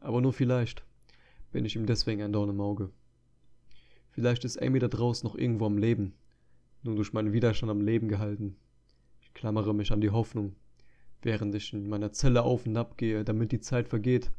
aber 0.00 0.20
nur 0.20 0.32
vielleicht, 0.32 0.84
bin 1.52 1.64
ich 1.64 1.76
ihm 1.76 1.86
deswegen 1.86 2.22
ein 2.22 2.32
Dorn 2.32 2.50
im 2.50 2.60
Auge. 2.60 2.90
Vielleicht 4.10 4.44
ist 4.44 4.60
Amy 4.62 4.78
da 4.78 4.88
draußen 4.88 5.28
noch 5.28 5.36
irgendwo 5.36 5.66
am 5.66 5.78
Leben, 5.78 6.14
nur 6.82 6.96
durch 6.96 7.12
meinen 7.12 7.32
Widerstand 7.32 7.70
am 7.70 7.80
Leben 7.80 8.08
gehalten. 8.08 8.56
Ich 9.20 9.34
klammere 9.34 9.74
mich 9.74 9.92
an 9.92 10.00
die 10.00 10.10
Hoffnung, 10.10 10.56
während 11.22 11.54
ich 11.54 11.72
in 11.72 11.88
meiner 11.88 12.12
Zelle 12.12 12.42
auf 12.42 12.64
und 12.64 12.76
ab 12.76 12.96
gehe, 12.96 13.24
damit 13.24 13.52
die 13.52 13.60
Zeit 13.60 13.88
vergeht. 13.88 14.32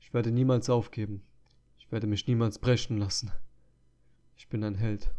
Ich 0.00 0.14
werde 0.14 0.30
niemals 0.30 0.70
aufgeben. 0.70 1.22
Ich 1.78 1.90
werde 1.90 2.06
mich 2.06 2.26
niemals 2.26 2.58
brechen 2.58 2.98
lassen. 2.98 3.32
Ich 4.36 4.48
bin 4.48 4.62
ein 4.62 4.74
Held. 4.74 5.10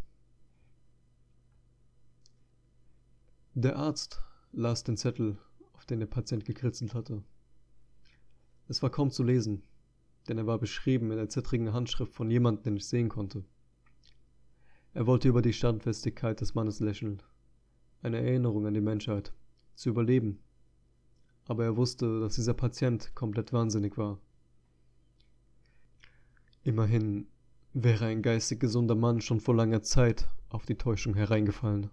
Der 3.60 3.76
Arzt 3.76 4.22
las 4.51 4.84
den 4.84 4.97
Zettel, 4.97 5.36
auf 5.74 5.84
den 5.88 5.99
der 5.99 6.05
Patient 6.05 6.45
gekritzelt 6.45 6.93
hatte. 6.93 7.24
Es 8.68 8.84
war 8.84 8.91
kaum 8.91 9.10
zu 9.10 9.24
lesen, 9.24 9.64
denn 10.28 10.38
er 10.38 10.45
war 10.45 10.60
beschrieben 10.60 11.10
in 11.10 11.18
der 11.18 11.30
zittrigen 11.30 11.74
Handschrift 11.74 12.14
von 12.14 12.30
jemandem, 12.30 12.62
den 12.66 12.76
ich 12.76 12.86
sehen 12.86 13.10
konnte. 13.10 13.43
Er 14.93 15.08
wollte 15.08 15.28
über 15.28 15.41
die 15.41 15.53
Standfestigkeit 15.53 16.39
des 16.39 16.53
Mannes 16.53 16.82
lächeln, 16.82 17.24
eine 18.03 18.18
Erinnerung 18.22 18.68
an 18.68 18.76
die 18.76 18.80
Menschheit, 18.80 19.34
zu 19.74 19.89
überleben, 19.89 20.38
aber 21.45 21.64
er 21.64 21.78
wusste, 21.78 22.20
dass 22.20 22.36
dieser 22.36 22.53
Patient 22.53 23.16
komplett 23.16 23.53
wahnsinnig 23.53 23.97
war. 23.97 24.20
Immerhin 26.62 27.26
wäre 27.74 28.05
ein 28.05 28.22
geistig 28.22 28.60
gesunder 28.60 28.93
Mann 28.93 29.20
schon 29.20 29.39
vor 29.39 29.55
langer 29.55 29.82
Zeit 29.82 30.30
auf 30.49 30.68
die 30.68 30.78
Täuschung 30.78 31.16
hereingefallen. 31.16 31.89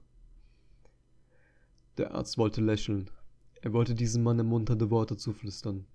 Der 1.96 2.14
Arzt 2.14 2.38
wollte 2.38 2.60
lächeln. 2.60 3.10
Er 3.62 3.72
wollte 3.72 3.94
diesem 3.94 4.22
Mann 4.24 4.38
ermunternde 4.38 4.90
Worte 4.90 5.16
zuflüstern. 5.16 5.86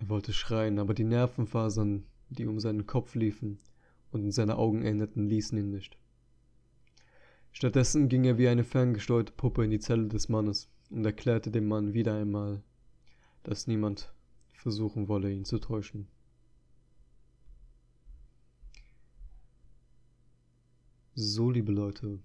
Er 0.00 0.08
wollte 0.08 0.32
schreien, 0.32 0.78
aber 0.78 0.94
die 0.94 1.04
Nervenfasern, 1.04 2.04
die 2.30 2.46
um 2.46 2.58
seinen 2.58 2.86
Kopf 2.86 3.14
liefen 3.14 3.58
und 4.10 4.24
in 4.24 4.32
seine 4.32 4.56
Augen 4.56 4.82
endeten, 4.82 5.28
ließen 5.28 5.58
ihn 5.58 5.70
nicht. 5.70 5.98
Stattdessen 7.52 8.08
ging 8.08 8.24
er 8.24 8.38
wie 8.38 8.48
eine 8.48 8.64
ferngesteuerte 8.64 9.32
Puppe 9.32 9.64
in 9.64 9.70
die 9.70 9.78
Zelle 9.78 10.08
des 10.08 10.28
Mannes 10.28 10.68
und 10.90 11.04
erklärte 11.04 11.50
dem 11.50 11.68
Mann 11.68 11.94
wieder 11.94 12.14
einmal, 12.14 12.62
dass 13.44 13.66
niemand 13.66 14.12
versuchen 14.52 15.08
wolle, 15.08 15.30
ihn 15.30 15.44
zu 15.44 15.58
täuschen. 15.58 16.08
So, 21.14 21.50
liebe 21.50 21.70
Leute. 21.70 22.18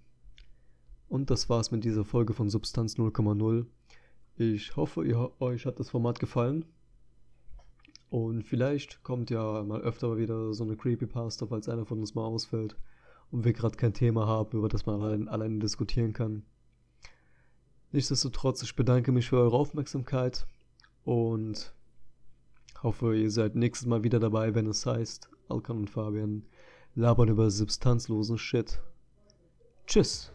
Und 1.09 1.31
das 1.31 1.49
war's 1.49 1.71
mit 1.71 1.83
dieser 1.83 2.05
Folge 2.05 2.33
von 2.33 2.49
Substanz 2.49 2.95
0,0. 2.95 3.65
Ich 4.37 4.75
hoffe, 4.75 5.05
ihr, 5.05 5.31
euch 5.41 5.65
hat 5.65 5.79
das 5.79 5.89
Format 5.89 6.19
gefallen. 6.19 6.65
Und 8.09 8.43
vielleicht 8.43 9.03
kommt 9.03 9.29
ja 9.29 9.63
mal 9.63 9.81
öfter 9.81 10.17
wieder 10.17 10.53
so 10.53 10.63
eine 10.63 10.77
Creepypasta, 10.77 11.47
falls 11.47 11.67
einer 11.67 11.85
von 11.85 11.99
uns 11.99 12.15
mal 12.15 12.25
ausfällt 12.25 12.77
und 13.31 13.43
wir 13.43 13.53
gerade 13.53 13.75
kein 13.75 13.93
Thema 13.93 14.27
haben, 14.27 14.57
über 14.57 14.69
das 14.69 14.85
man 14.85 15.01
allein, 15.01 15.27
allein 15.27 15.59
diskutieren 15.59 16.13
kann. 16.13 16.43
Nichtsdestotrotz, 17.91 18.61
ich 18.63 18.75
bedanke 18.75 19.11
mich 19.11 19.29
für 19.29 19.37
eure 19.37 19.57
Aufmerksamkeit 19.57 20.47
und 21.03 21.73
hoffe, 22.83 23.15
ihr 23.15 23.31
seid 23.31 23.55
nächstes 23.55 23.87
Mal 23.87 24.03
wieder 24.03 24.19
dabei, 24.19 24.53
wenn 24.55 24.67
es 24.67 24.85
heißt, 24.85 25.29
Alkan 25.49 25.77
und 25.77 25.89
Fabian 25.89 26.45
labern 26.95 27.29
über 27.29 27.49
substanzlosen 27.49 28.37
Shit. 28.37 28.79
Tschüss. 29.87 30.31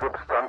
Substanz 0.00 0.39